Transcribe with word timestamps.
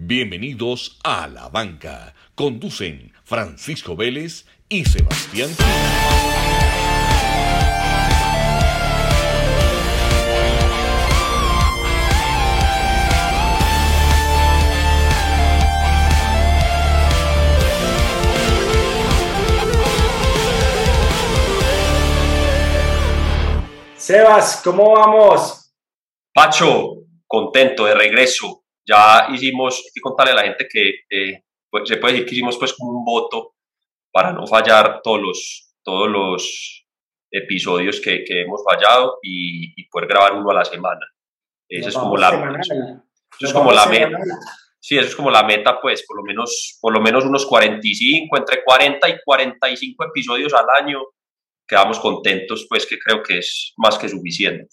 Bienvenidos 0.00 0.96
a 1.02 1.26
La 1.26 1.48
Banca. 1.48 2.14
Conducen 2.36 3.12
Francisco 3.24 3.96
Vélez 3.96 4.46
y 4.68 4.84
Sebastián. 4.84 5.50
Sebas, 23.96 24.60
¿cómo 24.62 24.92
vamos? 24.92 25.74
Pacho, 26.32 26.98
contento 27.26 27.86
de 27.86 27.94
regreso. 27.96 28.62
Ya 28.88 29.26
hicimos, 29.32 29.82
hay 29.84 29.90
que 29.94 30.00
contarle 30.00 30.32
a 30.32 30.36
la 30.36 30.42
gente 30.42 30.66
que 30.66 31.00
eh, 31.10 31.44
pues, 31.70 31.88
se 31.88 31.98
puede 31.98 32.14
decir 32.14 32.28
que 32.28 32.34
hicimos 32.36 32.56
pues 32.56 32.74
un 32.78 33.04
voto 33.04 33.54
para 34.10 34.32
no 34.32 34.46
fallar 34.46 35.00
todos 35.02 35.20
los, 35.20 35.74
todos 35.82 36.08
los 36.08 36.86
episodios 37.30 38.00
que, 38.00 38.24
que 38.24 38.42
hemos 38.42 38.62
fallado 38.64 39.18
y, 39.22 39.74
y, 39.76 39.88
poder 39.88 40.08
grabar 40.08 40.32
uno 40.32 40.50
a 40.50 40.54
la 40.54 40.64
semana. 40.64 41.06
Esa 41.68 41.90
es 41.90 41.94
como 41.94 42.16
la, 42.16 42.30
eso 43.38 43.46
es 43.46 43.52
como 43.52 43.72
la 43.72 43.86
meta. 43.86 44.18
Sí, 44.80 44.96
eso 44.96 45.08
es 45.08 45.16
como 45.16 45.30
la 45.30 45.42
meta, 45.42 45.78
pues, 45.80 46.06
por 46.06 46.16
lo 46.16 46.22
menos, 46.22 46.78
por 46.80 46.94
lo 46.94 47.00
menos 47.00 47.24
unos 47.24 47.44
45, 47.44 48.38
entre 48.38 48.64
40 48.64 49.08
y 49.08 49.18
45 49.22 50.04
episodios 50.06 50.54
al 50.54 50.66
año 50.80 51.02
quedamos 51.66 52.00
contentos, 52.00 52.66
pues 52.68 52.86
que 52.86 52.98
creo 52.98 53.22
que 53.22 53.38
es 53.38 53.74
más 53.76 53.98
que 53.98 54.08
suficiente. 54.08 54.68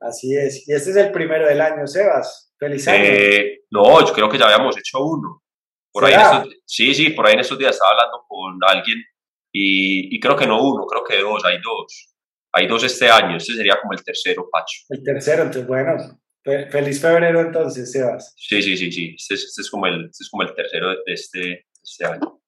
Así 0.00 0.36
es. 0.36 0.68
Y 0.68 0.74
este 0.74 0.90
es 0.90 0.96
el 0.96 1.10
primero 1.10 1.46
del 1.46 1.60
año, 1.60 1.86
Sebas. 1.86 2.47
Feliz 2.58 2.88
año. 2.88 3.04
Eh, 3.04 3.60
no, 3.70 4.06
yo 4.06 4.12
creo 4.12 4.28
que 4.28 4.38
ya 4.38 4.46
habíamos 4.46 4.76
hecho 4.76 5.02
uno. 5.02 5.42
Por 5.92 6.04
ahí 6.04 6.14
sí, 6.64 6.94
sí, 6.94 7.10
por 7.10 7.26
ahí 7.26 7.34
en 7.34 7.40
estos 7.40 7.58
días 7.58 7.72
estaba 7.72 7.92
hablando 7.92 8.24
con 8.28 8.58
alguien 8.66 8.98
y, 9.52 10.14
y, 10.14 10.20
creo 10.20 10.36
que 10.36 10.46
no 10.46 10.62
uno, 10.62 10.86
creo 10.86 11.02
que 11.02 11.20
dos, 11.20 11.44
hay 11.44 11.58
dos. 11.62 12.14
Hay 12.52 12.66
dos 12.66 12.84
este 12.84 13.08
año, 13.08 13.36
este 13.36 13.54
sería 13.54 13.78
como 13.80 13.92
el 13.92 14.04
tercero, 14.04 14.48
Pacho. 14.50 14.82
El 14.90 15.02
tercero, 15.02 15.42
entonces 15.42 15.66
bueno, 15.66 16.20
feliz 16.42 17.00
febrero 17.00 17.40
entonces, 17.40 17.90
Sebas. 17.90 18.34
Sí, 18.36 18.62
sí, 18.62 18.76
sí, 18.76 18.92
sí, 18.92 19.14
este 19.16 19.34
es, 19.34 19.44
este 19.44 19.62
es 19.62 19.70
como, 19.70 19.86
el, 19.86 20.06
este 20.06 20.24
es 20.24 20.28
como 20.30 20.42
el 20.42 20.54
tercero 20.54 20.90
de 20.90 21.02
este, 21.06 21.66
este 21.82 22.04
año. 22.04 22.40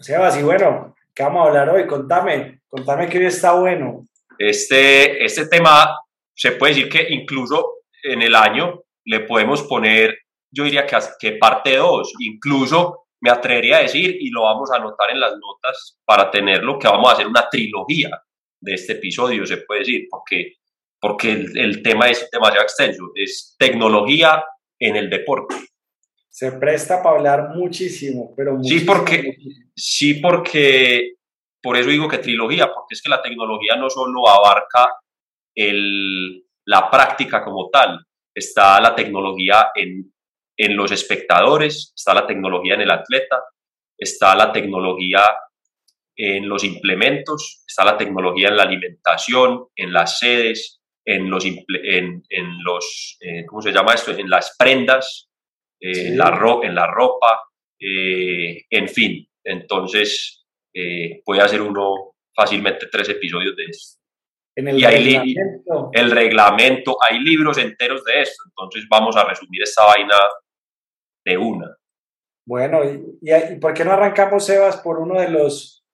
Sebas, 0.00 0.38
y 0.38 0.42
bueno, 0.42 0.94
¿Qué 1.14 1.22
vamos 1.22 1.44
a 1.44 1.48
hablar 1.48 1.68
hoy? 1.68 1.86
Contame, 1.86 2.62
contame 2.66 3.06
hoy 3.06 3.26
está 3.26 3.52
bueno. 3.52 4.04
Este, 4.36 5.24
este 5.24 5.46
tema 5.46 5.96
se 6.34 6.52
puede 6.52 6.74
decir 6.74 6.88
que 6.88 7.06
incluso 7.14 7.84
en 8.02 8.20
el 8.22 8.34
año 8.34 8.82
le 9.04 9.20
podemos 9.20 9.62
poner, 9.62 10.16
yo 10.50 10.64
diría 10.64 10.86
que, 10.86 10.96
que 11.18 11.32
parte 11.32 11.76
2, 11.76 12.12
incluso 12.20 13.06
me 13.20 13.30
atrevería 13.30 13.78
a 13.78 13.82
decir, 13.82 14.16
y 14.20 14.30
lo 14.30 14.42
vamos 14.42 14.70
a 14.70 14.76
anotar 14.76 15.10
en 15.10 15.20
las 15.20 15.32
notas 15.32 15.98
para 16.04 16.30
tenerlo, 16.30 16.78
que 16.78 16.88
vamos 16.88 17.10
a 17.10 17.14
hacer 17.14 17.26
una 17.26 17.48
trilogía 17.48 18.10
de 18.60 18.74
este 18.74 18.94
episodio, 18.94 19.46
se 19.46 19.58
puede 19.58 19.80
decir, 19.80 20.06
porque, 20.10 20.54
porque 21.00 21.32
el, 21.32 21.58
el 21.58 21.82
tema 21.82 22.08
es 22.10 22.28
demasiado 22.30 22.62
extenso, 22.62 23.10
es 23.14 23.56
tecnología 23.58 24.44
en 24.78 24.96
el 24.96 25.08
deporte. 25.08 25.54
Se 26.28 26.52
presta 26.52 27.02
para 27.02 27.16
hablar 27.16 27.50
muchísimo, 27.54 28.34
pero 28.36 28.54
muchísimo, 28.54 28.80
Sí, 28.80 28.86
porque, 28.86 29.36
sí, 29.74 30.14
porque 30.14 31.14
por 31.62 31.76
eso 31.76 31.88
digo 31.88 32.08
que 32.08 32.18
trilogía, 32.18 32.66
porque 32.66 32.94
es 32.94 33.00
que 33.00 33.08
la 33.08 33.22
tecnología 33.22 33.76
no 33.76 33.88
solo 33.88 34.28
abarca 34.28 34.90
el, 35.54 36.44
la 36.66 36.90
práctica 36.90 37.42
como 37.42 37.70
tal, 37.70 38.04
está 38.34 38.80
la 38.80 38.94
tecnología 38.94 39.70
en, 39.74 40.12
en 40.56 40.76
los 40.76 40.90
espectadores, 40.92 41.92
está 41.94 42.14
la 42.14 42.26
tecnología 42.26 42.74
en 42.74 42.82
el 42.82 42.90
atleta, 42.90 43.42
está 43.96 44.34
la 44.34 44.52
tecnología 44.52 45.22
en 46.16 46.48
los 46.48 46.64
implementos, 46.64 47.64
está 47.66 47.84
la 47.84 47.96
tecnología 47.96 48.48
en 48.48 48.56
la 48.56 48.62
alimentación, 48.62 49.66
en 49.76 49.92
las 49.92 50.18
sedes, 50.18 50.80
en 51.04 51.28
los, 51.28 51.44
en, 51.44 52.22
en 52.28 52.62
los 52.64 53.18
eh, 53.20 53.44
¿cómo 53.46 53.60
se 53.60 53.72
llama 53.72 53.94
esto? 53.94 54.12
En 54.12 54.30
las 54.30 54.54
prendas, 54.56 55.28
eh, 55.80 56.08
en, 56.08 56.18
la 56.18 56.30
ro 56.30 56.62
en 56.64 56.74
la 56.74 56.86
ropa, 56.86 57.42
eh, 57.78 58.64
en 58.70 58.88
fin. 58.88 59.28
Entonces, 59.44 60.46
puede 61.24 61.42
hacer 61.42 61.60
uno 61.60 62.14
fácilmente 62.34 62.88
tres 62.90 63.08
episodios 63.10 63.54
de 63.54 63.64
esto. 63.64 64.00
En 64.56 64.68
el, 64.68 64.78
y 64.78 64.84
reglamento. 64.84 65.90
el 65.92 66.10
reglamento, 66.10 66.96
hay 67.02 67.18
libros 67.18 67.58
enteros 67.58 68.04
de 68.04 68.22
esto, 68.22 68.44
entonces 68.48 68.86
vamos 68.88 69.16
a 69.16 69.24
resumir 69.24 69.62
esta 69.62 69.84
vaina 69.84 70.16
de 71.24 71.36
una. 71.36 71.76
Bueno, 72.46 72.84
¿y, 72.84 73.32
y 73.52 73.56
por 73.56 73.74
qué 73.74 73.84
no 73.84 73.92
arrancamos, 73.92 74.46
Sebas, 74.46 74.76
por 74.76 74.98
uno 74.98 75.20
de 75.20 75.30
los 75.30 75.84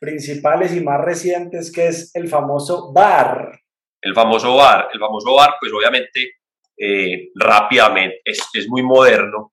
principales 0.00 0.74
y 0.74 0.80
más 0.80 1.00
recientes, 1.00 1.70
que 1.72 1.88
es 1.88 2.14
el 2.14 2.28
famoso 2.28 2.92
VAR? 2.92 3.60
El 4.00 4.14
famoso 4.14 4.54
VAR, 4.56 4.88
el 4.92 5.00
famoso 5.00 5.34
VAR, 5.34 5.54
pues 5.60 5.72
obviamente 5.72 6.32
eh, 6.78 7.30
rápidamente, 7.34 8.20
es, 8.24 8.48
es, 8.52 8.68
muy 8.68 8.82
moderno. 8.82 9.52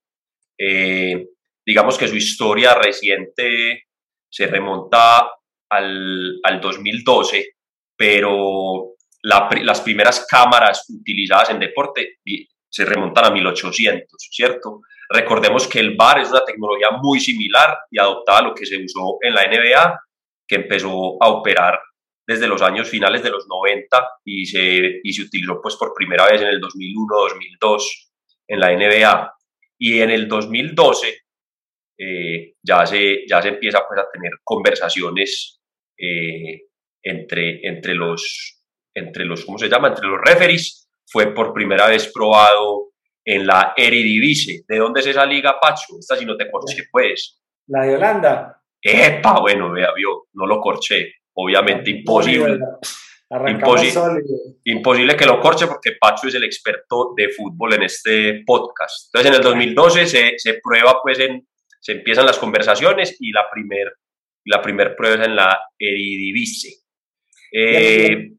Eh, 0.57 1.27
digamos 1.65 1.97
que 1.97 2.07
su 2.07 2.15
historia 2.15 2.75
reciente 2.75 3.83
se 4.29 4.47
remonta 4.47 5.29
al, 5.69 6.39
al 6.43 6.61
2012, 6.61 7.55
pero 7.95 8.93
la, 9.21 9.49
las 9.61 9.81
primeras 9.81 10.25
cámaras 10.29 10.85
utilizadas 10.89 11.49
en 11.49 11.59
deporte 11.59 12.17
se 12.69 12.85
remontan 12.85 13.25
a 13.25 13.29
1800, 13.31 14.29
¿cierto? 14.31 14.81
Recordemos 15.09 15.67
que 15.67 15.79
el 15.79 15.95
VAR 15.95 16.19
es 16.19 16.29
una 16.29 16.43
tecnología 16.43 16.89
muy 16.99 17.19
similar 17.19 17.77
y 17.91 17.99
adoptada 17.99 18.39
a 18.39 18.43
lo 18.43 18.55
que 18.55 18.65
se 18.65 18.83
usó 18.83 19.17
en 19.21 19.33
la 19.35 19.45
NBA, 19.45 19.99
que 20.47 20.55
empezó 20.55 21.21
a 21.21 21.29
operar 21.29 21.79
desde 22.25 22.47
los 22.47 22.61
años 22.61 22.89
finales 22.89 23.21
de 23.21 23.29
los 23.29 23.47
90 23.47 24.09
y 24.25 24.45
se, 24.45 25.01
y 25.03 25.13
se 25.13 25.23
utilizó 25.23 25.61
pues 25.61 25.75
por 25.75 25.93
primera 25.93 26.25
vez 26.25 26.41
en 26.41 26.47
el 26.47 26.61
2001-2002 26.61 27.83
en 28.47 28.59
la 28.59 28.71
NBA. 28.71 29.33
Y 29.77 29.99
en 29.99 30.11
el 30.11 30.27
2012 30.27 31.17
eh, 31.99 32.55
ya, 32.61 32.85
se, 32.85 33.27
ya 33.27 33.41
se 33.41 33.49
empieza 33.49 33.83
pues 33.87 33.99
a 33.99 34.09
tener 34.11 34.31
conversaciones 34.43 35.61
eh, 35.97 36.61
entre, 37.03 37.67
entre, 37.67 37.93
los, 37.93 38.63
entre 38.93 39.25
los, 39.25 39.45
¿cómo 39.45 39.57
se 39.57 39.69
llama? 39.69 39.89
Entre 39.89 40.07
los 40.07 40.19
referees. 40.21 40.89
Fue 41.05 41.33
por 41.33 41.53
primera 41.53 41.87
vez 41.87 42.11
probado 42.11 42.93
en 43.23 43.45
la 43.45 43.73
Eredivisie. 43.77 44.63
¿De 44.67 44.77
dónde 44.77 45.01
es 45.01 45.07
esa 45.07 45.25
liga, 45.25 45.59
Pacho? 45.59 45.99
Esta 45.99 46.15
si 46.15 46.25
no 46.25 46.35
te 46.35 46.49
corché, 46.49 46.85
pues. 46.91 47.39
La 47.67 47.83
de 47.83 47.95
Holanda. 47.95 48.61
Epa, 48.81 49.39
bueno, 49.39 49.71
vea, 49.71 49.93
vio, 49.93 50.27
no 50.33 50.45
lo 50.45 50.59
corché 50.59 51.13
obviamente 51.33 51.89
imposible. 51.89 52.59
Imposible, 53.47 54.21
imposible 54.65 55.15
que 55.15 55.25
lo 55.25 55.39
corche 55.39 55.65
porque 55.65 55.93
Pacho 55.99 56.27
es 56.27 56.35
el 56.35 56.43
experto 56.43 57.13
de 57.17 57.29
fútbol 57.29 57.73
en 57.73 57.83
este 57.83 58.43
podcast. 58.45 59.07
Entonces 59.07 59.31
en 59.31 59.37
el 59.37 59.41
2012 59.41 60.05
se, 60.05 60.33
se 60.37 60.59
prueba, 60.61 60.99
pues 61.01 61.17
en, 61.17 61.47
se 61.79 61.93
empiezan 61.93 62.27
las 62.27 62.37
conversaciones 62.37 63.17
y 63.19 63.31
la 63.31 63.49
primer, 63.51 63.91
la 64.45 64.61
primer 64.61 64.95
prueba 64.95 65.15
es 65.15 65.27
en 65.27 65.35
la 65.35 65.59
Eredivisie. 65.79 66.75
Eh, 67.53 68.31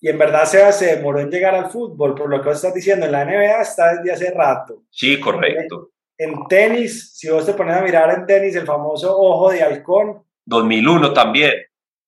y 0.00 0.08
en 0.08 0.18
verdad 0.18 0.44
se, 0.44 0.72
se 0.72 0.96
demoró 0.96 1.20
en 1.20 1.30
llegar 1.30 1.54
al 1.54 1.70
fútbol, 1.70 2.14
por 2.14 2.28
lo 2.28 2.40
que 2.42 2.48
vos 2.48 2.56
estás 2.56 2.74
diciendo, 2.74 3.06
en 3.06 3.12
la 3.12 3.24
NBA 3.24 3.62
está 3.62 3.94
desde 3.94 4.12
hace 4.12 4.30
rato. 4.32 4.82
Sí, 4.90 5.20
correcto. 5.20 5.90
En, 6.18 6.30
en 6.30 6.46
tenis, 6.48 7.16
si 7.16 7.30
vos 7.30 7.46
te 7.46 7.54
pones 7.54 7.76
a 7.76 7.82
mirar 7.82 8.10
en 8.10 8.26
tenis, 8.26 8.56
el 8.56 8.66
famoso 8.66 9.16
ojo 9.16 9.50
de 9.50 9.62
halcón. 9.62 10.22
2001 10.44 11.12
también 11.12 11.52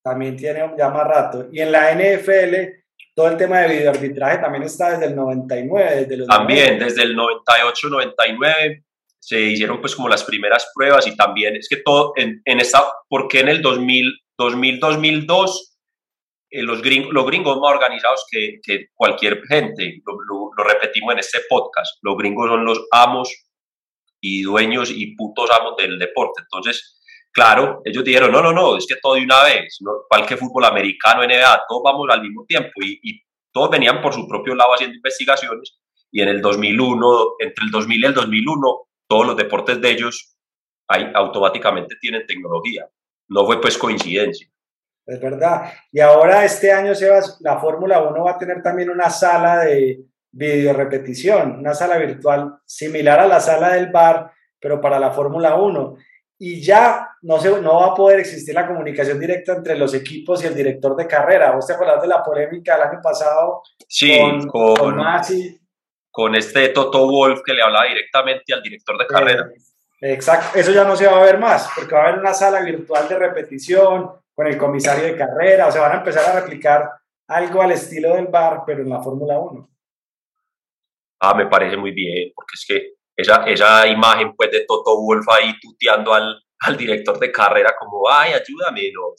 también 0.09 0.37
tiene 0.37 0.61
ya 0.77 0.89
más 0.89 1.07
rato. 1.07 1.49
Y 1.53 1.61
en 1.61 1.73
la 1.73 1.93
NFL, 1.93 2.55
todo 3.15 3.29
el 3.29 3.37
tema 3.37 3.61
de 3.61 3.77
videoarbitraje 3.77 4.39
también 4.39 4.65
está 4.65 4.93
desde 4.93 5.07
el 5.07 5.17
99. 5.17 5.97
Desde 5.97 6.17
los 6.17 6.29
también, 6.29 6.79
desde 6.79 7.03
el 7.03 7.15
98, 7.15 7.89
99 7.89 8.85
se 9.21 9.41
hicieron 9.41 9.81
pues 9.81 9.95
como 9.95 10.09
las 10.09 10.25
primeras 10.25 10.71
pruebas 10.75 11.07
y 11.07 11.15
también 11.15 11.57
es 11.57 11.69
que 11.69 11.79
todo 11.79 12.13
en, 12.17 12.41
en 12.45 12.61
esta, 12.61 12.83
porque 13.09 13.41
en 13.41 13.49
el 13.49 13.61
2000, 13.61 14.11
2000 14.39 14.81
2002 14.81 15.68
eh, 16.51 16.63
los, 16.63 16.83
gringos, 16.83 17.13
los 17.13 17.27
gringos 17.27 17.59
más 17.59 17.73
organizados 17.73 18.27
que, 18.31 18.61
que 18.63 18.87
cualquier 18.95 19.43
gente, 19.47 20.01
lo, 20.07 20.15
lo, 20.15 20.51
lo, 20.57 20.65
repetimos 20.65 21.13
en 21.13 21.19
este 21.21 21.41
podcast, 21.49 21.99
los 22.03 22.17
gringos 22.17 22.49
son 22.49 22.65
los 22.65 22.87
amos 22.91 23.33
y 24.21 24.43
dueños 24.43 24.91
y 24.91 25.15
putos 25.15 25.51
amos 25.51 25.77
del 25.77 25.99
deporte, 25.99 26.43
entonces 26.43 26.95
Claro, 27.31 27.83
ellos 27.85 28.03
dijeron, 28.03 28.33
no, 28.33 28.43
no, 28.43 28.53
no, 28.53 28.77
es 28.77 28.87
que 28.87 28.97
todo 29.01 29.15
de 29.15 29.23
una 29.23 29.45
vez, 29.45 29.79
¿no? 29.81 29.93
que 30.27 30.37
fútbol 30.37 30.65
americano, 30.65 31.23
NBA, 31.23 31.63
todos 31.69 31.83
vamos 31.85 32.09
al 32.11 32.23
mismo 32.23 32.45
tiempo 32.47 32.71
y, 32.81 32.99
y, 33.03 33.23
todos 33.53 33.71
venían 33.71 34.03
por 34.03 34.13
su 34.13 34.27
propio 34.27 34.55
lado 34.55 34.75
haciendo 34.75 34.97
investigaciones 34.97 35.79
y 36.11 36.21
en 36.21 36.29
el 36.29 36.41
2001, 36.41 37.35
entre 37.39 37.65
el 37.65 37.71
2000 37.71 38.01
y 38.01 38.07
el 38.07 38.15
2001, 38.15 38.89
todos 39.07 39.27
los 39.27 39.37
deportes 39.37 39.81
de 39.81 39.91
ellos 39.91 40.37
ahí, 40.87 41.11
automáticamente 41.15 41.97
tienen 42.01 42.27
tecnología. 42.27 42.89
No 43.29 43.47
fue 43.47 43.61
pues 43.61 43.79
coincidencia. 43.79 44.49
Es 45.09 45.19
verdad. 45.19 45.73
Y 45.91 46.01
ahora 46.01 46.45
este 46.45 46.71
año, 46.71 46.95
Sebas, 46.95 47.39
la 47.41 47.59
Fórmula 47.59 48.03
1 48.03 48.25
va 48.25 48.33
a 48.33 48.39
tener 48.39 48.63
también 48.63 48.91
una 48.91 49.09
sala 49.09 49.61
de, 49.61 50.05
video 50.31 50.75
repetición, 50.75 51.61
una 51.61 51.73
sala 51.73 51.97
virtual 51.97 52.59
similar 52.67 53.19
a 53.21 53.27
la 53.27 53.41
sala 53.41 53.71
del 53.71 53.91
bar, 53.91 54.31
pero 54.61 54.79
para 54.83 54.99
la 54.99 55.11
Fórmula 55.11 55.57
1. 55.57 55.97
Y 56.41 56.61
ya 56.61 57.09
no, 57.23 57.41
se, 57.41 57.49
no 57.63 57.81
va 57.81 57.87
a 57.87 57.95
poder 57.95 58.21
existir 58.21 58.55
la 58.55 58.67
comunicación 58.67 59.19
directa 59.19 59.55
entre 59.55 59.79
los 59.79 59.95
equipos 59.95 60.45
y 60.45 60.47
el 60.47 60.55
director 60.55 60.95
de 60.95 61.07
carrera. 61.07 61.53
¿Vos 61.53 61.67
te 61.67 61.73
acordás 61.73 62.03
de 62.03 62.09
la 62.09 62.23
polémica 62.23 62.75
del 62.75 62.89
año 62.89 63.01
pasado 63.03 63.63
sí, 63.89 64.15
con, 64.21 64.47
con, 64.47 65.03
con, 66.11 66.35
este 66.35 66.69
Toto 66.69 67.09
Wolf 67.09 67.41
que 67.45 67.55
le 67.55 67.63
hablaba 67.63 67.87
directamente 67.87 68.53
al 68.53 68.63
director 68.63 68.99
de 68.99 69.07
carrera? 69.07 69.49
Eh, 70.03 70.13
exacto, 70.13 70.59
eso 70.59 70.71
ya 70.71 70.85
no 70.85 70.95
se 70.95 71.07
va 71.07 71.19
a 71.19 71.25
ver 71.25 71.39
más, 71.39 71.71
porque 71.75 71.95
va 71.95 72.03
a 72.03 72.09
haber 72.09 72.21
una 72.21 72.35
sala 72.35 72.61
virtual 72.61 73.09
de 73.09 73.19
repetición 73.19 74.13
con 74.39 74.47
el 74.47 74.57
comisario 74.57 75.03
de 75.03 75.17
carrera, 75.17 75.67
o 75.67 75.73
sea, 75.73 75.81
van 75.81 75.95
a 75.95 75.99
empezar 75.99 76.25
a 76.25 76.41
replicar 76.41 76.89
algo 77.27 77.61
al 77.61 77.73
estilo 77.73 78.15
del 78.15 78.29
bar, 78.29 78.63
pero 78.65 78.83
en 78.83 78.89
la 78.89 79.03
Fórmula 79.03 79.37
1. 79.37 79.69
Ah, 81.19 81.35
me 81.35 81.49
parece 81.49 81.77
muy 81.77 81.91
bien, 81.91 82.31
porque 82.37 82.53
es 82.55 82.65
que 82.65 82.93
esa, 83.17 83.43
esa 83.47 83.89
imagen 83.89 84.37
pues 84.37 84.53
de 84.53 84.65
Toto 84.65 84.97
Wolf 85.03 85.27
ahí 85.29 85.59
tuteando 85.61 86.15
al, 86.15 86.41
al 86.61 86.77
director 86.77 87.19
de 87.19 87.33
carrera 87.33 87.75
como, 87.77 88.09
ay, 88.09 88.33
ayúdame, 88.33 88.93
no. 88.95 89.13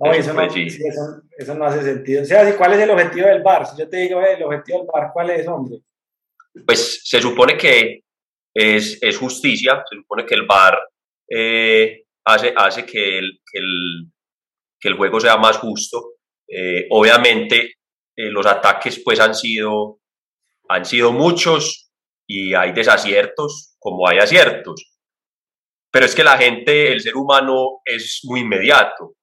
no 0.00 0.12
eso, 0.12 0.34
no, 0.34 0.42
eso, 0.42 1.54
no 1.54 1.64
hace 1.66 1.82
sentido. 1.82 2.22
O 2.22 2.24
sea, 2.24 2.56
¿cuál 2.56 2.72
es 2.72 2.80
el 2.80 2.90
objetivo 2.90 3.28
del 3.28 3.44
bar? 3.44 3.64
Si 3.64 3.78
yo 3.78 3.88
te 3.88 3.98
digo 3.98 4.20
el 4.20 4.42
objetivo 4.42 4.78
del 4.78 4.88
bar, 4.92 5.10
¿cuál 5.12 5.30
es, 5.30 5.46
hombre? 5.46 5.82
Pues 6.66 7.02
se 7.04 7.20
supone 7.20 7.56
que 7.56 8.02
es, 8.52 8.98
es 9.00 9.16
justicia, 9.16 9.84
se 9.88 9.94
supone 9.94 10.26
que 10.26 10.34
el 10.34 10.46
bar 10.48 10.80
eh, 11.28 12.06
hace, 12.24 12.52
hace 12.56 12.86
que, 12.86 13.18
el, 13.18 13.40
que, 13.50 13.58
el, 13.58 14.12
que 14.78 14.88
el 14.88 14.96
juego 14.96 15.20
sea 15.20 15.36
más 15.36 15.58
justo. 15.58 16.14
Eh, 16.48 16.86
obviamente, 16.90 17.74
eh, 18.16 18.30
los 18.30 18.46
ataques 18.46 19.00
pues 19.04 19.20
han 19.20 19.34
sido 19.34 20.00
han 20.70 20.84
sido 20.84 21.12
muchos 21.12 21.90
y 22.28 22.54
hay 22.54 22.70
desaciertos 22.72 23.74
como 23.80 24.06
hay 24.06 24.18
aciertos. 24.18 24.98
Pero 25.90 26.06
es 26.06 26.14
que 26.14 26.22
la 26.22 26.38
gente, 26.38 26.92
el 26.92 27.00
ser 27.00 27.16
humano 27.16 27.80
es 27.84 28.20
muy 28.22 28.40
inmediato. 28.40 29.14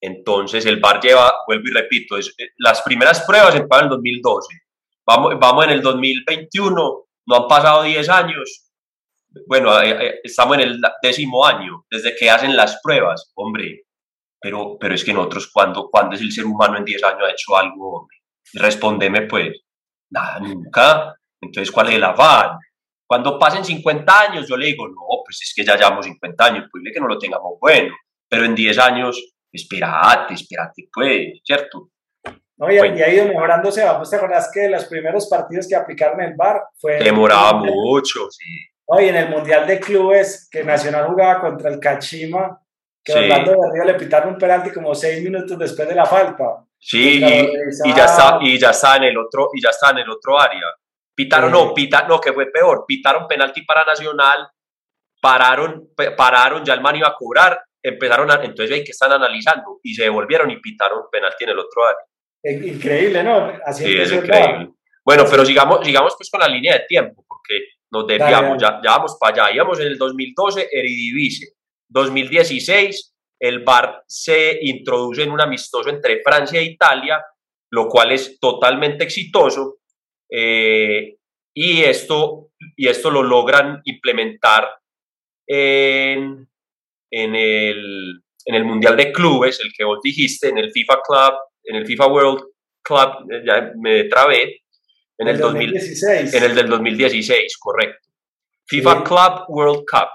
Entonces 0.00 0.64
el 0.64 0.80
bar 0.80 1.00
lleva, 1.02 1.30
vuelvo 1.46 1.68
y 1.68 1.72
repito, 1.72 2.16
es, 2.16 2.34
eh, 2.38 2.52
las 2.56 2.80
primeras 2.80 3.20
pruebas 3.26 3.54
empezaron 3.54 3.88
en 3.88 3.92
el 3.92 3.96
2012. 4.22 4.48
Vamos, 5.06 5.34
vamos 5.38 5.64
en 5.66 5.70
el 5.72 5.82
2021, 5.82 7.06
no 7.26 7.36
han 7.36 7.48
pasado 7.48 7.82
10 7.82 8.08
años. 8.08 8.65
Bueno, 9.46 9.80
eh, 9.82 10.06
eh, 10.06 10.20
estamos 10.24 10.56
en 10.56 10.62
el 10.62 10.80
décimo 11.02 11.44
año 11.44 11.84
desde 11.90 12.14
que 12.16 12.30
hacen 12.30 12.56
las 12.56 12.80
pruebas, 12.82 13.32
hombre. 13.34 13.82
Pero, 14.40 14.76
pero 14.78 14.94
es 14.94 15.04
que 15.04 15.12
nosotros, 15.12 15.50
cuando, 15.52 15.88
cuando 15.90 16.14
es 16.14 16.20
el 16.20 16.32
ser 16.32 16.44
humano 16.44 16.76
en 16.76 16.84
10 16.84 17.02
años 17.04 17.22
ha 17.26 17.32
hecho 17.32 17.56
algo, 17.56 18.00
hombre? 18.00 18.16
Respóndeme 18.54 19.22
pues. 19.22 19.60
Nada, 20.10 20.38
nunca. 20.40 21.14
Entonces, 21.40 21.72
¿cuál 21.72 21.88
es 21.88 21.94
el 21.96 22.04
afán? 22.04 22.58
Cuando 23.06 23.38
pasen 23.38 23.64
50 23.64 24.20
años, 24.20 24.48
yo 24.48 24.56
le 24.56 24.66
digo, 24.66 24.88
no, 24.88 25.22
pues 25.24 25.40
es 25.42 25.52
que 25.54 25.64
ya 25.64 25.76
llevamos 25.76 26.06
50 26.06 26.44
años, 26.44 26.64
pues 26.70 26.82
que 26.92 27.00
no 27.00 27.06
lo 27.06 27.18
tengamos 27.18 27.54
bueno. 27.60 27.94
Pero 28.28 28.44
en 28.44 28.54
10 28.54 28.78
años, 28.78 29.34
espérate, 29.52 30.34
espérate, 30.34 30.88
pues, 30.92 31.40
¿cierto? 31.44 31.90
No, 32.58 32.72
y, 32.72 32.78
ha 32.78 33.12
ido 33.12 33.26
mejorándose. 33.26 33.84
Vamos, 33.84 34.08
¿te 34.10 34.16
acordás 34.16 34.50
que 34.52 34.68
los 34.68 34.86
primeros 34.86 35.28
partidos 35.28 35.68
que 35.68 35.76
aplicaron 35.76 36.20
en 36.20 36.30
el 36.30 36.36
VAR 36.36 36.62
fue... 36.78 36.98
Demoraba 36.98 37.52
mucho, 37.54 38.30
sí. 38.30 38.44
Oye, 38.88 39.08
en 39.08 39.16
el 39.16 39.28
Mundial 39.28 39.66
de 39.66 39.80
Clubes, 39.80 40.48
que 40.50 40.62
Nacional 40.62 41.06
jugaba 41.06 41.40
contra 41.40 41.70
el 41.70 41.80
Cachima, 41.80 42.60
que 43.04 43.12
sí. 43.12 43.18
Orlando 43.18 43.56
Berrío 43.60 43.84
le 43.84 43.94
pitaron 43.94 44.34
un 44.34 44.38
penalti 44.38 44.70
como 44.70 44.94
seis 44.94 45.22
minutos 45.22 45.58
después 45.58 45.88
de 45.88 45.94
la 45.94 46.06
falta. 46.06 46.64
Sí, 46.78 47.16
y, 47.16 47.94
ya 47.94 48.04
está, 48.04 48.38
y 48.40 48.58
ya 48.58 48.70
está 48.70 48.96
en 48.96 49.04
el 49.04 49.18
otro, 49.18 49.50
y 49.54 49.62
ya 49.62 49.70
está 49.70 49.90
en 49.90 49.98
el 49.98 50.10
otro 50.10 50.38
área. 50.40 50.66
Pitaron, 51.14 51.50
no, 51.50 51.74
pita, 51.74 52.06
no, 52.06 52.20
que 52.20 52.32
fue 52.32 52.46
peor, 52.46 52.84
pitaron 52.86 53.26
penalti 53.26 53.62
para 53.62 53.84
Nacional, 53.84 54.48
pararon, 55.20 55.88
pararon, 56.16 56.64
ya 56.64 56.74
el 56.74 56.82
man 56.82 56.96
iba 56.96 57.08
a 57.08 57.14
cobrar, 57.14 57.60
empezaron 57.82 58.30
a, 58.30 58.34
entonces 58.34 58.76
ahí 58.76 58.84
que 58.84 58.92
están 58.92 59.12
analizando, 59.12 59.80
y 59.82 59.94
se 59.94 60.04
devolvieron 60.04 60.50
y 60.50 60.60
pitaron 60.60 61.04
penalti 61.10 61.44
en 61.44 61.50
el 61.50 61.58
otro 61.58 61.86
área. 61.86 62.68
Increíble, 62.68 63.24
¿no? 63.24 63.52
Así 63.64 63.84
sí, 63.84 63.98
es 63.98 64.12
increíble. 64.12 64.70
Bueno, 65.04 65.24
pero 65.30 65.44
sigamos, 65.44 65.84
sigamos 65.84 66.14
pues 66.16 66.30
con 66.30 66.40
la 66.40 66.48
línea 66.48 66.74
de 66.74 66.84
tiempo, 66.86 67.24
porque 67.26 67.60
nos 67.96 68.06
desviamos, 68.06 68.60
ya, 68.60 68.80
ya 68.82 68.92
vamos 68.92 69.16
para 69.18 69.44
allá, 69.44 69.54
íbamos 69.54 69.80
en 69.80 69.86
el 69.86 69.98
2012, 69.98 70.68
Eredivisie, 70.72 71.48
2016, 71.88 73.14
el 73.38 73.64
VAR 73.64 74.02
se 74.06 74.58
introduce 74.62 75.22
en 75.22 75.30
un 75.30 75.40
amistoso 75.40 75.88
entre 75.90 76.22
Francia 76.22 76.60
e 76.60 76.64
Italia, 76.64 77.22
lo 77.70 77.88
cual 77.88 78.12
es 78.12 78.38
totalmente 78.40 79.04
exitoso. 79.04 79.78
Eh, 80.30 81.16
y, 81.54 81.82
esto, 81.82 82.50
y 82.76 82.88
esto 82.88 83.10
lo 83.10 83.22
logran 83.22 83.80
implementar 83.84 84.68
en, 85.46 86.48
en, 87.10 87.34
el, 87.34 88.20
en 88.44 88.54
el 88.54 88.64
Mundial 88.64 88.96
de 88.96 89.12
Clubes, 89.12 89.60
el 89.60 89.72
que 89.72 89.84
vos 89.84 90.00
dijiste, 90.02 90.48
en 90.48 90.58
el 90.58 90.72
FIFA 90.72 91.00
Club, 91.02 91.34
en 91.64 91.76
el 91.76 91.86
FIFA 91.86 92.06
World 92.06 92.44
Club, 92.82 93.30
eh, 93.30 93.42
ya 93.46 93.72
me 93.76 94.04
trabé, 94.04 94.62
en 95.18 95.28
el, 95.28 95.38
2016. 95.38 96.34
en 96.34 96.42
el 96.42 96.54
del 96.54 96.68
2016, 96.68 97.56
correcto. 97.58 98.08
FIFA 98.66 99.04
Club 99.04 99.44
World 99.48 99.84
Cup. 99.90 100.08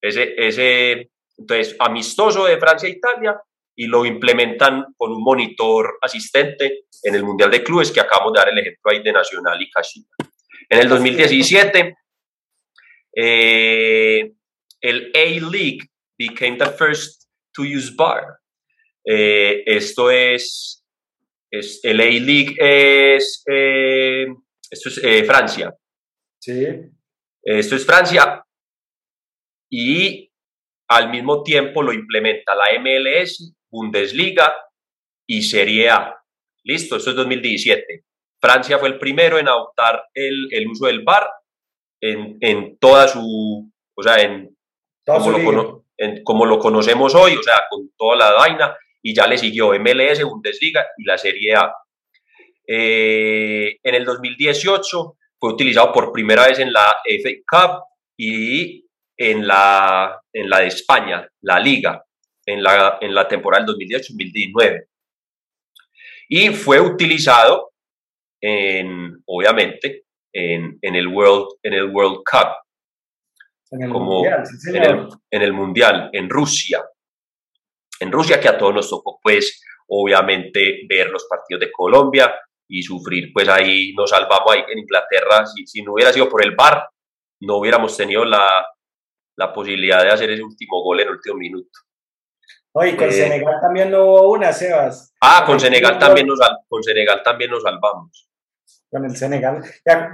Ese, 0.00 0.34
ese, 0.36 1.10
entonces, 1.36 1.76
amistoso 1.78 2.46
de 2.46 2.58
Francia 2.58 2.88
e 2.88 2.92
Italia 2.92 3.40
y 3.76 3.86
lo 3.86 4.04
implementan 4.04 4.86
con 4.96 5.12
un 5.12 5.22
monitor 5.22 5.98
asistente 6.02 6.84
en 7.02 7.14
el 7.14 7.24
Mundial 7.24 7.50
de 7.50 7.62
Clubes 7.62 7.90
que 7.90 8.00
acabamos 8.00 8.32
de 8.32 8.40
dar 8.40 8.48
el 8.48 8.58
ejemplo 8.58 8.90
ahí 8.90 9.02
de 9.02 9.12
Nacional 9.12 9.60
y 9.60 9.70
Cachita. 9.70 10.14
En 10.68 10.80
el 10.80 10.88
2017, 10.88 11.96
eh, 13.16 14.32
el 14.80 15.12
A-League 15.14 15.88
became 16.18 16.56
the 16.56 16.66
first 16.66 17.28
to 17.54 17.62
use 17.62 17.92
VAR. 17.96 18.38
Eh, 19.04 19.62
esto 19.66 20.10
es, 20.10 20.79
es 21.50 21.80
el 21.82 22.00
A-League 22.00 22.56
es, 22.58 23.42
eh, 23.46 24.26
esto 24.70 24.88
es 24.88 25.26
Francia. 25.26 25.74
Sí. 26.40 26.66
Esto 27.42 27.76
es 27.76 27.86
Francia 27.86 28.44
y 29.70 30.30
al 30.88 31.10
mismo 31.10 31.42
tiempo 31.42 31.82
lo 31.82 31.92
implementa 31.92 32.54
la 32.54 32.66
MLS, 32.80 33.54
Bundesliga 33.70 34.52
y 35.26 35.42
Serie 35.42 35.88
A. 35.88 36.16
Listo, 36.64 36.96
esto 36.96 37.10
es 37.10 37.16
2017. 37.16 38.04
Francia 38.40 38.78
fue 38.78 38.88
el 38.88 38.98
primero 38.98 39.38
en 39.38 39.48
adoptar 39.48 40.04
el, 40.14 40.48
el 40.50 40.68
uso 40.68 40.86
del 40.86 41.04
VAR 41.04 41.30
en, 42.02 42.38
en, 42.40 42.78
toda 42.78 43.06
su, 43.06 43.70
o 43.94 44.02
sea, 44.02 44.20
en 44.20 44.56
como, 45.04 45.30
lo, 45.30 45.84
en 45.96 46.24
como, 46.24 46.46
lo 46.46 46.58
conocemos 46.58 47.14
hoy, 47.14 47.36
o 47.36 47.42
sea, 47.42 47.66
con 47.68 47.90
toda 47.96 48.16
la 48.16 48.32
vaina, 48.32 48.76
y 49.02 49.14
ya 49.14 49.26
le 49.26 49.38
siguió 49.38 49.70
MLS, 49.78 50.22
Bundesliga 50.22 50.86
y 50.96 51.04
la 51.04 51.18
Serie 51.18 51.54
A. 51.54 51.72
Eh, 52.66 53.78
en 53.82 53.94
el 53.94 54.04
2018 54.04 55.16
fue 55.38 55.52
utilizado 55.52 55.92
por 55.92 56.12
primera 56.12 56.46
vez 56.46 56.58
en 56.58 56.72
la 56.72 56.98
FA 57.04 57.30
Cup 57.46 57.84
y 58.16 58.84
en 59.16 59.46
la, 59.46 60.20
en 60.32 60.48
la 60.48 60.60
de 60.60 60.66
España, 60.66 61.28
la 61.42 61.58
Liga, 61.58 62.04
en 62.46 62.62
la, 62.62 62.98
en 63.00 63.14
la 63.14 63.26
temporada 63.26 63.64
del 63.64 63.74
2018-2019. 63.76 64.84
Y 66.28 66.50
fue 66.50 66.80
utilizado, 66.80 67.72
en, 68.40 69.22
obviamente, 69.26 70.04
en, 70.32 70.78
en, 70.80 70.94
el 70.94 71.08
World, 71.08 71.48
en 71.62 71.72
el 71.74 71.90
World 71.90 72.18
Cup. 72.30 72.48
En 73.72 73.82
el, 73.82 73.90
como 73.90 74.22
mundial, 74.22 74.44
en, 74.68 74.82
el, 74.82 75.08
en 75.30 75.42
el 75.42 75.52
Mundial, 75.52 76.10
en 76.12 76.28
Rusia. 76.28 76.82
En 78.00 78.10
Rusia, 78.10 78.40
que 78.40 78.48
a 78.48 78.58
todos 78.58 78.74
nos 78.74 78.90
tocó, 78.90 79.20
pues, 79.22 79.62
obviamente, 79.88 80.80
ver 80.88 81.10
los 81.10 81.26
partidos 81.26 81.60
de 81.60 81.70
Colombia 81.70 82.34
y 82.68 82.82
sufrir, 82.82 83.30
pues 83.32 83.48
ahí 83.48 83.92
nos 83.94 84.10
salvamos 84.10 84.52
ahí 84.52 84.64
en 84.68 84.78
Inglaterra. 84.78 85.46
Si, 85.46 85.66
si 85.66 85.82
no 85.82 85.92
hubiera 85.92 86.12
sido 86.12 86.28
por 86.28 86.44
el 86.44 86.54
VAR, 86.54 86.88
no 87.40 87.56
hubiéramos 87.56 87.96
tenido 87.96 88.24
la, 88.24 88.66
la 89.36 89.52
posibilidad 89.52 90.02
de 90.02 90.10
hacer 90.10 90.30
ese 90.30 90.42
último 90.42 90.82
gol 90.82 91.00
en 91.00 91.08
el 91.08 91.14
último 91.14 91.36
minuto. 91.36 91.70
Oye, 92.72 92.96
con 92.96 93.08
eh, 93.08 93.12
Senegal 93.12 93.54
también 93.60 93.90
no 93.90 94.04
hubo 94.04 94.30
una, 94.30 94.52
Sebas. 94.52 95.12
Ah, 95.20 95.42
con 95.44 95.58
Senegal, 95.58 95.98
también 95.98 96.26
nos, 96.26 96.38
con 96.68 96.82
Senegal 96.82 97.22
también 97.22 97.50
nos 97.50 97.62
salvamos. 97.62 98.29
Con 98.90 99.04
el 99.04 99.16
Senegal. 99.16 99.62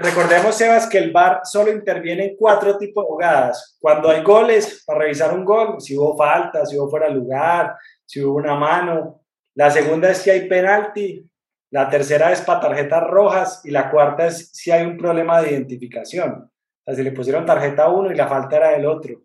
recordemos, 0.00 0.54
Sebas, 0.54 0.86
que 0.86 0.98
el 0.98 1.10
VAR 1.10 1.40
solo 1.44 1.72
interviene 1.72 2.26
en 2.26 2.36
cuatro 2.36 2.76
tipos 2.76 3.04
de 3.04 3.08
jugadas. 3.08 3.76
Cuando 3.80 4.10
hay 4.10 4.22
goles, 4.22 4.84
para 4.86 5.00
revisar 5.00 5.32
un 5.32 5.46
gol, 5.46 5.80
si 5.80 5.96
hubo 5.96 6.16
falta, 6.16 6.66
si 6.66 6.78
hubo 6.78 6.90
fuera 6.90 7.06
de 7.06 7.14
lugar, 7.14 7.74
si 8.04 8.22
hubo 8.22 8.36
una 8.36 8.54
mano. 8.54 9.22
La 9.54 9.70
segunda 9.70 10.10
es 10.10 10.18
si 10.18 10.28
hay 10.28 10.46
penalti. 10.46 11.26
La 11.70 11.88
tercera 11.88 12.32
es 12.32 12.42
para 12.42 12.60
tarjetas 12.60 13.02
rojas. 13.04 13.62
Y 13.64 13.70
la 13.70 13.90
cuarta 13.90 14.26
es 14.26 14.50
si 14.52 14.70
hay 14.70 14.84
un 14.84 14.98
problema 14.98 15.40
de 15.40 15.52
identificación 15.52 16.50
sea, 16.86 16.94
si 16.94 17.02
le 17.02 17.12
pusieron 17.12 17.44
tarjeta 17.44 17.84
a 17.84 17.88
uno 17.88 18.10
y 18.10 18.14
la 18.14 18.28
falta 18.28 18.56
era 18.56 18.70
del 18.70 18.86
otro. 18.86 19.20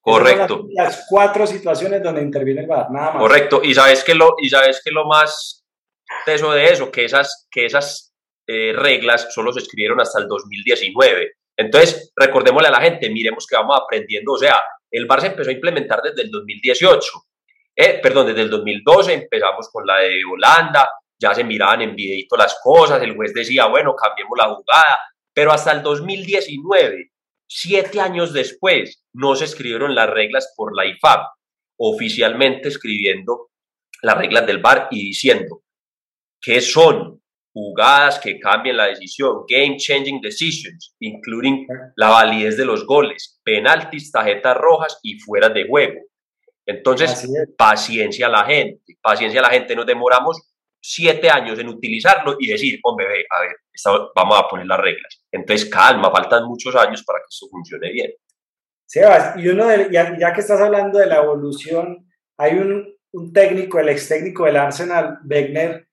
Correcto. 0.00 0.66
Las, 0.70 1.04
cuatro 1.08 1.46
situaciones 1.46 2.02
donde 2.02 2.22
interviene 2.22 2.60
el 2.60 2.66
VAR, 2.68 2.90
nada 2.90 3.12
más. 3.12 3.22
Correcto. 3.22 3.60
Y 3.62 3.74
sabes 3.74 4.04
que 4.04 4.14
lo, 4.14 4.36
y 4.40 4.48
sabes 4.48 4.80
que 4.84 4.92
lo 4.92 5.06
más 5.06 5.64
teso 6.24 6.52
de 6.52 6.66
eso, 6.66 6.92
que 6.92 7.04
esas, 7.04 7.48
que 7.50 7.66
esas 7.66 8.14
eh, 8.46 8.72
reglas 8.74 9.28
solo 9.34 9.52
se 9.52 9.60
escribieron 9.60 10.00
hasta 10.00 10.20
el 10.20 10.28
2019. 10.28 11.32
Entonces, 11.56 12.12
recordémosle 12.14 12.68
a 12.68 12.72
la 12.72 12.80
gente, 12.80 13.10
miremos 13.10 13.46
que 13.46 13.56
vamos 13.56 13.78
aprendiendo, 13.82 14.32
o 14.32 14.38
sea, 14.38 14.62
el 14.90 15.06
VAR 15.06 15.20
se 15.20 15.28
empezó 15.28 15.50
a 15.50 15.54
implementar 15.54 16.00
desde 16.02 16.22
el 16.22 16.30
2018, 16.30 17.10
eh, 17.76 18.00
perdón, 18.02 18.26
desde 18.28 18.42
el 18.42 18.50
2012 18.50 19.12
empezamos 19.12 19.68
con 19.70 19.86
la 19.86 19.98
de 19.98 20.20
Holanda, 20.30 20.88
ya 21.18 21.34
se 21.34 21.44
miraban 21.44 21.82
en 21.82 21.96
videito 21.96 22.36
las 22.36 22.58
cosas, 22.62 23.02
el 23.02 23.14
juez 23.16 23.32
decía, 23.32 23.66
bueno, 23.66 23.94
cambiemos 23.94 24.36
la 24.38 24.54
jugada, 24.54 24.98
pero 25.34 25.50
hasta 25.52 25.72
el 25.72 25.82
2019, 25.82 27.10
siete 27.48 28.00
años 28.00 28.32
después, 28.32 29.04
no 29.14 29.34
se 29.34 29.44
escribieron 29.44 29.94
las 29.94 30.10
reglas 30.10 30.52
por 30.56 30.76
la 30.76 30.86
IFAB, 30.86 31.26
oficialmente 31.78 32.68
escribiendo 32.68 33.50
las 34.02 34.18
reglas 34.18 34.46
del 34.46 34.58
VAR 34.58 34.88
y 34.90 35.02
diciendo 35.02 35.62
que 36.40 36.60
son 36.60 37.22
jugadas 37.56 38.18
que 38.18 38.38
cambien 38.38 38.76
la 38.76 38.88
decisión, 38.88 39.44
game 39.48 39.78
changing 39.78 40.20
decisions, 40.20 40.94
including 41.00 41.66
la 41.96 42.10
validez 42.10 42.58
de 42.58 42.66
los 42.66 42.84
goles, 42.84 43.40
penaltis, 43.42 44.12
tarjetas 44.12 44.54
rojas 44.58 44.98
y 45.02 45.18
fuera 45.18 45.48
de 45.48 45.66
juego. 45.66 45.98
Entonces, 46.66 47.26
paciencia 47.56 48.26
a 48.26 48.28
la 48.28 48.44
gente, 48.44 48.82
paciencia 49.00 49.40
a 49.40 49.44
la 49.44 49.48
gente, 49.48 49.74
nos 49.74 49.86
demoramos 49.86 50.36
siete 50.82 51.30
años 51.30 51.58
en 51.58 51.68
utilizarlo 51.68 52.36
y 52.38 52.46
decir, 52.46 52.78
hombre, 52.82 53.06
a 53.06 53.40
ver, 53.40 53.56
vamos 54.14 54.38
a 54.38 54.48
poner 54.48 54.66
las 54.66 54.78
reglas. 54.78 55.24
Entonces, 55.32 55.70
calma, 55.70 56.10
faltan 56.10 56.44
muchos 56.44 56.76
años 56.76 57.02
para 57.04 57.20
que 57.20 57.26
esto 57.30 57.46
funcione 57.50 57.90
bien. 57.90 58.10
Sebas, 58.84 59.34
y 59.38 59.48
uno 59.48 59.66
de, 59.66 59.88
ya, 59.90 60.14
ya, 60.18 60.34
que 60.34 60.40
estás 60.42 60.60
hablando 60.60 60.98
de 60.98 61.06
la 61.06 61.22
evolución, 61.22 62.06
hay 62.36 62.58
un, 62.58 62.94
un 63.12 63.32
técnico, 63.32 63.80
el 63.80 63.88
ex 63.88 64.08
técnico 64.08 64.44
del 64.44 64.58
Arsenal, 64.58 65.20
Wegner, 65.24 65.85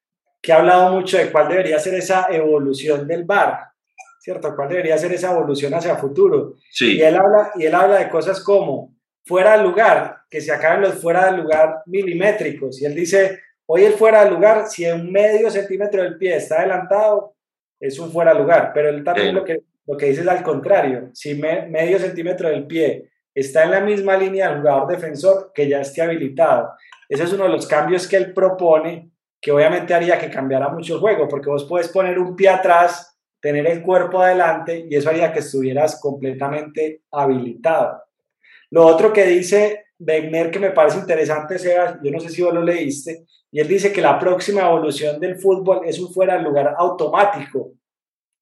que 0.43 0.51
ha 0.51 0.57
hablado 0.57 0.91
mucho 0.91 1.17
de 1.17 1.31
cuál 1.31 1.47
debería 1.47 1.79
ser 1.79 1.95
esa 1.95 2.27
evolución 2.29 3.07
del 3.07 3.23
bar, 3.23 3.59
¿cierto? 4.19 4.53
¿Cuál 4.53 4.67
debería 4.67 4.97
ser 4.97 5.13
esa 5.13 5.31
evolución 5.31 5.73
hacia 5.73 5.95
futuro? 5.95 6.55
Sí. 6.69 6.97
Y 6.97 7.01
él 7.01 7.15
habla, 7.15 7.51
y 7.55 7.65
él 7.65 7.73
habla 7.73 7.99
de 7.99 8.09
cosas 8.09 8.43
como 8.43 8.93
fuera 9.25 9.57
de 9.57 9.63
lugar, 9.63 10.17
que 10.29 10.41
se 10.41 10.51
acaben 10.51 10.81
los 10.81 10.95
fuera 10.95 11.31
de 11.31 11.37
lugar 11.37 11.83
milimétricos. 11.85 12.81
Y 12.81 12.85
él 12.85 12.93
dice, 12.93 13.39
hoy 13.65 13.85
el 13.85 13.93
fuera 13.93 14.25
de 14.25 14.31
lugar, 14.31 14.67
si 14.67 14.85
un 14.85 15.13
medio 15.13 15.49
centímetro 15.49 16.03
del 16.03 16.17
pie 16.17 16.35
está 16.35 16.59
adelantado, 16.59 17.35
es 17.79 17.97
un 17.97 18.11
fuera 18.11 18.33
de 18.33 18.39
lugar. 18.41 18.71
Pero 18.73 18.89
él 18.89 19.01
también 19.01 19.33
lo, 19.33 19.45
que, 19.45 19.61
lo 19.87 19.95
que 19.95 20.07
dice 20.07 20.23
es 20.23 20.27
al 20.27 20.43
contrario, 20.43 21.09
si 21.13 21.35
medio 21.35 21.99
centímetro 21.99 22.49
del 22.49 22.67
pie 22.67 23.11
está 23.33 23.63
en 23.63 23.71
la 23.71 23.79
misma 23.79 24.17
línea 24.17 24.49
del 24.49 24.57
jugador 24.57 24.89
defensor, 24.89 25.51
que 25.55 25.69
ya 25.69 25.79
esté 25.79 26.01
habilitado. 26.01 26.73
Ese 27.07 27.23
es 27.23 27.31
uno 27.31 27.45
de 27.45 27.49
los 27.49 27.65
cambios 27.65 28.09
que 28.09 28.17
él 28.17 28.33
propone, 28.33 29.12
que 29.43 29.51
obviamente 29.51 29.93
haría 29.93 30.17
que 30.17 30.29
cambiara 30.29 30.69
mucho 30.69 30.93
el 30.93 31.01
juego, 31.01 31.27
porque 31.27 31.49
vos 31.49 31.65
puedes 31.65 31.89
poner 31.89 32.17
un 32.17 32.33
pie 32.33 32.47
atrás, 32.47 33.19
tener 33.41 33.67
el 33.67 33.83
cuerpo 33.83 34.21
adelante, 34.21 34.87
y 34.89 34.95
eso 34.95 35.09
haría 35.09 35.33
que 35.33 35.39
estuvieras 35.39 35.99
completamente 35.99 37.01
habilitado. 37.11 38.01
Lo 38.69 38.85
otro 38.85 39.11
que 39.11 39.25
dice 39.25 39.87
Wegner, 39.99 40.49
que 40.49 40.59
me 40.59 40.71
parece 40.71 40.99
interesante, 40.99 41.59
Sebas, 41.59 41.97
yo 42.01 42.09
no 42.09 42.21
sé 42.21 42.29
si 42.29 42.41
vos 42.41 42.53
lo 42.53 42.63
leíste, 42.63 43.25
y 43.51 43.59
él 43.59 43.67
dice 43.67 43.91
que 43.91 43.99
la 43.99 44.17
próxima 44.17 44.61
evolución 44.61 45.19
del 45.19 45.35
fútbol 45.35 45.81
es 45.83 45.99
un 45.99 46.13
fuera 46.13 46.37
de 46.37 46.43
lugar 46.43 46.73
automático, 46.77 47.59
o 47.59 47.75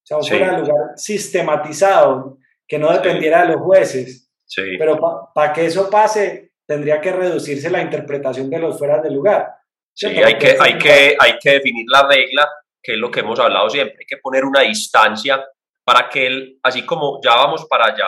sea, 0.04 0.18
un 0.18 0.24
fuera 0.24 0.52
de 0.52 0.60
lugar 0.60 0.92
sistematizado, 0.98 2.38
que 2.68 2.78
no 2.78 2.94
dependiera 2.94 3.42
de 3.42 3.54
los 3.54 3.62
jueces. 3.62 4.32
Sí. 4.46 4.78
Pero 4.78 5.00
para 5.34 5.52
que 5.52 5.66
eso 5.66 5.90
pase, 5.90 6.52
tendría 6.68 7.02
que 7.02 7.12
reducirse 7.12 7.72
la 7.72 7.82
interpretación 7.82 8.52
de 8.52 8.60
los 8.60 8.78
fueras 8.78 9.02
de 9.02 9.10
lugar. 9.10 9.61
Sí, 9.94 10.08
hay 10.08 10.38
que, 10.38 10.58
hay, 10.60 10.78
que, 10.78 11.16
hay 11.20 11.38
que 11.40 11.52
definir 11.52 11.86
la 11.88 12.08
regla, 12.08 12.50
que 12.82 12.94
es 12.94 12.98
lo 12.98 13.12
que 13.12 13.20
hemos 13.20 13.40
hablado 13.40 13.70
siempre. 13.70 13.98
Hay 14.00 14.06
que 14.06 14.18
poner 14.18 14.46
una 14.46 14.62
distancia 14.62 15.44
para 15.84 16.10
que 16.10 16.28
él, 16.28 16.60
así 16.64 16.86
como 16.86 17.20
ya 17.24 17.36
vamos 17.36 17.66
para 17.66 17.86
allá, 17.86 18.08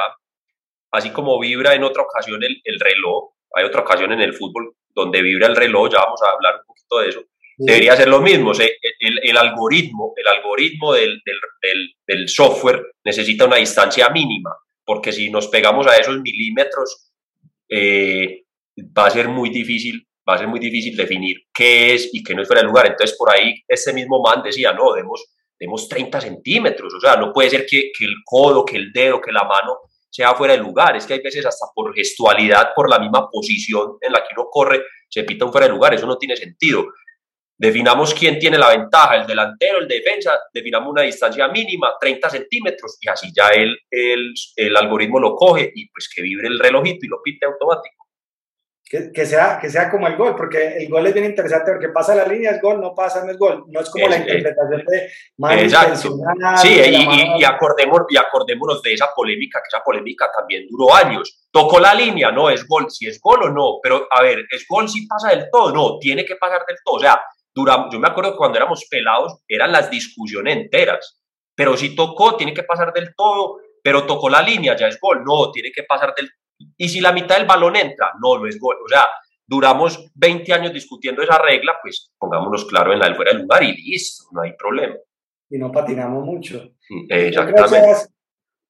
así 0.91 1.11
como 1.11 1.39
vibra 1.39 1.73
en 1.73 1.83
otra 1.83 2.03
ocasión 2.03 2.43
el, 2.43 2.61
el 2.63 2.79
reloj, 2.79 3.33
hay 3.53 3.65
otra 3.65 3.81
ocasión 3.81 4.11
en 4.11 4.21
el 4.21 4.33
fútbol 4.33 4.75
donde 4.89 5.21
vibra 5.21 5.47
el 5.47 5.55
reloj, 5.55 5.91
ya 5.91 5.99
vamos 5.99 6.21
a 6.23 6.31
hablar 6.31 6.55
un 6.59 6.65
poquito 6.65 6.99
de 6.99 7.09
eso, 7.09 7.23
debería 7.57 7.95
ser 7.95 8.07
lo 8.07 8.21
mismo. 8.21 8.51
el, 8.53 9.19
el, 9.23 9.37
algoritmo, 9.37 10.13
el 10.15 10.27
algoritmo 10.27 10.93
del, 10.93 11.21
del, 11.61 11.95
del, 12.05 12.29
software 12.29 12.93
necesita 13.03 13.45
una 13.45 13.57
distancia 13.57 14.09
mínima, 14.09 14.55
porque 14.85 15.11
si 15.11 15.29
nos 15.29 15.47
pegamos 15.47 15.87
a 15.87 15.95
esos 15.97 16.19
milímetros, 16.21 17.11
eh, 17.69 18.43
va 18.97 19.07
a 19.07 19.11
ser 19.11 19.29
muy 19.29 19.49
difícil 19.49 20.05
va 20.27 20.35
a 20.35 20.37
ser 20.37 20.47
muy 20.47 20.59
difícil 20.59 20.95
definir 20.95 21.37
qué 21.53 21.93
es 21.93 22.09
y 22.13 22.23
qué 22.23 22.33
no 22.33 22.41
es 22.41 22.47
fuera 22.47 22.61
de 22.61 22.67
lugar. 22.67 22.87
Entonces, 22.87 23.15
por 23.17 23.29
ahí, 23.29 23.55
este 23.67 23.93
mismo 23.93 24.21
man 24.21 24.41
decía, 24.43 24.73
no, 24.73 24.93
demos, 24.93 25.33
demos 25.59 25.87
30 25.87 26.21
centímetros, 26.21 26.93
o 26.93 26.99
sea, 26.99 27.15
no 27.17 27.31
puede 27.33 27.49
ser 27.49 27.65
que, 27.65 27.91
que, 27.97 28.05
el 28.05 28.15
codo, 28.25 28.65
que 28.65 28.77
el 28.77 28.91
dedo, 28.91 29.21
que 29.21 29.31
la 29.31 29.43
mano 29.43 29.79
sea 30.09 30.33
fuera 30.35 30.53
de 30.53 30.59
lugar, 30.59 30.95
es 30.95 31.05
que 31.05 31.13
hay 31.13 31.21
veces 31.21 31.45
hasta 31.45 31.65
por 31.73 31.93
gestualidad, 31.93 32.69
por 32.75 32.89
la 32.89 32.99
misma 32.99 33.29
posición 33.29 33.97
en 33.99 34.13
la 34.13 34.19
que 34.19 34.33
uno 34.37 34.47
corre, 34.49 34.83
se 35.09 35.23
pita 35.23 35.45
un 35.45 35.51
fuera 35.51 35.67
de 35.67 35.73
lugar, 35.73 35.93
eso 35.93 36.05
no 36.05 36.17
tiene 36.17 36.35
sentido. 36.35 36.85
Definamos 37.57 38.13
quién 38.13 38.39
tiene 38.39 38.57
la 38.57 38.69
ventaja, 38.69 39.15
el 39.15 39.27
delantero, 39.27 39.79
el 39.79 39.87
defensa, 39.87 40.39
definamos 40.53 40.89
una 40.89 41.03
distancia 41.03 41.47
mínima, 41.47 41.93
30 41.99 42.29
centímetros, 42.29 42.97
y 42.99 43.09
así 43.09 43.31
ya 43.35 43.49
el, 43.49 43.77
el, 43.89 44.33
el 44.55 44.77
algoritmo 44.77 45.19
lo 45.19 45.35
coge 45.35 45.71
y 45.73 45.89
pues 45.89 46.09
que 46.13 46.21
vibre 46.21 46.47
el 46.47 46.59
relojito 46.59 47.05
y 47.05 47.09
lo 47.09 47.21
pite 47.21 47.45
automático. 47.45 48.03
Que, 48.93 49.11
que, 49.11 49.25
sea, 49.25 49.57
que 49.59 49.71
sea 49.71 49.89
como 49.89 50.05
el 50.05 50.15
gol, 50.15 50.35
porque 50.35 50.77
el 50.77 50.87
gol 50.87 51.07
es 51.07 51.15
bien 51.15 51.25
interesante, 51.25 51.71
porque 51.71 51.89
pasa 51.89 52.13
la 52.13 52.27
línea, 52.27 52.51
es 52.51 52.61
gol, 52.61 52.79
no 52.79 52.93
pasa, 52.93 53.25
no 53.25 53.31
es 53.31 53.39
gol. 53.39 53.63
No 53.69 53.79
es 53.79 53.89
como 53.89 54.05
es, 54.05 54.11
la 54.11 54.17
interpretación 54.17 54.83
de 54.85 55.09
mano 55.35 55.59
Exacto. 55.59 56.15
Sí, 56.57 56.69
y, 56.69 56.97
y, 56.97 57.39
y, 57.39 57.43
acordemos, 57.43 58.01
y 58.07 58.17
acordémonos 58.17 58.83
de 58.83 58.93
esa 58.93 59.07
polémica, 59.15 59.59
que 59.61 59.75
esa 59.75 59.83
polémica 59.83 60.29
también 60.31 60.67
duró 60.69 60.93
años. 60.93 61.47
Tocó 61.49 61.79
la 61.79 61.95
línea, 61.95 62.31
no 62.31 62.51
es 62.51 62.67
gol, 62.67 62.85
si 62.91 63.07
es 63.07 63.19
gol 63.19 63.41
o 63.41 63.49
no, 63.49 63.79
pero 63.81 64.07
a 64.11 64.21
ver, 64.21 64.45
¿es 64.51 64.63
gol 64.69 64.87
si 64.87 65.07
pasa 65.07 65.29
del 65.29 65.49
todo? 65.51 65.73
No, 65.73 65.97
tiene 65.97 66.23
que 66.23 66.35
pasar 66.35 66.63
del 66.67 66.77
todo. 66.85 66.97
O 66.97 66.99
sea, 66.99 67.19
duramos, 67.51 67.91
yo 67.91 67.99
me 67.99 68.09
acuerdo 68.09 68.33
que 68.33 68.37
cuando 68.37 68.59
éramos 68.59 68.85
pelados 68.87 69.39
eran 69.47 69.71
las 69.71 69.89
discusiones 69.89 70.55
enteras, 70.55 71.19
pero 71.55 71.75
si 71.77 71.95
tocó, 71.95 72.37
tiene 72.37 72.53
que 72.53 72.61
pasar 72.61 72.93
del 72.93 73.15
todo, 73.15 73.57
pero 73.83 74.05
tocó 74.05 74.29
la 74.29 74.43
línea, 74.43 74.75
ya 74.75 74.87
es 74.87 74.99
gol. 74.99 75.23
No, 75.25 75.51
tiene 75.51 75.71
que 75.71 75.81
pasar 75.81 76.13
del 76.15 76.29
y 76.77 76.89
si 76.89 77.01
la 77.01 77.11
mitad 77.11 77.37
del 77.37 77.47
balón 77.47 77.75
entra, 77.75 78.11
no, 78.21 78.37
no 78.39 78.47
es 78.47 78.59
gol. 78.59 78.77
O 78.83 78.87
sea, 78.87 79.05
duramos 79.45 80.11
20 80.15 80.53
años 80.53 80.73
discutiendo 80.73 81.21
esa 81.21 81.37
regla, 81.37 81.77
pues 81.81 82.11
pongámonos 82.17 82.65
claro 82.65 82.93
en 82.93 82.99
la 82.99 83.05
del 83.05 83.15
fuera 83.15 83.31
del 83.31 83.41
lugar 83.41 83.63
y 83.63 83.75
listo, 83.75 84.25
no 84.31 84.41
hay 84.41 84.53
problema. 84.53 84.95
Y 85.49 85.57
no 85.57 85.71
patinamos 85.71 86.23
mucho. 86.23 86.71
Exactamente. 87.09 88.07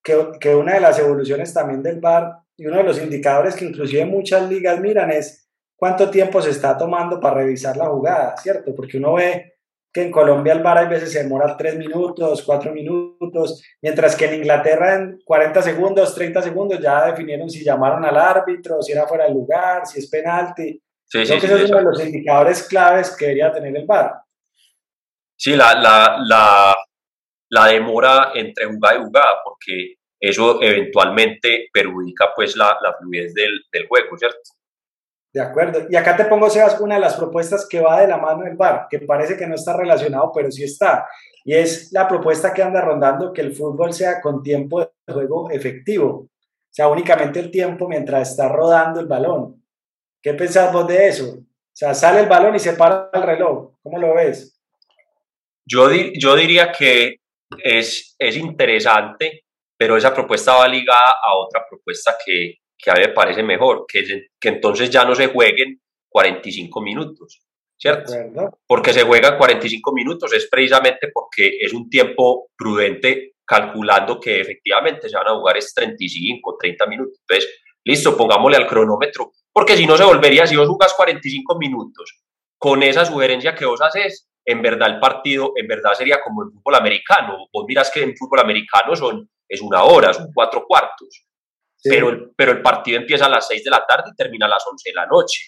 Que, 0.03 0.31
que 0.39 0.53
una 0.53 0.73
de 0.73 0.81
las 0.81 0.99
evoluciones 0.99 1.53
también 1.53 1.81
del 1.81 2.01
VAR 2.01 2.39
y 2.57 2.65
uno 2.65 2.77
de 2.77 2.83
los 2.83 3.01
indicadores 3.01 3.55
que 3.55 3.65
inclusive 3.65 4.05
muchas 4.05 4.49
ligas 4.49 4.79
miran 4.81 5.11
es 5.11 5.49
cuánto 5.75 6.09
tiempo 6.09 6.41
se 6.41 6.49
está 6.49 6.77
tomando 6.77 7.19
para 7.19 7.35
revisar 7.35 7.77
la 7.77 7.85
jugada, 7.85 8.35
¿cierto? 8.37 8.75
Porque 8.75 8.97
uno 8.97 9.13
ve 9.13 9.52
que 9.93 10.01
en 10.01 10.11
Colombia 10.11 10.53
el 10.53 10.63
VAR 10.63 10.79
a 10.79 10.89
veces 10.89 11.11
se 11.11 11.21
demora 11.21 11.55
3 11.55 11.77
minutos, 11.77 12.41
4 12.41 12.71
minutos, 12.73 13.61
mientras 13.81 14.15
que 14.15 14.25
en 14.25 14.35
Inglaterra 14.35 14.95
en 14.95 15.21
40 15.23 15.61
segundos, 15.61 16.15
30 16.15 16.41
segundos 16.41 16.79
ya 16.79 17.05
definieron 17.05 17.49
si 17.49 17.63
llamaron 17.63 18.03
al 18.03 18.17
árbitro, 18.17 18.81
si 18.81 18.91
era 18.91 19.05
fuera 19.05 19.25
de 19.25 19.33
lugar, 19.33 19.85
si 19.85 19.99
es 19.99 20.09
penalti. 20.09 20.81
Sí, 21.05 21.23
Creo 21.23 21.25
sí, 21.25 21.33
que 21.33 21.47
sí, 21.47 21.53
ese 21.53 21.63
es 21.65 21.69
uno 21.69 21.79
de 21.79 21.85
los 21.85 22.03
indicadores 22.03 22.63
claves 22.63 23.15
que 23.15 23.25
debería 23.25 23.51
tener 23.53 23.77
el 23.77 23.85
VAR. 23.85 24.13
Sí, 25.37 25.55
la, 25.55 25.75
la, 25.75 26.17
la, 26.25 26.75
la 27.49 27.67
demora 27.67 28.31
entre 28.33 28.65
jugada 28.65 28.95
y 28.95 29.03
jugada, 29.03 29.35
porque 29.43 29.95
eso 30.19 30.59
eventualmente 30.61 31.67
perjudica 31.71 32.31
pues 32.35 32.55
la, 32.55 32.77
la 32.81 32.93
fluidez 32.93 33.33
del, 33.35 33.61
del 33.71 33.87
juego, 33.87 34.17
¿cierto? 34.17 34.39
De 35.33 35.41
acuerdo. 35.41 35.87
Y 35.89 35.95
acá 35.95 36.15
te 36.15 36.25
pongo, 36.25 36.47
Sebas, 36.47 36.79
una 36.79 36.95
de 36.95 37.01
las 37.01 37.15
propuestas 37.15 37.67
que 37.67 37.81
va 37.81 38.01
de 38.01 38.07
la 38.07 38.17
mano 38.17 38.43
del 38.43 38.55
VAR, 38.55 38.85
que 38.87 38.99
parece 38.99 39.35
que 39.35 39.47
no 39.47 39.55
está 39.55 39.75
relacionado, 39.75 40.31
pero 40.33 40.51
sí 40.51 40.63
está. 40.63 41.07
Y 41.43 41.55
es 41.55 41.91
la 41.91 42.07
propuesta 42.07 42.53
que 42.53 42.61
anda 42.61 42.81
rondando 42.81 43.33
que 43.33 43.41
el 43.41 43.55
fútbol 43.55 43.93
sea 43.93 44.21
con 44.21 44.43
tiempo 44.43 44.81
de 44.81 45.13
juego 45.13 45.49
efectivo. 45.49 46.09
O 46.09 46.29
sea, 46.69 46.87
únicamente 46.87 47.39
el 47.39 47.49
tiempo 47.49 47.87
mientras 47.87 48.29
está 48.29 48.47
rodando 48.47 48.99
el 48.99 49.07
balón. 49.07 49.63
¿Qué 50.21 50.35
pensás 50.35 50.71
vos 50.71 50.87
de 50.87 51.07
eso? 51.07 51.37
O 51.39 51.75
sea, 51.75 51.95
sale 51.95 52.19
el 52.19 52.29
balón 52.29 52.55
y 52.55 52.59
se 52.59 52.73
para 52.73 53.09
el 53.11 53.23
reloj. 53.23 53.73
¿Cómo 53.81 53.97
lo 53.97 54.13
ves? 54.13 54.61
Yo, 55.65 55.89
yo 55.91 56.35
diría 56.35 56.71
que 56.71 57.17
es, 57.63 58.15
es 58.19 58.37
interesante, 58.37 59.45
pero 59.77 59.97
esa 59.97 60.13
propuesta 60.13 60.53
va 60.53 60.67
ligada 60.67 61.15
a 61.23 61.35
otra 61.37 61.65
propuesta 61.67 62.15
que, 62.23 62.55
que 62.83 62.91
a 62.91 62.95
mí 62.95 62.99
me 62.99 63.13
parece 63.13 63.41
mejor, 63.43 63.85
que, 63.87 64.03
que 64.37 64.49
entonces 64.49 64.89
ya 64.89 65.05
no 65.05 65.15
se 65.15 65.27
jueguen 65.27 65.81
45 66.09 66.81
minutos, 66.81 67.41
¿cierto? 67.77 68.13
Porque 68.67 68.91
se 68.91 69.03
juegan 69.03 69.37
45 69.37 69.93
minutos 69.93 70.33
es 70.33 70.47
precisamente 70.49 71.09
porque 71.13 71.59
es 71.61 71.73
un 71.73 71.89
tiempo 71.89 72.49
prudente 72.57 73.35
calculando 73.45 74.19
que 74.19 74.41
efectivamente 74.41 75.07
se 75.07 75.15
van 75.15 75.27
a 75.27 75.35
jugar 75.35 75.57
es 75.57 75.73
35, 75.73 76.57
30 76.59 76.85
minutos. 76.87 77.19
Entonces, 77.21 77.61
listo, 77.85 78.17
pongámosle 78.17 78.57
al 78.57 78.67
cronómetro, 78.67 79.31
porque 79.51 79.77
si 79.77 79.85
no 79.85 79.95
se 79.95 80.03
volvería, 80.03 80.45
si 80.45 80.57
vos 80.57 80.67
jugas 80.67 80.93
45 80.93 81.57
minutos 81.57 82.21
con 82.57 82.83
esa 82.83 83.05
sugerencia 83.05 83.55
que 83.55 83.65
vos 83.65 83.81
haces, 83.81 84.29
en 84.45 84.61
verdad 84.61 84.89
el 84.89 84.99
partido, 84.99 85.53
en 85.55 85.67
verdad 85.67 85.93
sería 85.93 86.21
como 86.21 86.43
en 86.43 86.51
fútbol 86.51 86.75
americano. 86.75 87.47
Vos 87.51 87.65
miras 87.65 87.89
que 87.89 88.03
en 88.03 88.15
fútbol 88.17 88.41
americano 88.41 88.93
son, 88.95 89.29
es 89.47 89.61
una 89.61 89.83
hora, 89.83 90.13
son 90.13 90.31
cuatro 90.33 90.65
cuartos. 90.67 91.25
Pero, 91.83 92.09
el, 92.09 92.31
pero 92.35 92.51
el 92.51 92.61
partido 92.61 92.99
empieza 92.99 93.25
a 93.25 93.29
las 93.29 93.47
seis 93.47 93.63
de 93.63 93.71
la 93.71 93.85
tarde 93.85 94.11
y 94.11 94.15
termina 94.15 94.45
a 94.45 94.49
las 94.49 94.63
once 94.65 94.89
de 94.89 94.95
la 94.95 95.05
noche. 95.05 95.41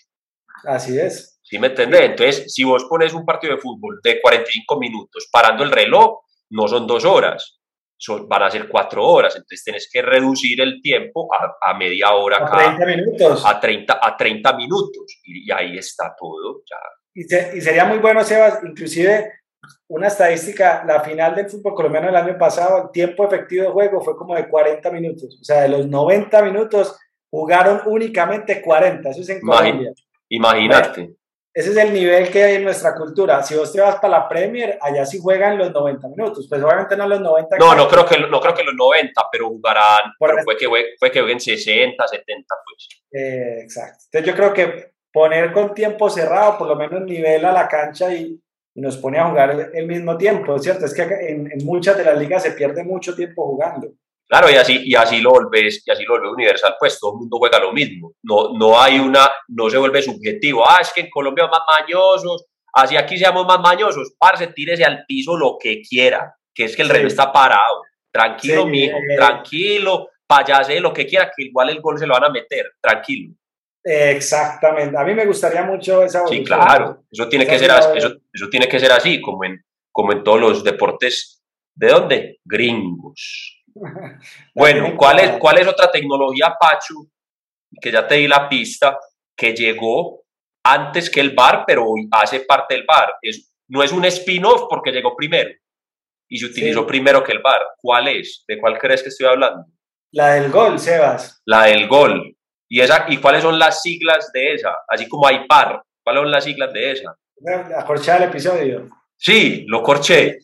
Así 0.66 0.98
es. 1.00 1.40
¿Sí 1.42 1.60
me 1.60 1.68
entendés? 1.68 2.02
Entonces, 2.02 2.54
si 2.54 2.64
vos 2.64 2.86
pones 2.86 3.14
un 3.14 3.26
partido 3.26 3.56
de 3.56 3.62
fútbol 3.62 4.00
de 4.04 4.20
45 4.20 4.80
minutos 4.80 5.30
parando 5.32 5.64
el 5.64 5.72
reloj, 5.72 6.22
no 6.50 6.68
son 6.68 6.88
dos 6.88 7.06
horas, 7.06 7.60
son, 7.98 8.28
van 8.28 8.44
a 8.44 8.52
ser 8.52 8.68
cuatro 8.68 9.06
horas. 9.06 9.36
Entonces, 9.36 9.64
tienes 9.64 9.90
que 9.92 10.02
reducir 10.02 10.60
el 10.62 10.82
tiempo 10.82 11.30
a, 11.62 11.74
media 11.76 12.14
hora 12.14 12.38
a 12.38 12.76
30 12.76 12.86
minutos. 12.86 13.46
A 13.46 13.60
30, 13.60 14.00
a 14.02 14.18
30 14.18 14.54
minutos. 14.54 15.22
Y, 15.24 15.52
ahí 15.52 15.78
está 15.78 16.16
todo. 16.20 16.64
Ya. 16.70 16.78
Y, 17.14 17.58
y 17.58 17.62
sería 17.62 17.86
muy 17.86 18.00
bueno, 18.00 18.24
Sebas, 18.24 18.60
inclusive 18.64 19.32
una 19.88 20.08
estadística, 20.08 20.84
la 20.86 21.02
final 21.02 21.36
del 21.36 21.50
fútbol 21.50 21.76
colombiano 21.76 22.10
el 22.10 22.16
año 22.16 22.38
pasado, 22.38 22.84
el 22.84 22.92
tiempo 22.92 23.26
efectivo 23.26 23.64
de 23.66 23.72
juego 23.72 24.02
fue 24.02 24.16
como 24.16 24.36
de 24.36 24.48
40 24.48 24.92
minutos. 24.92 25.38
O 25.40 25.44
sea, 25.44 25.62
de 25.62 25.70
los 25.70 25.88
90 25.88 26.42
minutos 26.42 26.98
jugaron 27.30 27.82
únicamente 27.86 28.62
40. 28.62 29.10
Eso 29.10 29.22
es 29.22 29.30
en 29.30 29.42
Colombia. 29.42 29.92
Imagínate. 30.30 31.16
ese 31.54 31.70
es 31.70 31.78
el 31.78 31.94
nivel 31.94 32.30
que 32.30 32.44
hay 32.44 32.56
en 32.56 32.64
nuestra 32.64 32.96
cultura. 32.96 33.44
Si 33.44 33.56
vos 33.56 33.72
te 33.72 33.82
vas 33.82 33.96
para 33.98 34.20
la 34.20 34.30
Premier, 34.30 34.78
allá 34.82 35.06
sí 35.06 35.20
juegan 35.22 35.58
los 35.58 35.72
90 35.72 36.08
minutos. 36.10 36.48
Pues 36.50 36.64
obviamente 36.64 36.98
no 36.98 37.08
los 37.08 37.22
90. 37.22 37.58
No, 37.58 37.76
no 37.76 37.88
creo, 37.88 38.06
que, 38.06 38.20
no 38.20 38.40
creo 38.40 38.54
que 38.54 38.64
los 38.64 38.76
90, 38.76 39.22
pero 39.32 39.50
jugarán. 39.50 40.14
pero 40.20 40.38
fue, 40.44 40.58
que, 40.58 40.68
fue 41.00 41.12
que 41.12 41.20
jueguen 41.20 41.40
60, 41.40 42.08
70, 42.08 42.56
pues. 42.66 42.88
Eh, 43.12 43.60
exacto. 43.62 44.06
Entonces 44.12 44.32
yo 44.32 44.36
creo 44.36 44.54
que 44.54 44.96
poner 45.14 45.54
con 45.54 45.74
tiempo 45.74 46.10
cerrado, 46.10 46.58
por 46.58 46.68
lo 46.68 46.76
menos 46.76 47.02
nivel 47.04 47.46
a 47.46 47.54
la 47.54 47.70
cancha 47.70 48.14
y, 48.14 48.38
y 48.76 48.82
nos 48.82 48.98
pone 48.98 49.18
a 49.18 49.30
jugar 49.30 49.72
el 49.74 49.88
mismo 49.88 50.18
tiempo, 50.18 50.60
¿cierto? 50.60 50.86
Es 50.86 50.94
que 50.94 51.04
en, 51.04 51.50
muchas 51.64 51.98
de 51.98 52.04
las 52.04 52.20
ligas 52.20 52.44
se 52.44 52.52
pierde 52.52 52.84
mucho 52.84 53.16
tiempo 53.16 53.46
jugando. 53.46 53.88
Claro, 54.28 54.50
y 54.50 54.56
así, 54.56 54.82
y 54.84 54.96
así 54.96 55.22
lo 55.22 55.30
volvés, 55.30 55.82
y 55.86 55.92
así 55.92 56.04
lo 56.04 56.14
vuelve 56.14 56.32
universal, 56.32 56.76
pues 56.78 57.00
todo 57.00 57.14
el 57.14 57.20
mundo 57.20 57.38
juega 57.38 57.60
lo 57.60 57.72
mismo. 57.72 58.12
No, 58.24 58.50
no 58.58 58.80
hay 58.80 59.00
una, 59.00 59.30
no 59.48 59.70
se 59.70 59.78
vuelve 59.78 60.02
subjetivo. 60.02 60.68
Ah, 60.68 60.80
es 60.82 60.92
que 60.92 61.02
en 61.02 61.10
Colombia 61.10 61.48
más 61.48 61.62
mañosos, 61.80 62.46
así 62.74 62.98
aquí 62.98 63.18
seamos 63.18 63.46
más 63.46 63.60
mañosos. 63.60 64.14
Parce, 64.20 64.48
tírese 64.48 64.84
al 64.84 65.06
piso 65.06 65.38
lo 65.38 65.58
que 65.58 65.82
quiera, 65.82 66.36
que 66.54 66.66
es 66.66 66.76
que 66.76 66.82
el 66.82 66.90
rey 66.90 67.06
está 67.06 67.32
parado. 67.32 67.84
Tranquilo, 68.12 68.66
mijo, 68.66 68.98
tranquilo, 69.16 70.10
payase 70.28 70.80
lo 70.82 70.92
que 70.92 71.06
quiera, 71.06 71.32
que 71.34 71.44
igual 71.44 71.70
el 71.70 71.80
gol 71.80 71.98
se 71.98 72.08
lo 72.08 72.14
van 72.14 72.26
a 72.26 72.30
meter, 72.30 72.74
tranquilo. 72.82 73.34
Exactamente. 73.88 74.98
A 74.98 75.04
mí 75.04 75.14
me 75.14 75.28
gustaría 75.28 75.64
mucho 75.64 76.04
esa 76.04 76.26
Sí, 76.26 76.44
claro. 76.44 77.04
Eso 77.12 77.30
tiene, 77.30 77.46
que 77.46 77.60
ser, 77.60 77.70
así, 77.70 78.00
eso, 78.00 78.50
tiene 78.50 78.68
que 78.68 78.80
ser 78.80 78.92
así, 78.92 79.22
como 79.22 79.46
en, 79.46 79.64
como 79.92 80.12
en 80.12 80.24
todos 80.24 80.42
los 80.42 80.64
deportes. 80.64 81.44
¿De 81.76 81.90
dónde? 81.90 82.40
Gringos. 82.44 83.64
bueno, 84.56 84.96
¿cuál 84.98 85.20
es, 85.20 85.38
¿cuál 85.38 85.60
es 85.60 85.68
otra 85.68 85.92
tecnología, 85.92 86.56
Pachu? 86.60 87.08
Que 87.80 87.92
ya 87.92 88.08
te 88.08 88.16
di 88.16 88.28
la 88.28 88.50
pista, 88.50 88.98
que 89.38 89.54
llegó 89.54 90.24
antes 90.64 91.08
que 91.08 91.22
el 91.22 91.36
bar, 91.36 91.64
pero 91.68 91.86
hoy 91.88 92.08
hace 92.12 92.40
parte 92.40 92.74
del 92.74 92.86
bar. 92.88 93.14
Es, 93.22 93.54
no 93.68 93.84
es 93.84 93.92
un 93.92 94.04
spin-off 94.06 94.64
porque 94.68 94.92
llegó 94.92 95.16
primero 95.16 95.52
y 96.28 96.40
se 96.40 96.48
utilizó 96.48 96.88
primero 96.88 97.24
que 97.24 97.34
el 97.34 97.40
bar. 97.44 97.62
¿Cuál 97.78 98.08
es? 98.08 98.44
¿De 98.48 98.58
cuál 98.58 98.80
crees 98.80 99.04
que 99.04 99.10
estoy 99.10 99.28
hablando? 99.28 99.66
La 100.12 100.34
del 100.34 100.52
gol, 100.52 100.80
Sebas. 100.80 101.42
La 101.46 101.66
del 101.66 101.88
gol. 101.88 102.36
¿Y, 102.76 102.82
esa, 102.82 103.06
¿Y 103.08 103.20
cuáles 103.20 103.42
son 103.42 103.58
las 103.58 103.82
siglas 103.82 104.34
de 104.34 104.56
esa? 104.56 104.70
Así 104.90 105.08
como 105.08 105.26
hay 105.26 105.48
par, 105.48 105.82
¿cuáles 106.04 106.24
son 106.24 106.32
las 106.32 106.44
siglas 106.44 106.74
de 106.74 106.92
esa? 106.92 107.16
La 107.38 107.86
corché 107.86 108.18
el 108.18 108.24
episodio. 108.24 108.90
Sí, 109.16 109.64
lo 109.66 109.82
corché. 109.82 110.40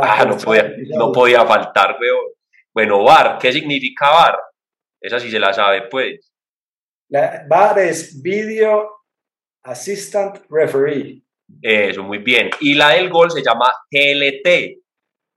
ah, 0.00 0.24
no 0.24 0.38
podía, 0.38 0.72
no 0.96 1.12
podía 1.12 1.44
faltar, 1.44 1.98
weón. 2.00 2.32
Bueno, 2.72 3.04
VAR, 3.04 3.36
¿qué 3.38 3.52
significa 3.52 4.08
VAR? 4.08 4.38
Esa 4.98 5.20
sí 5.20 5.30
se 5.30 5.38
la 5.38 5.52
sabe, 5.52 5.82
pues. 5.82 6.32
La 7.10 7.44
VAR 7.46 7.78
es 7.80 8.22
Video 8.22 9.02
Assistant 9.62 10.46
Referee. 10.48 11.22
Eso, 11.60 12.02
muy 12.02 12.18
bien. 12.18 12.48
Y 12.60 12.72
la 12.72 12.88
del 12.88 13.10
gol 13.10 13.30
se 13.30 13.42
llama 13.42 13.70
GLT. 13.90 14.78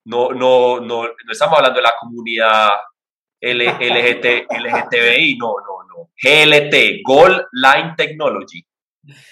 No, 0.06 0.30
no, 0.30 0.80
no, 0.80 1.04
no 1.04 1.32
estamos 1.34 1.58
hablando 1.58 1.80
de 1.80 1.84
la 1.84 1.96
comunidad 2.00 2.70
LGT, 3.42 4.48
LGTBI, 4.52 5.38
no, 5.38 5.56
no, 5.60 5.79
GLT, 6.22 7.02
Goal 7.04 7.46
Line 7.52 7.94
Technology. 7.98 8.66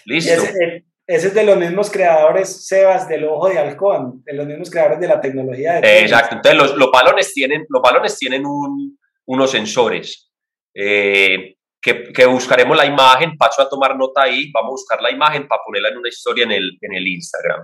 Listo. 0.06 0.34
Ese, 0.34 0.84
es 1.28 1.34
de 1.34 1.44
los 1.44 1.58
mismos 1.58 1.90
creadores, 1.90 2.68
Sebas, 2.68 3.08
del 3.08 3.26
ojo 3.26 3.48
de 3.50 3.58
halcón, 3.58 4.24
de 4.26 4.34
los 4.34 4.46
mismos 4.46 4.70
creadores 4.70 5.00
de 5.00 5.08
la 5.08 5.22
tecnología. 5.22 5.80
De 5.80 6.02
Exacto, 6.02 6.36
entonces 6.36 6.62
los, 6.62 6.76
los, 6.76 6.92
balones 6.92 7.34
tienen, 7.34 7.66
los 7.70 7.82
balones 7.82 8.18
tienen 8.18 8.46
un, 8.46 9.00
unos 9.26 9.52
sensores 9.52 10.32
eh, 10.74 11.56
que, 11.82 12.12
que, 12.12 12.26
buscaremos 12.26 12.76
la 12.76 12.86
imagen, 12.86 13.38
paso 13.38 13.62
a 13.62 13.70
tomar 13.70 13.96
nota 13.96 14.24
ahí, 14.24 14.52
vamos 14.52 14.70
a 14.70 14.72
buscar 14.72 15.02
la 15.02 15.12
imagen 15.12 15.48
para 15.48 15.62
ponerla 15.66 15.90
en 15.90 15.98
una 15.98 16.10
historia 16.10 16.44
en 16.44 16.52
el, 16.52 16.78
en 16.82 16.94
el 16.94 17.08
Instagram. 17.08 17.62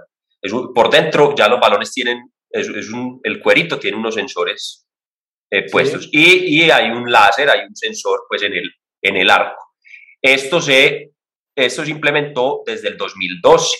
por 0.73 0.89
dentro 0.89 1.35
ya 1.35 1.49
los 1.49 1.59
balones 1.59 1.91
tienen, 1.91 2.31
es, 2.49 2.69
es 2.69 2.91
un, 2.91 3.19
el 3.23 3.41
cuerito 3.41 3.77
tiene 3.77 3.97
unos 3.97 4.15
sensores 4.15 4.87
eh, 5.53 5.69
puestos. 5.69 6.09
Y, 6.11 6.63
y, 6.63 6.71
hay 6.71 6.89
un 6.89 7.11
láser, 7.11 7.47
hay 7.47 7.67
un 7.67 7.75
sensor 7.75 8.23
pues 8.27 8.41
en 8.41 8.53
el, 8.53 8.71
en 9.03 9.17
el 9.17 9.29
arco. 9.29 9.61
Esto 10.21 10.61
se, 10.61 11.11
esto 11.55 11.85
se 11.85 11.91
implementó 11.91 12.63
desde 12.65 12.87
el 12.87 12.97
2012, 12.97 13.77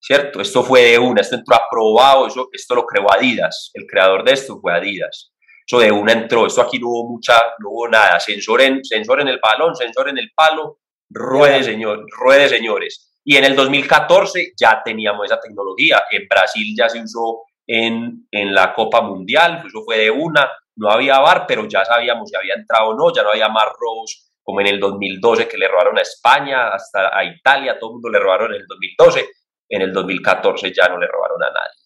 ¿cierto? 0.00 0.40
Esto 0.40 0.64
fue 0.64 0.82
de 0.82 0.98
una, 0.98 1.20
esto 1.20 1.36
entró 1.36 1.54
aprobado, 1.54 2.26
eso, 2.26 2.48
esto 2.52 2.74
lo 2.74 2.86
creó 2.86 3.12
Adidas, 3.12 3.70
el 3.74 3.86
creador 3.86 4.24
de 4.24 4.32
esto 4.32 4.58
fue 4.60 4.72
Adidas. 4.72 5.32
Eso 5.64 5.78
de 5.78 5.92
una 5.92 6.12
entró, 6.12 6.46
esto 6.46 6.62
aquí 6.62 6.78
no 6.78 6.88
hubo 6.88 7.10
mucha, 7.10 7.34
no 7.58 7.70
hubo 7.70 7.88
nada, 7.88 8.18
sensor 8.18 8.62
en, 8.62 8.84
sensor 8.84 9.20
en 9.20 9.28
el 9.28 9.38
balón, 9.40 9.76
sensor 9.76 10.08
en 10.08 10.18
el 10.18 10.32
palo, 10.34 10.80
ruede, 11.08 11.62
señor, 11.62 12.04
ruede, 12.18 12.48
señores. 12.48 13.14
Y 13.24 13.36
en 13.36 13.44
el 13.44 13.54
2014 13.54 14.54
ya 14.58 14.82
teníamos 14.84 15.26
esa 15.26 15.38
tecnología. 15.38 16.02
En 16.10 16.26
Brasil 16.28 16.74
ya 16.76 16.88
se 16.88 17.00
usó 17.00 17.42
en, 17.64 18.26
en 18.32 18.52
la 18.52 18.74
Copa 18.74 19.02
Mundial, 19.02 19.62
eso 19.64 19.84
fue 19.84 19.98
de 19.98 20.10
una 20.10 20.50
no 20.76 20.90
había 20.90 21.20
VAR, 21.20 21.44
pero 21.46 21.66
ya 21.68 21.84
sabíamos 21.84 22.30
si 22.30 22.36
había 22.36 22.54
entrado 22.54 22.90
o 22.90 22.94
no, 22.94 23.12
ya 23.14 23.22
no 23.22 23.30
había 23.30 23.48
más 23.48 23.66
robos 23.78 24.31
como 24.42 24.60
en 24.60 24.66
el 24.68 24.80
2012 24.80 25.48
que 25.48 25.58
le 25.58 25.68
robaron 25.68 25.98
a 25.98 26.02
España, 26.02 26.68
hasta 26.72 27.16
a 27.16 27.24
Italia, 27.24 27.78
todo 27.78 27.90
el 27.90 27.94
mundo 27.94 28.10
le 28.10 28.18
robaron 28.18 28.54
en 28.54 28.60
el 28.60 28.66
2012, 28.66 29.26
en 29.68 29.82
el 29.82 29.92
2014 29.92 30.72
ya 30.72 30.88
no 30.88 30.98
le 30.98 31.06
robaron 31.06 31.42
a 31.42 31.46
nadie. 31.46 31.82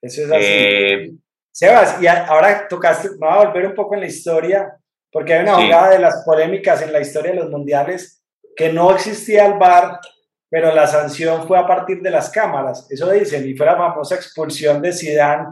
Eso 0.00 0.22
es 0.22 0.32
así. 0.32 0.44
Eh, 0.44 1.10
Sebas, 1.50 2.02
y 2.02 2.06
ahora 2.06 2.66
tocaste, 2.66 3.10
me 3.10 3.28
voy 3.28 3.28
a 3.28 3.46
volver 3.46 3.66
un 3.66 3.74
poco 3.74 3.94
en 3.94 4.00
la 4.00 4.06
historia, 4.06 4.76
porque 5.10 5.34
hay 5.34 5.42
una 5.42 5.54
jugada 5.54 5.90
de 5.90 6.00
las 6.00 6.24
polémicas 6.24 6.82
en 6.82 6.92
la 6.92 7.00
historia 7.00 7.30
de 7.30 7.38
los 7.38 7.50
mundiales 7.50 8.24
que 8.56 8.72
no 8.72 8.90
existía 8.92 9.46
el 9.46 9.54
VAR, 9.54 10.00
pero 10.50 10.74
la 10.74 10.86
sanción 10.86 11.46
fue 11.46 11.58
a 11.58 11.66
partir 11.66 12.00
de 12.00 12.10
las 12.10 12.30
cámaras, 12.30 12.86
eso 12.90 13.10
dicen, 13.10 13.48
y 13.48 13.56
fue 13.56 13.66
la 13.66 13.76
famosa 13.76 14.16
expulsión 14.16 14.82
de 14.82 14.92
Zidane 14.92 15.46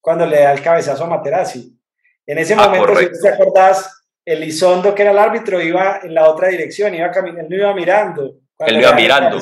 cuando 0.00 0.26
le 0.26 0.40
da 0.40 0.52
el 0.52 0.62
cabezazo 0.62 1.04
a 1.04 1.08
Materazzi. 1.08 1.78
En 2.26 2.38
ese 2.38 2.54
ah, 2.54 2.66
momento, 2.66 2.94
si 2.96 3.22
te 3.22 3.28
acordás, 3.28 3.97
Elizondo, 4.28 4.94
que 4.94 5.02
era 5.02 5.12
el 5.12 5.18
árbitro, 5.18 5.60
iba 5.60 6.00
en 6.02 6.12
la 6.12 6.28
otra 6.28 6.48
dirección, 6.48 6.94
iba 6.94 7.10
caminando, 7.10 7.42
él 7.42 7.48
no 7.48 7.56
iba 7.56 7.74
mirando. 7.74 8.40
Él 8.58 8.76
iba 8.78 8.92
mirando. 8.92 9.38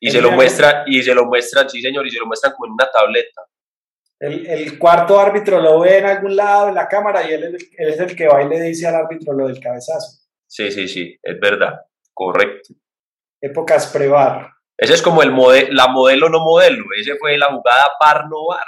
Y 0.00 0.10
se 0.10 0.22
lo 0.22 0.32
muestra, 0.32 0.84
y 0.86 1.02
se 1.02 1.14
lo 1.14 1.26
muestran, 1.26 1.68
sí 1.68 1.82
señor, 1.82 2.06
y 2.06 2.10
se 2.10 2.18
lo 2.18 2.26
muestran 2.26 2.54
como 2.54 2.66
en 2.66 2.72
una 2.72 2.90
tableta. 2.90 3.42
El, 4.18 4.46
el, 4.46 4.78
cuarto 4.78 5.20
árbitro 5.20 5.60
lo 5.60 5.80
ve 5.80 5.98
en 5.98 6.06
algún 6.06 6.34
lado 6.34 6.68
de 6.68 6.72
la 6.72 6.88
cámara 6.88 7.28
y 7.28 7.34
él, 7.34 7.44
él, 7.44 7.88
es 7.88 8.00
el 8.00 8.16
que 8.16 8.26
va 8.26 8.42
y 8.42 8.48
le 8.48 8.62
dice 8.62 8.86
al 8.86 8.94
árbitro 8.94 9.34
lo 9.34 9.48
del 9.48 9.60
cabezazo. 9.60 10.22
Sí, 10.46 10.70
sí, 10.70 10.88
sí, 10.88 11.18
es 11.22 11.38
verdad, 11.38 11.82
correcto. 12.14 12.72
Épocas 13.42 13.88
prevar. 13.88 14.50
Ese 14.78 14.94
es 14.94 15.02
como 15.02 15.22
el 15.22 15.30
modelo, 15.30 15.68
la 15.72 15.88
modelo 15.88 16.30
no 16.30 16.40
modelo, 16.40 16.84
ese 16.98 17.16
fue 17.16 17.36
la 17.36 17.52
jugada 17.52 17.84
par 18.00 18.24
no 18.30 18.46
bar. 18.48 18.66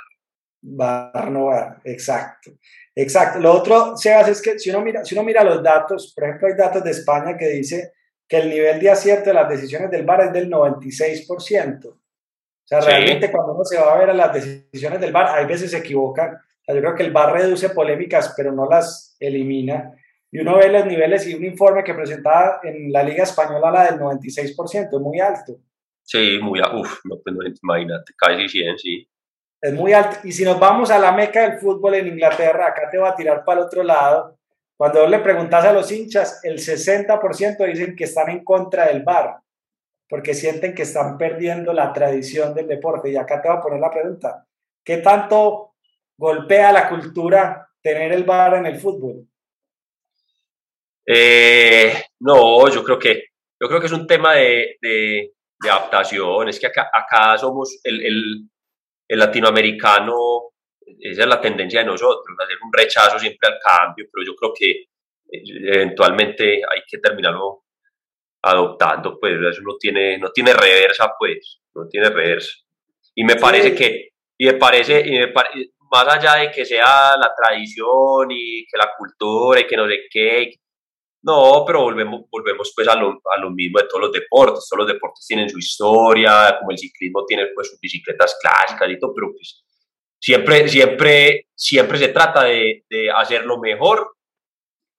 Bar 0.70 1.31
no 1.31 1.46
bar, 1.46 1.81
exacto. 1.85 2.52
Exacto. 2.94 3.38
Lo 3.38 3.52
otro, 3.52 3.96
Sebas, 3.96 4.28
es 4.28 4.42
que 4.42 4.59
si 4.59 4.70
uno, 4.70 4.81
mira, 4.83 5.04
si 5.04 5.14
uno 5.14 5.24
mira 5.24 5.44
los 5.44 5.62
datos, 5.62 6.12
por 6.14 6.24
ejemplo, 6.24 6.48
hay 6.48 6.54
datos 6.54 6.83
de 6.83 6.90
España 6.90 7.37
que 7.37 7.46
dice 7.48 7.92
que 8.28 8.38
el 8.38 8.50
nivel 8.50 8.81
de 8.81 8.90
acierto 8.90 9.31
de 9.31 9.35
las 9.35 9.48
decisiones 9.48 9.90
del 9.90 10.04
VAR 10.04 10.22
es 10.22 10.33
del 10.33 10.50
96%. 10.50 11.87
O 11.87 11.98
sea, 12.64 12.81
realmente 12.81 13.31
cuando 13.31 13.54
uno 13.54 13.64
se 13.64 13.78
va 13.78 13.94
a 13.94 13.98
ver 13.98 14.11
a 14.11 14.14
las 14.14 14.33
decisiones 14.35 15.00
del 15.00 15.12
VAR, 15.12 15.38
hay 15.38 15.46
veces 15.46 15.70
se 15.70 15.78
equivocan. 15.78 16.37
yo 16.66 16.74
creo 16.74 16.94
que 16.94 17.04
el 17.04 17.12
VAR 17.12 17.33
reduce 17.33 17.70
polémicas, 17.70 18.35
pero 18.37 18.52
no 18.52 18.66
las 18.68 19.16
elimina. 19.20 19.92
Y 20.31 20.40
uno 20.40 20.59
ve 20.59 20.68
los 20.68 20.85
niveles 20.85 21.26
y 21.26 21.35
un 21.35 21.44
informe 21.44 21.85
que 21.85 21.94
presentaba 21.94 22.61
en 22.62 22.92
la 22.92 23.02
Liga 23.02 23.22
Española, 23.22 23.70
la 23.70 23.85
del 23.90 24.00
96%, 24.00 24.88
es 24.92 25.00
muy 25.00 25.20
alto. 25.20 25.57
Sí, 26.02 26.38
muy 26.42 26.61
alto. 26.61 26.81
Uf, 26.81 26.98
no, 27.04 27.16
pues 27.22 27.35
imagínate, 27.62 28.12
casi 28.18 28.48
100, 28.48 28.78
sí 28.78 29.09
es 29.61 29.73
muy 29.73 29.92
alto. 29.92 30.18
Y 30.25 30.33
si 30.33 30.44
nos 30.44 30.59
vamos 30.59 30.90
a 30.90 30.99
la 30.99 31.12
meca 31.12 31.49
del 31.49 31.59
fútbol 31.59 31.94
en 31.94 32.09
Inglaterra, 32.09 32.68
acá 32.68 32.88
te 32.90 32.99
va 32.99 33.11
a 33.11 33.14
tirar 33.14 33.44
para 33.44 33.61
el 33.61 33.66
otro 33.66 33.83
lado. 33.83 34.38
Cuando 34.77 35.07
le 35.07 35.18
preguntas 35.18 35.64
a 35.64 35.73
los 35.73 35.90
hinchas, 35.90 36.40
el 36.44 36.59
60% 36.59 37.66
dicen 37.66 37.97
que 37.97 38.05
están 38.05 38.31
en 38.31 38.44
contra 38.44 38.87
del 38.87 39.03
VAR. 39.03 39.40
porque 40.11 40.33
sienten 40.33 40.75
que 40.75 40.83
están 40.83 41.18
perdiendo 41.18 41.71
la 41.75 41.92
tradición 41.92 42.55
del 42.55 42.66
deporte. 42.66 43.11
Y 43.11 43.16
acá 43.16 43.42
te 43.42 43.49
voy 43.49 43.59
a 43.59 43.61
poner 43.61 43.79
la 43.79 43.90
pregunta, 43.90 44.47
¿qué 44.83 44.99
tanto 44.99 45.75
golpea 46.16 46.73
la 46.73 46.88
cultura 46.88 47.68
tener 47.83 48.12
el 48.12 48.25
bar 48.25 48.55
en 48.55 48.64
el 48.66 48.81
fútbol? 48.81 49.27
Eh, 51.05 51.92
no, 52.21 52.68
yo 52.71 52.83
creo 52.83 52.99
que 52.99 53.29
yo 53.61 53.68
creo 53.68 53.81
que 53.81 53.87
es 53.87 53.92
un 53.92 54.07
tema 54.07 54.35
de, 54.35 54.77
de, 54.81 55.33
adaptación. 55.68 56.49
Es 56.49 56.61
que 56.61 56.68
acá, 56.68 56.90
acá 56.92 57.37
somos 57.38 57.81
el, 57.83 58.49
el, 59.09 59.18
latinoamericano, 59.18 60.51
esa 61.01 61.23
es 61.23 61.29
la 61.29 61.40
tendencia 61.40 61.81
de 61.81 61.87
nosotros, 61.87 62.37
hacer 62.38 62.57
un 62.62 62.73
rechazo 62.73 63.18
siempre 63.18 63.49
al 63.49 63.59
cambio, 63.62 64.07
pero 64.12 64.25
yo 64.25 64.35
creo 64.35 64.53
que 64.55 64.71
eh, 64.71 65.75
eventualmente 65.75 66.62
hay 66.68 66.83
que 66.87 66.99
terminarlo 66.99 67.64
adoptando, 68.42 69.18
pues 69.18 69.35
eso 69.35 69.62
no 69.62 69.77
tiene, 69.79 70.18
no 70.18 70.31
tiene 70.31 70.53
reversa, 70.53 71.12
pues, 71.18 71.61
no 71.75 71.88
tiene 71.88 72.09
reversa. 72.09 72.53
Y 73.14 73.25
me 73.25 73.37
parece 73.37 73.75
que, 73.75 74.11
y 74.38 74.47
me 74.47 74.55
parece, 74.55 75.03
y 75.07 75.18
me 75.18 75.33
más 75.90 76.07
allá 76.07 76.37
de 76.37 76.51
que 76.51 76.64
sea 76.64 77.16
la 77.16 77.33
tradición 77.35 78.31
y 78.31 78.66
que 78.66 78.77
la 78.77 78.90
cultura 78.97 79.61
y 79.61 79.66
que 79.66 79.77
no 79.77 79.88
sé 79.88 80.01
qué, 80.11 80.55
no, 81.22 81.64
pero 81.66 81.83
volvemos, 81.83 82.22
volvemos 82.31 82.72
pues 82.74 82.87
a 82.88 82.94
lo, 82.94 83.20
a 83.37 83.40
lo 83.40 83.50
mismo 83.50 83.81
de 83.81 83.88
todos 83.88 84.02
los 84.02 84.12
deportes. 84.12 84.66
Todos 84.68 84.85
los 84.85 84.92
deportes 84.94 85.26
tienen 85.26 85.48
su 85.48 85.59
historia, 85.59 86.57
como 86.59 86.70
el 86.70 86.78
ciclismo 86.78 87.24
tiene 87.26 87.46
pues 87.54 87.70
sus 87.70 87.81
bicicletas 87.81 88.38
clásicas 88.40 88.88
y 88.90 88.98
todo, 88.98 89.12
pero 89.14 89.33
pues 89.33 89.64
siempre, 90.20 90.68
siempre, 90.68 91.48
siempre 91.54 91.98
se 91.98 92.09
trata 92.09 92.44
de, 92.44 92.85
de 92.88 93.11
hacerlo 93.11 93.59
mejor 93.59 94.12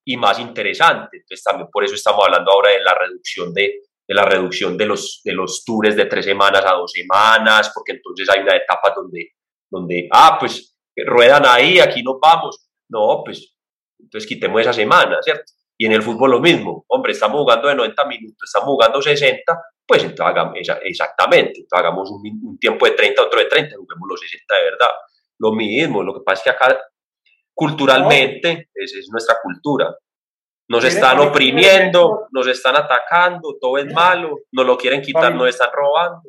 y 0.05 0.17
más 0.17 0.39
interesante. 0.39 1.17
Entonces 1.17 1.43
también 1.43 1.69
por 1.71 1.83
eso 1.83 1.95
estamos 1.95 2.25
hablando 2.25 2.51
ahora 2.51 2.71
de 2.71 2.79
la 2.83 2.95
reducción 2.95 3.53
de, 3.53 3.81
de 4.07 4.15
la 4.15 4.25
reducción 4.25 4.75
de 4.75 4.85
los, 4.87 5.21
de 5.23 5.33
los 5.33 5.63
tours 5.63 5.95
de 5.95 6.05
tres 6.05 6.25
semanas 6.25 6.65
a 6.65 6.73
dos 6.73 6.91
semanas, 6.91 7.71
porque 7.73 7.93
entonces 7.93 8.27
hay 8.29 8.41
una 8.41 8.55
etapa 8.55 8.91
donde, 8.95 9.35
donde 9.69 10.09
ah, 10.11 10.35
pues 10.39 10.75
ruedan 10.97 11.45
ahí, 11.45 11.79
aquí 11.79 12.03
nos 12.03 12.19
vamos. 12.19 12.67
No, 12.89 13.21
pues 13.23 13.55
entonces 13.99 14.27
quitemos 14.27 14.61
esa 14.61 14.73
semana, 14.73 15.21
¿cierto? 15.21 15.53
Y 15.81 15.85
en 15.85 15.93
el 15.93 16.01
fútbol 16.01 16.31
lo 16.31 16.39
mismo, 16.41 16.83
hombre, 16.89 17.13
estamos 17.13 17.39
jugando 17.39 17.69
de 17.69 17.75
90 17.75 18.05
minutos, 18.05 18.49
estamos 18.49 18.67
jugando 18.67 19.01
60, 19.01 19.61
pues 19.87 20.03
entonces 20.03 20.25
hagamos, 20.25 20.55
exactamente, 20.83 21.61
entonces 21.61 21.79
hagamos 21.79 22.11
un, 22.11 22.59
tiempo 22.59 22.85
de 22.85 22.91
30, 22.91 23.23
otro 23.23 23.39
de 23.39 23.45
30, 23.45 23.77
juguemos 23.77 24.09
los 24.09 24.19
60 24.19 24.55
de 24.55 24.63
verdad. 24.63 24.89
Lo 25.39 25.53
mismo, 25.53 26.03
lo 26.03 26.13
que 26.13 26.19
pasa 26.25 26.39
es 26.39 26.43
que 26.43 26.49
acá 26.49 26.81
culturalmente 27.53 28.69
es, 28.73 28.93
es 28.93 29.07
nuestra 29.09 29.37
cultura. 29.41 29.95
Nos 30.67 30.83
están 30.83 31.17
oprimiendo, 31.19 32.27
nos 32.31 32.45
están 32.47 32.75
atacando, 32.75 33.57
todo 33.59 33.77
es 33.77 33.91
malo, 33.91 34.35
nos 34.51 34.65
lo 34.65 34.77
quieren 34.77 35.01
quitar, 35.01 35.33
nos 35.33 35.47
están 35.47 35.69
robando. 35.71 36.23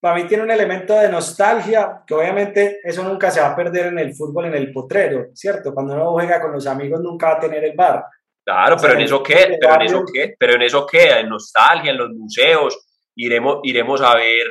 Para 0.00 0.16
mí 0.16 0.24
tiene 0.26 0.44
un 0.44 0.50
elemento 0.50 0.94
de 0.94 1.10
nostalgia, 1.10 2.02
que 2.06 2.14
obviamente 2.14 2.80
eso 2.82 3.04
nunca 3.04 3.30
se 3.30 3.40
va 3.40 3.50
a 3.50 3.56
perder 3.56 3.88
en 3.88 3.98
el 3.98 4.14
fútbol, 4.14 4.46
en 4.46 4.54
el 4.54 4.72
potrero, 4.72 5.26
¿cierto? 5.34 5.74
Cuando 5.74 5.92
uno 5.92 6.10
juega 6.12 6.40
con 6.40 6.52
los 6.52 6.66
amigos 6.66 7.00
nunca 7.00 7.28
va 7.28 7.34
a 7.34 7.40
tener 7.40 7.62
el 7.62 7.76
bar. 7.76 8.02
Claro, 8.44 8.76
pero 8.80 8.94
en 8.94 9.00
eso 9.02 9.22
qué, 9.22 9.56
pero 9.60 9.74
en 9.74 9.82
eso 9.82 10.04
qué, 10.12 10.34
pero 10.38 10.54
en 10.54 10.62
eso 10.62 10.86
queda, 10.86 11.20
en 11.20 11.28
nostalgia, 11.28 11.92
en 11.92 11.98
los 11.98 12.10
museos, 12.10 12.86
iremos, 13.14 13.60
iremos 13.62 14.00
a 14.00 14.16
ver 14.16 14.46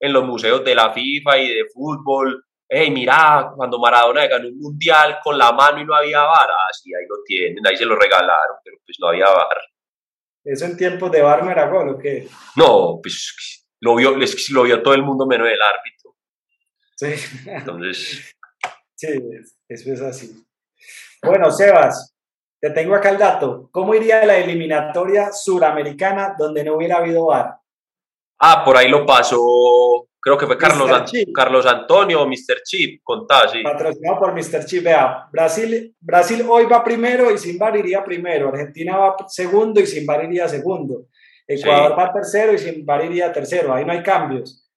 en 0.00 0.12
los 0.12 0.24
museos 0.24 0.64
de 0.64 0.74
la 0.74 0.92
FIFA 0.92 1.38
y 1.38 1.54
de 1.54 1.66
fútbol, 1.72 2.44
hey, 2.68 2.90
mira, 2.90 3.52
cuando 3.54 3.78
Maradona 3.78 4.26
ganó 4.26 4.48
un 4.48 4.58
mundial 4.58 5.18
con 5.22 5.38
la 5.38 5.52
mano 5.52 5.80
y 5.80 5.84
no 5.84 5.94
había 5.94 6.22
bar, 6.22 6.48
así 6.70 6.92
ah, 6.92 6.98
ahí 6.98 7.06
lo 7.08 7.22
tienen, 7.24 7.66
ahí 7.66 7.76
se 7.76 7.86
lo 7.86 7.96
regalaron, 7.96 8.56
pero 8.64 8.76
pues 8.84 8.96
no 9.00 9.08
había 9.08 9.26
bar. 9.26 9.58
¿Eso 10.44 10.64
en 10.64 10.76
tiempos 10.76 11.10
de 11.10 11.22
bar 11.22 11.70
gol 11.70 11.88
o 11.90 11.98
qué? 11.98 12.28
No, 12.56 13.00
pues 13.02 13.66
lo 13.80 13.96
vio, 13.96 14.16
lo 14.16 14.62
vio 14.62 14.82
todo 14.82 14.94
el 14.94 15.02
mundo 15.02 15.26
menos 15.26 15.48
el 15.48 15.60
árbitro. 15.60 16.16
Sí. 16.96 17.14
Entonces. 17.46 18.32
sí, 18.94 19.08
eso 19.68 19.92
es 19.92 20.00
así. 20.00 20.46
Bueno, 21.22 21.50
Sebas, 21.50 22.15
te 22.60 22.70
tengo 22.70 22.94
acá 22.94 23.10
el 23.10 23.18
dato. 23.18 23.68
¿Cómo 23.70 23.94
iría 23.94 24.24
la 24.24 24.38
eliminatoria 24.38 25.32
suramericana 25.32 26.34
donde 26.38 26.64
no 26.64 26.76
hubiera 26.76 26.98
habido 26.98 27.26
VAR? 27.26 27.56
Ah, 28.38 28.62
por 28.64 28.76
ahí 28.76 28.88
lo 28.88 29.06
pasó, 29.06 29.38
creo 30.20 30.36
que 30.36 30.46
fue 30.46 30.58
Carlos, 30.58 30.90
Carlos 31.32 31.66
Antonio 31.66 32.20
o 32.20 32.26
Mr. 32.26 32.60
Chip, 32.64 33.00
contá, 33.02 33.48
sí. 33.48 33.62
Patrocinado 33.62 34.18
por 34.18 34.34
Mr. 34.34 34.64
Chip, 34.66 34.84
vea, 34.84 35.28
Brasil, 35.32 35.94
Brasil 36.00 36.44
hoy 36.48 36.66
va 36.66 36.84
primero 36.84 37.30
y 37.30 37.38
sin 37.38 37.56
VAR 37.58 37.76
iría 37.76 38.04
primero, 38.04 38.48
Argentina 38.48 38.98
va 38.98 39.16
segundo 39.28 39.80
y 39.80 39.86
sin 39.86 40.04
VAR 40.04 40.24
iría 40.24 40.48
segundo, 40.48 41.06
Ecuador 41.46 41.98
va 41.98 42.12
tercero 42.12 42.52
y 42.52 42.58
sin 42.58 42.84
VAR 42.84 43.04
iría 43.04 43.32
tercero, 43.32 43.72
ahí 43.72 43.84
no 43.84 43.92
hay 43.92 44.02
cambios. 44.02 44.68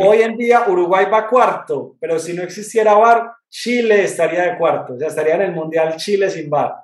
Hoy 0.00 0.22
en 0.22 0.36
día 0.36 0.64
Uruguay 0.68 1.06
va 1.12 1.28
cuarto, 1.28 1.96
pero 1.98 2.18
si 2.18 2.32
no 2.32 2.42
existiera 2.42 2.94
VAR, 2.94 3.32
Chile 3.48 4.04
estaría 4.04 4.44
de 4.44 4.56
cuarto, 4.56 4.94
o 4.94 4.98
sea, 4.98 5.08
estaría 5.08 5.34
en 5.34 5.42
el 5.42 5.52
Mundial 5.52 5.96
Chile 5.96 6.30
sin 6.30 6.48
VAR. 6.48 6.76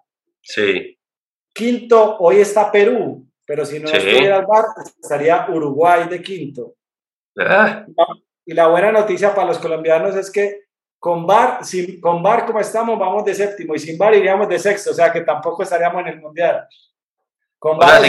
Sí. 0.48 0.98
Quinto, 1.52 2.16
hoy 2.20 2.40
está 2.40 2.72
Perú, 2.72 3.26
pero 3.44 3.66
si 3.66 3.78
no 3.80 3.90
estuviera 3.90 4.38
el 4.38 4.46
bar, 4.46 4.64
estaría 5.02 5.46
Uruguay 5.50 6.08
de 6.08 6.22
quinto. 6.22 6.74
Ah. 7.38 7.84
Y 8.46 8.54
la 8.54 8.68
buena 8.68 8.90
noticia 8.90 9.34
para 9.34 9.48
los 9.48 9.58
colombianos 9.58 10.16
es 10.16 10.30
que 10.30 10.68
con 10.98 11.26
bar, 11.26 11.64
sin, 11.64 12.00
con 12.00 12.22
bar 12.22 12.46
como 12.46 12.60
estamos, 12.60 12.98
vamos 12.98 13.24
de 13.24 13.34
séptimo 13.34 13.74
y 13.74 13.78
sin 13.78 13.98
bar 13.98 14.14
iríamos 14.14 14.48
de 14.48 14.58
sexto, 14.58 14.90
o 14.90 14.94
sea 14.94 15.12
que 15.12 15.20
tampoco 15.20 15.62
estaríamos 15.62 16.00
en 16.00 16.08
el 16.08 16.20
mundial. 16.20 16.66
Con 17.58 17.78
bar, 17.78 18.00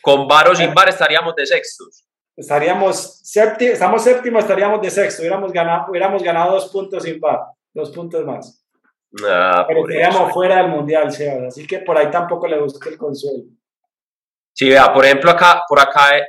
con 0.00 0.28
bar 0.28 0.50
o 0.50 0.54
sin 0.54 0.72
bar 0.72 0.88
estaríamos 0.88 1.34
de 1.34 1.44
sextos. 1.44 2.04
Estaríamos 2.36 3.20
séptimo, 3.24 3.72
estamos 3.72 4.04
séptimo, 4.04 4.38
estaríamos 4.38 4.80
de 4.80 4.90
sexto, 4.90 5.22
hubiéramos 5.22 5.52
ganado, 5.52 5.90
hubiéramos 5.90 6.22
ganado 6.22 6.52
dos 6.52 6.70
puntos 6.70 7.02
sin 7.02 7.18
bar, 7.18 7.40
dos 7.74 7.90
puntos 7.90 8.24
más. 8.24 8.65
Ah, 9.24 9.64
pero 9.66 9.88
estaríamos 9.88 10.32
fuera 10.32 10.56
del 10.56 10.68
mundial, 10.68 11.10
Sebas, 11.12 11.44
así 11.44 11.66
que 11.66 11.78
por 11.78 11.96
ahí 11.96 12.10
tampoco 12.10 12.46
le 12.46 12.60
busque 12.60 12.88
el 12.88 12.98
consuelo. 12.98 13.44
Sí, 14.52 14.68
vea, 14.68 14.92
por 14.92 15.04
ejemplo, 15.04 15.30
acá, 15.30 15.62
por 15.68 15.80
acá, 15.80 16.18
eh, 16.18 16.26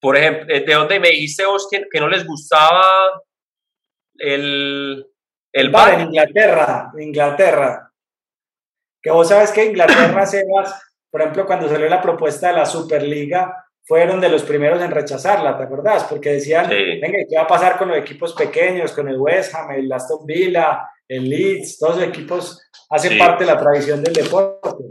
por 0.00 0.16
ejemplo, 0.16 0.54
eh, 0.54 0.64
¿de 0.66 0.74
dónde 0.74 1.00
me 1.00 1.08
dijiste 1.08 1.46
vos 1.46 1.68
que, 1.70 2.00
no 2.00 2.08
les 2.08 2.26
gustaba 2.26 2.82
el, 4.18 5.06
el 5.52 5.70
bar? 5.70 5.94
En 5.94 6.00
Inglaterra, 6.08 6.90
en 6.94 7.02
Inglaterra. 7.02 7.90
Que 9.02 9.10
vos 9.10 9.28
sabes 9.28 9.50
que 9.50 9.64
Inglaterra, 9.64 10.26
Sebas, 10.26 10.80
por 11.10 11.22
ejemplo, 11.22 11.46
cuando 11.46 11.68
salió 11.68 11.88
la 11.88 12.02
propuesta 12.02 12.48
de 12.48 12.54
la 12.54 12.66
Superliga, 12.66 13.63
fueron 13.84 14.20
de 14.20 14.30
los 14.30 14.42
primeros 14.42 14.82
en 14.82 14.90
rechazarla, 14.90 15.56
¿te 15.56 15.62
acordás? 15.64 16.04
Porque 16.04 16.32
decían, 16.32 16.68
venga, 16.68 17.18
¿qué 17.28 17.36
va 17.36 17.42
a 17.42 17.46
pasar 17.46 17.78
con 17.78 17.88
los 17.88 17.98
equipos 17.98 18.32
pequeños, 18.32 18.92
con 18.92 19.08
el 19.08 19.18
West 19.18 19.54
Ham, 19.54 19.72
el 19.72 19.92
Aston 19.92 20.24
Villa, 20.24 20.88
el 21.06 21.28
Leeds? 21.28 21.78
Todos 21.78 21.98
los 21.98 22.08
equipos 22.08 22.62
hacen 22.88 23.18
parte 23.18 23.44
de 23.44 23.52
la 23.52 23.60
tradición 23.60 24.02
del 24.02 24.14
deporte. 24.14 24.84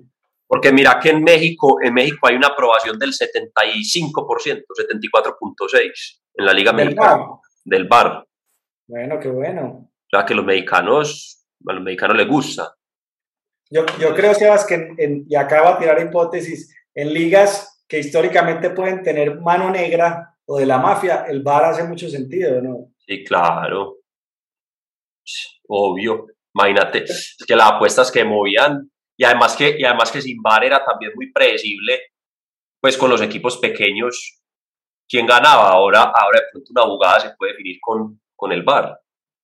Porque 0.45 0.71
mira 0.71 0.99
que 1.01 1.09
en 1.09 1.23
México, 1.23 1.79
en 1.81 1.95
México 1.95 2.27
hay 2.27 2.35
una 2.35 2.49
aprobación 2.49 2.99
del 2.99 3.11
75%, 3.11 3.81
74.6% 3.81 5.91
en 6.35 6.45
la 6.45 6.53
Liga 6.53 6.71
Mexicana. 6.71 7.25
Del 7.65 7.87
bar. 7.87 8.23
Bueno, 8.85 9.19
qué 9.19 9.29
bueno. 9.29 9.89
O 9.89 10.09
sea 10.11 10.25
que 10.25 10.35
los 10.35 10.45
mexicanos, 10.45 11.47
a 11.65 11.73
los 11.73 11.81
mexicanos 11.81 12.17
les 12.17 12.27
gusta. 12.27 12.75
Yo, 13.71 13.85
yo 13.99 14.13
creo, 14.13 14.35
Sebas, 14.35 14.65
que, 14.65 14.75
en, 14.75 15.25
y 15.27 15.35
acaba 15.35 15.73
de 15.73 15.79
tirar 15.79 15.99
hipótesis, 15.99 16.75
en 16.93 17.11
ligas 17.11 17.72
que 17.87 17.99
históricamente 17.99 18.69
pueden 18.71 19.03
tener 19.03 19.39
mano 19.39 19.69
negra 19.69 20.35
o 20.45 20.57
de 20.57 20.65
la 20.65 20.77
mafia, 20.77 21.25
el 21.27 21.41
bar 21.41 21.65
hace 21.65 21.83
mucho 21.83 22.09
sentido, 22.09 22.61
¿no? 22.61 22.91
Sí, 22.97 23.23
claro. 23.23 23.97
Obvio. 25.67 26.27
Imagínate, 26.55 27.03
es 27.03 27.37
que 27.47 27.55
las 27.55 27.71
apuestas 27.71 28.11
que 28.11 28.23
movían 28.23 28.91
y 29.17 29.23
además 29.23 29.55
que, 29.55 29.75
y 29.77 29.83
además 29.83 30.11
que 30.11 30.21
sin 30.21 30.41
bar 30.41 30.63
era 30.63 30.83
también 30.83 31.11
muy 31.15 31.31
predecible, 31.31 31.99
pues 32.79 32.97
con 32.97 33.09
los 33.09 33.21
equipos 33.21 33.57
pequeños, 33.57 34.41
¿quién 35.07 35.25
ganaba? 35.25 35.69
Ahora, 35.69 36.03
ahora 36.03 36.39
de 36.39 36.45
pronto 36.51 36.71
una 36.71 36.83
jugada 36.83 37.19
se 37.21 37.35
puede 37.35 37.53
definir 37.53 37.77
con, 37.81 38.21
con 38.35 38.51
el 38.51 38.63
bar. 38.63 38.99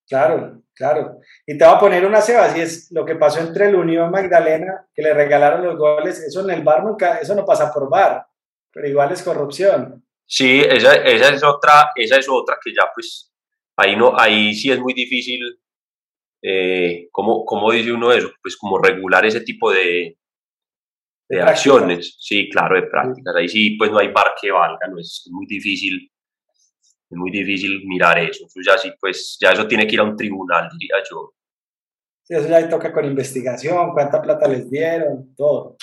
Claro, 0.08 0.64
claro. 0.76 1.20
Y 1.46 1.58
te 1.58 1.66
voy 1.66 1.76
a 1.76 1.80
poner 1.80 2.06
una 2.06 2.22
ceba, 2.22 2.50
si 2.50 2.62
es 2.62 2.92
lo 2.92 3.06
que 3.06 3.16
pasó 3.16 3.40
entre 3.40 3.70
el 3.70 3.76
Unión 3.76 4.12
Magdalena, 4.12 4.88
que 4.94 5.04
le 5.04 5.14
regalaron 5.14 5.64
los 5.64 5.78
goles, 5.78 6.20
eso 6.20 6.42
en 6.42 6.50
el 6.50 6.64
bar 6.64 6.84
nunca, 6.84 7.20
eso 7.20 7.36
no 7.36 7.46
pasa 7.46 7.72
por 7.72 7.90
bar 7.90 8.29
pero 8.72 8.88
igual 8.88 9.12
es 9.12 9.24
corrupción. 9.24 10.04
Sí, 10.26 10.60
esa, 10.60 10.94
esa, 10.94 11.34
es 11.34 11.44
otra, 11.44 11.92
esa 11.96 12.18
es 12.18 12.30
otra 12.30 12.58
que 12.64 12.72
ya 12.72 12.88
pues 12.94 13.34
ahí 13.76 13.96
no, 13.96 14.14
ahí 14.18 14.54
sí 14.54 14.72
es 14.72 14.80
muy 14.80 14.94
difícil, 14.94 15.42
eh, 16.42 17.08
¿cómo, 17.12 17.46
¿cómo, 17.46 17.72
dice 17.72 17.92
uno 17.92 18.12
eso? 18.12 18.30
Pues 18.42 18.56
como 18.56 18.78
regular 18.78 19.26
ese 19.26 19.42
tipo 19.42 19.72
de, 19.72 20.18
de, 21.28 21.42
acciones, 21.42 22.16
sí, 22.20 22.48
claro, 22.50 22.76
de 22.76 22.88
prácticas, 22.88 23.36
ahí 23.36 23.50
sí 23.50 23.72
pues 23.72 23.92
no 23.92 23.98
hay 23.98 24.10
bar 24.10 24.36
que 24.40 24.52
valga, 24.52 24.88
no 24.88 25.00
es, 25.00 25.28
muy 25.32 25.48
difícil, 25.48 26.12
es 27.10 27.18
muy 27.18 27.32
difícil 27.32 27.82
mirar 27.88 28.20
eso, 28.20 28.46
eso 28.46 28.60
ya 28.64 28.78
sí 28.78 28.92
pues, 29.00 29.38
ya 29.42 29.52
eso 29.52 29.68
tiene 29.68 29.88
que 29.88 29.96
ir 29.96 30.00
a 30.02 30.04
un 30.04 30.16
tribunal, 30.16 30.70
diría 30.78 30.98
yo. 31.10 31.34
eso 32.28 32.48
ya 32.48 32.70
toca 32.70 32.94
con 32.94 33.06
investigación, 33.06 33.94
cuánta 33.94 34.22
plata 34.22 34.48
les 34.48 34.70
dieron, 34.70 35.34
todo. 35.36 35.76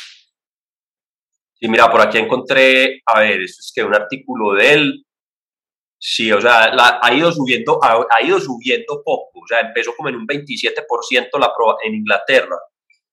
Sí, 1.66 1.70
mira, 1.70 1.90
por 1.90 2.00
aquí 2.00 2.18
encontré, 2.18 3.00
a 3.04 3.18
ver, 3.18 3.40
esto 3.42 3.58
es 3.58 3.72
que 3.74 3.82
un 3.82 3.92
artículo 3.92 4.54
de 4.54 4.72
él. 4.72 5.04
Sí, 5.98 6.30
o 6.30 6.40
sea, 6.40 6.70
ha 7.02 7.12
ido 7.12 7.32
subiendo, 7.32 7.80
ha, 7.82 8.22
ido 8.22 8.38
subiendo 8.38 9.02
poco. 9.04 9.40
O 9.40 9.46
sea, 9.48 9.62
empezó 9.62 9.92
como 9.96 10.08
en 10.08 10.14
un 10.14 10.28
27% 10.28 11.28
la 11.40 11.52
en 11.82 11.94
Inglaterra. 11.96 12.56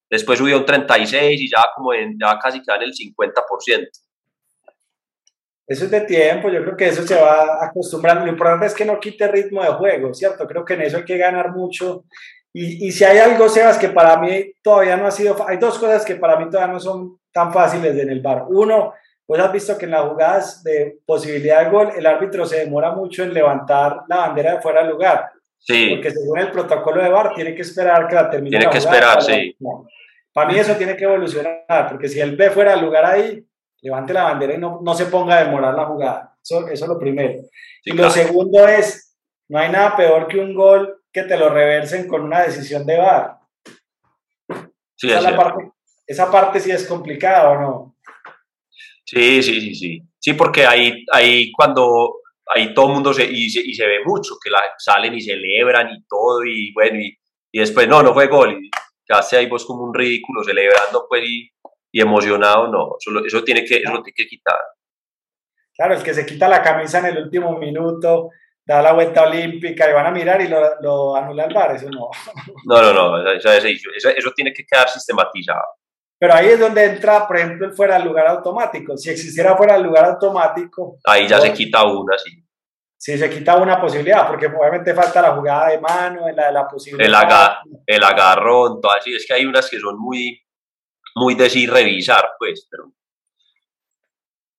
Después 0.08 0.38
subió 0.38 0.58
un 0.58 0.64
36 0.64 1.40
y 1.40 1.50
ya 1.50 1.64
como 1.74 1.94
en, 1.94 2.16
ya 2.16 2.38
casi 2.38 2.62
queda 2.62 2.76
en 2.76 2.82
el 2.82 2.92
50%. 2.92 3.88
Eso 5.66 5.84
es 5.86 5.90
de 5.90 6.02
tiempo, 6.02 6.48
yo 6.48 6.62
creo 6.62 6.76
que 6.76 6.86
eso 6.86 7.04
se 7.04 7.20
va 7.20 7.64
acostumbrando. 7.64 8.24
Lo 8.24 8.30
importante 8.30 8.66
es 8.66 8.74
que 8.74 8.84
no 8.84 9.00
quite 9.00 9.26
ritmo 9.26 9.64
de 9.64 9.70
juego, 9.70 10.14
¿cierto? 10.14 10.46
Creo 10.46 10.64
que 10.64 10.74
en 10.74 10.82
eso 10.82 10.98
hay 10.98 11.04
que 11.04 11.18
ganar 11.18 11.50
mucho. 11.50 12.04
Y, 12.52 12.86
y 12.86 12.92
si 12.92 13.02
hay 13.02 13.18
algo, 13.18 13.48
Sebas, 13.48 13.78
que 13.78 13.88
para 13.88 14.16
mí 14.20 14.52
todavía 14.62 14.96
no 14.96 15.08
ha 15.08 15.10
sido, 15.10 15.44
hay 15.48 15.56
dos 15.56 15.76
cosas 15.76 16.04
que 16.04 16.14
para 16.14 16.38
mí 16.38 16.48
todavía 16.48 16.72
no 16.72 16.78
son 16.78 17.18
tan 17.34 17.52
fáciles 17.52 17.98
en 17.98 18.08
el 18.08 18.20
bar. 18.20 18.44
Uno, 18.48 18.94
pues 19.26 19.42
has 19.42 19.52
visto 19.52 19.76
que 19.76 19.86
en 19.86 19.90
las 19.90 20.04
jugadas 20.04 20.62
de 20.62 21.00
posibilidad 21.04 21.64
de 21.64 21.70
gol, 21.70 21.92
el 21.96 22.06
árbitro 22.06 22.46
se 22.46 22.60
demora 22.60 22.92
mucho 22.92 23.24
en 23.24 23.34
levantar 23.34 24.02
la 24.08 24.18
bandera 24.18 24.54
de 24.54 24.62
fuera 24.62 24.82
del 24.82 24.90
lugar. 24.90 25.32
Sí. 25.58 25.90
Porque 25.90 26.12
según 26.12 26.38
el 26.38 26.50
protocolo 26.50 27.02
de 27.02 27.08
bar, 27.08 27.34
tiene 27.34 27.54
que 27.54 27.62
esperar 27.62 28.06
que 28.06 28.14
la 28.14 28.30
termine. 28.30 28.56
Tiene 28.56 28.70
que 28.70 28.78
esperar, 28.78 29.20
sí. 29.20 29.56
Para 30.32 30.50
mí 30.50 30.58
eso 30.58 30.74
tiene 30.76 30.96
que 30.96 31.04
evolucionar, 31.04 31.88
porque 31.88 32.08
si 32.08 32.20
él 32.20 32.36
ve 32.36 32.50
fuera 32.50 32.72
del 32.72 32.84
lugar 32.84 33.04
ahí, 33.04 33.44
levante 33.82 34.12
la 34.12 34.24
bandera 34.24 34.54
y 34.54 34.58
no, 34.58 34.80
no 34.82 34.94
se 34.94 35.06
ponga 35.06 35.36
a 35.36 35.44
demorar 35.44 35.74
la 35.74 35.86
jugada. 35.86 36.36
Eso, 36.42 36.68
eso 36.68 36.84
es 36.84 36.88
lo 36.88 36.98
primero. 36.98 37.42
y 37.84 37.92
lo 37.92 38.10
segundo 38.10 38.66
es, 38.68 39.16
no 39.48 39.58
hay 39.58 39.70
nada 39.70 39.96
peor 39.96 40.28
que 40.28 40.38
un 40.38 40.54
gol 40.54 41.02
que 41.12 41.22
te 41.22 41.36
lo 41.36 41.48
reversen 41.48 42.06
con 42.06 42.22
una 42.22 42.42
decisión 42.42 42.86
de 42.86 42.98
VAR. 42.98 43.38
Sí, 44.96 45.10
esa, 45.10 45.36
parte, 45.36 45.70
esa 46.06 46.30
parte 46.30 46.60
sí 46.60 46.70
es 46.70 46.86
complicada, 46.86 47.50
¿o 47.50 47.60
no? 47.60 47.96
Sí, 49.04 49.42
sí, 49.42 49.60
sí, 49.60 49.74
sí. 49.74 50.02
Sí, 50.18 50.32
porque 50.34 50.66
ahí, 50.66 51.04
ahí 51.12 51.52
cuando 51.52 52.20
ahí 52.54 52.72
todo 52.74 52.88
el 52.88 52.92
mundo 52.94 53.12
se, 53.12 53.24
y, 53.24 53.50
se, 53.50 53.60
y 53.60 53.74
se 53.74 53.86
ve 53.86 54.04
mucho, 54.04 54.34
que 54.42 54.50
la, 54.50 54.60
salen 54.78 55.14
y 55.14 55.20
celebran 55.20 55.90
y 55.90 56.04
todo, 56.06 56.44
y 56.44 56.72
bueno, 56.72 56.98
y, 57.00 57.16
y 57.52 57.58
después 57.58 57.88
no, 57.88 58.02
no 58.02 58.12
fue 58.12 58.26
gol, 58.28 58.58
y 58.62 58.70
hace 59.08 59.36
ahí 59.36 59.46
vos 59.46 59.64
como 59.64 59.84
un 59.84 59.94
ridículo 59.94 60.42
celebrando, 60.44 61.06
pues, 61.08 61.22
y, 61.24 61.50
y 61.92 62.00
emocionado, 62.00 62.68
no, 62.68 62.96
eso, 62.98 63.24
eso, 63.24 63.44
tiene 63.44 63.64
que, 63.64 63.76
eso 63.76 63.92
tiene 64.02 64.12
que 64.14 64.26
quitar. 64.26 64.58
Claro, 65.74 65.94
el 65.94 66.02
que 66.02 66.14
se 66.14 66.24
quita 66.24 66.48
la 66.48 66.62
camisa 66.62 67.00
en 67.00 67.06
el 67.06 67.24
último 67.24 67.58
minuto, 67.58 68.30
da 68.64 68.80
la 68.80 68.92
vuelta 68.92 69.28
olímpica 69.28 69.90
y 69.90 69.92
van 69.92 70.06
a 70.06 70.10
mirar 70.10 70.40
y 70.40 70.48
lo, 70.48 70.80
lo 70.80 71.16
anula 71.16 71.44
el 71.44 71.54
bar, 71.54 71.74
eso 71.74 71.90
no. 71.90 72.08
No, 72.64 72.80
no, 72.80 72.92
no, 72.92 73.32
eso, 73.32 73.52
eso, 73.52 73.68
eso, 74.08 74.30
tiene 74.34 74.52
que 74.52 74.64
quedar 74.64 74.88
sistematizado. 74.88 75.64
Pero 76.24 76.36
ahí 76.36 76.46
es 76.46 76.58
donde 76.58 76.82
entra, 76.82 77.28
por 77.28 77.36
ejemplo, 77.36 77.66
el 77.66 77.74
fuera 77.74 77.96
del 77.96 78.04
lugar 78.04 78.26
automático. 78.28 78.96
Si 78.96 79.10
existiera 79.10 79.54
fuera 79.58 79.74
del 79.74 79.82
lugar 79.82 80.06
automático. 80.06 80.96
Ahí 81.04 81.28
ya 81.28 81.38
se 81.38 81.52
quita 81.52 81.84
una, 81.84 82.16
sí. 82.16 82.42
Sí, 82.96 83.18
se 83.18 83.28
quita 83.28 83.56
una 83.56 83.78
posibilidad, 83.78 84.26
porque 84.26 84.46
obviamente 84.46 84.94
falta 84.94 85.20
la 85.20 85.32
jugada 85.32 85.68
de 85.68 85.80
mano, 85.82 86.26
la, 86.34 86.50
la 86.50 86.66
posibilidad. 86.66 87.06
El, 87.06 87.14
agar, 87.14 87.58
el 87.84 88.02
agarrón, 88.02 88.80
todo 88.80 88.92
así. 88.92 89.14
Es 89.14 89.26
que 89.26 89.34
hay 89.34 89.44
unas 89.44 89.68
que 89.68 89.78
son 89.78 89.98
muy, 89.98 90.40
muy 91.14 91.34
decir 91.34 91.70
revisar, 91.70 92.26
pues, 92.38 92.66
pero, 92.70 92.90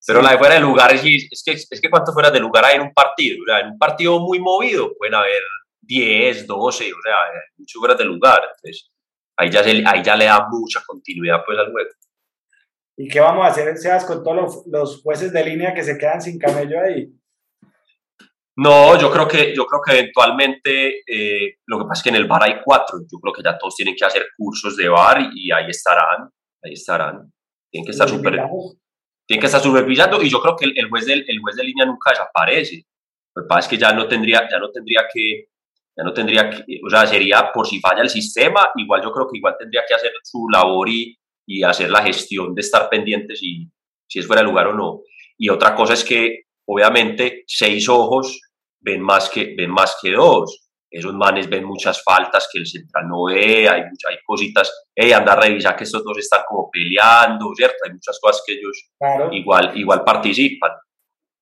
pero 0.06 0.22
la 0.22 0.34
de 0.34 0.38
fuera 0.38 0.54
de 0.54 0.62
lugar 0.62 0.94
es, 0.94 1.02
es, 1.04 1.44
que, 1.44 1.54
es 1.54 1.82
que 1.82 1.90
cuánto 1.90 2.14
fuera 2.14 2.30
de 2.30 2.42
lugar 2.42 2.64
hay 2.66 2.76
en 2.76 2.84
un 2.84 2.94
partido, 2.94 3.38
o 3.42 3.46
sea, 3.48 3.62
en 3.62 3.72
un 3.72 3.80
partido 3.80 4.20
muy 4.20 4.38
movido 4.38 4.94
pueden 5.00 5.16
haber 5.16 5.42
10, 5.82 6.46
12, 6.46 6.94
o 6.94 7.02
sea, 7.02 7.16
muchas 7.58 7.80
fuera 7.80 7.96
de 7.96 8.06
lugar, 8.06 8.44
entonces 8.44 8.92
ahí 9.38 9.50
ya, 9.50 9.64
se, 9.64 9.84
ahí 9.86 10.04
ya 10.04 10.16
le 10.16 10.26
da 10.26 10.48
mucha 10.50 10.82
continuidad 10.86 11.44
pues 11.46 11.58
al 11.58 11.72
juego. 11.72 11.90
¿Y 12.98 13.08
qué 13.08 13.20
vamos 13.20 13.46
a 13.46 13.50
hacer, 13.50 13.78
Seas, 13.78 14.06
con 14.06 14.24
todos 14.24 14.38
los, 14.38 14.68
los 14.68 15.02
jueces 15.02 15.34
de 15.34 15.44
línea 15.44 15.74
que 15.74 15.84
se 15.84 15.98
quedan 15.98 16.22
sin 16.22 16.40
camello 16.40 16.80
ahí? 16.80 17.12
No, 18.58 18.98
yo 18.98 19.12
creo 19.12 19.28
que, 19.28 19.54
yo 19.54 19.66
creo 19.66 19.82
que 19.86 20.00
eventualmente, 20.00 21.04
eh, 21.06 21.58
lo 21.66 21.80
que 21.80 21.86
pasa 21.86 22.00
es 22.00 22.04
que 22.04 22.10
en 22.10 22.16
el 22.16 22.28
bar 22.28 22.44
hay 22.44 22.62
cuatro, 22.64 23.00
yo 23.02 23.20
creo 23.20 23.34
que 23.34 23.44
ya 23.44 23.58
todos 23.58 23.76
tienen 23.76 23.96
que 23.96 24.06
hacer 24.06 24.28
cursos 24.38 24.78
de 24.78 24.88
bar 24.88 25.30
y 25.34 25.52
ahí 25.52 25.70
estarán 25.70 26.30
ahí 26.66 26.74
estarán. 26.74 27.32
Tienen 27.72 27.86
que 27.86 27.92
estar 27.92 28.10
súper 28.10 28.34
tienen 29.28 29.42
que 29.42 29.48
estar 29.48 29.62
supervisando 29.62 30.22
y 30.22 30.30
yo 30.30 30.40
creo 30.40 30.56
que 30.56 30.66
el, 30.66 30.88
juez 30.88 31.06
del, 31.08 31.26
el 31.28 31.40
juez 31.40 31.56
de 31.56 31.64
línea 31.64 31.86
nunca 31.86 32.12
desaparece. 32.12 32.86
Lo 33.36 33.44
que 33.44 33.48
pasa 33.48 33.62
es 33.62 33.68
que 33.68 33.78
ya 33.78 33.92
no 33.92 34.08
tendría, 34.08 34.48
ya 34.50 34.60
no 34.60 34.70
tendría 34.72 35.02
que, 35.12 35.48
ya 35.98 36.04
no 36.04 36.14
tendría 36.14 36.50
que, 36.50 36.64
o 36.86 36.90
sea, 36.90 37.08
sería 37.08 37.52
por 37.54 37.68
si 37.68 37.80
falla 37.80 38.02
el 38.02 38.10
sistema, 38.10 38.70
igual 38.76 39.02
yo 39.04 39.12
creo 39.12 39.28
que 39.28 39.38
igual 39.38 39.56
tendría 39.58 39.84
que 39.88 39.94
hacer 39.94 40.12
su 40.24 40.48
labor 40.50 40.90
y, 40.90 41.18
y 41.48 41.64
hacer 41.64 41.90
la 41.90 42.04
gestión 42.04 42.54
de 42.54 42.62
estar 42.62 42.90
pendientes 42.90 43.40
si, 43.40 43.70
si 44.08 44.20
es 44.20 44.28
fuera 44.28 44.42
de 44.42 44.48
lugar 44.48 44.68
o 44.68 44.74
no. 44.74 45.02
Y 45.38 45.50
otra 45.50 45.74
cosa 45.76 45.94
es 45.94 46.04
que, 46.04 46.44
obviamente, 46.68 47.44
seis 47.48 47.88
ojos 47.88 48.40
ven 48.80 49.02
más 49.02 49.30
que, 49.30 49.56
ven 49.58 49.72
más 49.72 49.98
que 50.02 50.12
dos 50.12 50.66
esos 50.96 51.14
manes 51.14 51.50
ven 51.50 51.66
muchas 51.66 52.02
faltas 52.04 52.48
que 52.52 52.60
el 52.60 52.66
central 52.66 53.08
no 53.10 53.26
ve, 53.26 53.68
hay, 53.68 53.82
hay 53.82 54.18
cositas, 54.26 54.72
hey, 54.96 55.12
anda 55.12 55.34
a 55.34 55.42
revisar 55.42 55.76
que 55.76 55.84
estos 55.84 56.04
dos 56.04 56.18
están 56.18 56.44
como 56.48 56.70
peleando, 56.72 57.52
¿cierto? 57.54 57.76
Hay 57.86 57.92
muchas 57.92 58.18
cosas 58.22 58.42
que 58.46 58.54
ellos 58.54 58.92
igual, 59.32 59.78
igual 59.78 60.04
participan. 60.06 60.72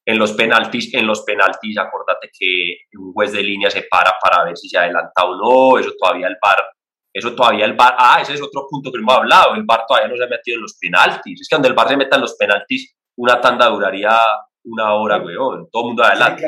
En 0.06 0.20
los 0.20 0.34
penaltis, 0.34 0.94
en 0.94 1.08
los 1.08 1.22
penaltis, 1.22 1.78
acordate 1.78 2.30
que 2.38 2.78
un 2.98 3.14
juez 3.14 3.32
de 3.32 3.42
línea 3.42 3.70
se 3.70 3.84
para 3.84 4.14
para 4.22 4.44
ver 4.44 4.58
si 4.58 4.68
se 4.68 4.78
adelanta 4.78 5.24
o 5.24 5.36
no, 5.36 5.80
eso 5.80 5.92
todavía 5.98 6.28
el 6.28 6.38
VAR, 6.42 6.64
eso 7.14 7.34
todavía 7.34 7.66
el 7.66 7.74
VAR, 7.74 7.96
ah, 7.98 8.20
ese 8.22 8.34
es 8.34 8.42
otro 8.42 8.68
punto 8.70 8.92
que 8.92 9.00
hemos 9.00 9.16
hablado, 9.16 9.56
el 9.56 9.64
VAR 9.64 9.86
todavía 9.88 10.10
no 10.10 10.18
se 10.18 10.24
ha 10.26 10.28
metido 10.28 10.56
en 10.56 10.62
los 10.62 10.78
penaltis, 10.78 11.42
es 11.42 11.48
que 11.48 11.56
donde 11.56 11.70
el 11.70 11.74
VAR 11.74 11.88
se 11.88 11.98
meta 11.98 12.18
en 12.18 12.22
los 12.22 12.36
penaltis, 12.36 12.94
una 13.16 13.40
tanda 13.40 13.68
duraría 13.68 14.18
una 14.66 14.94
hora, 14.96 15.18
weón, 15.18 15.70
todo 15.72 15.84
el 15.84 15.88
mundo 15.88 16.04
adelante. 16.04 16.44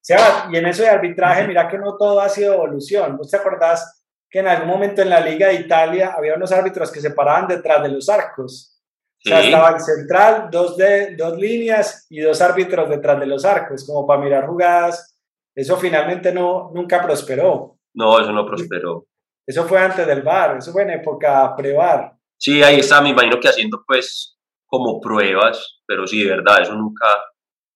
Seba, 0.00 0.48
y 0.50 0.56
en 0.56 0.66
eso 0.66 0.82
de 0.82 0.88
arbitraje, 0.88 1.46
mira 1.46 1.68
que 1.68 1.78
no 1.78 1.96
todo 1.96 2.20
ha 2.20 2.28
sido 2.28 2.54
evolución. 2.54 3.16
¿Vos 3.16 3.30
te 3.30 3.36
acordás 3.36 4.04
que 4.30 4.40
en 4.40 4.48
algún 4.48 4.68
momento 4.68 5.02
en 5.02 5.10
la 5.10 5.20
Liga 5.20 5.48
de 5.48 5.54
Italia 5.54 6.14
había 6.16 6.34
unos 6.34 6.52
árbitros 6.52 6.90
que 6.90 7.00
se 7.00 7.10
paraban 7.10 7.48
detrás 7.48 7.82
de 7.82 7.88
los 7.88 8.08
arcos? 8.08 8.81
O 9.24 9.28
sea, 9.28 9.40
estaba 9.40 9.70
el 9.70 9.80
central, 9.80 10.48
dos, 10.50 10.76
de, 10.76 11.14
dos 11.16 11.38
líneas 11.38 12.06
y 12.10 12.20
dos 12.20 12.40
árbitros 12.40 12.90
detrás 12.90 13.20
de 13.20 13.26
los 13.26 13.44
arcos, 13.44 13.86
como 13.86 14.04
para 14.06 14.20
mirar 14.20 14.46
jugadas. 14.46 15.16
Eso 15.54 15.76
finalmente 15.76 16.32
no, 16.32 16.72
nunca 16.74 17.00
prosperó. 17.00 17.78
No, 17.94 18.18
eso 18.18 18.32
no 18.32 18.44
prosperó. 18.44 19.06
Eso 19.46 19.64
fue 19.64 19.78
antes 19.78 20.06
del 20.06 20.22
VAR, 20.22 20.56
eso 20.56 20.72
fue 20.72 20.82
en 20.82 20.90
época 20.90 21.54
pre-VAR. 21.56 22.16
Sí, 22.36 22.62
ahí 22.62 22.80
está, 22.80 23.00
me 23.00 23.10
imagino 23.10 23.38
que 23.38 23.48
haciendo 23.48 23.84
pues 23.86 24.36
como 24.66 25.00
pruebas, 25.00 25.80
pero 25.86 26.06
sí, 26.06 26.24
de 26.24 26.30
verdad, 26.30 26.62
eso 26.62 26.74
nunca, 26.74 27.06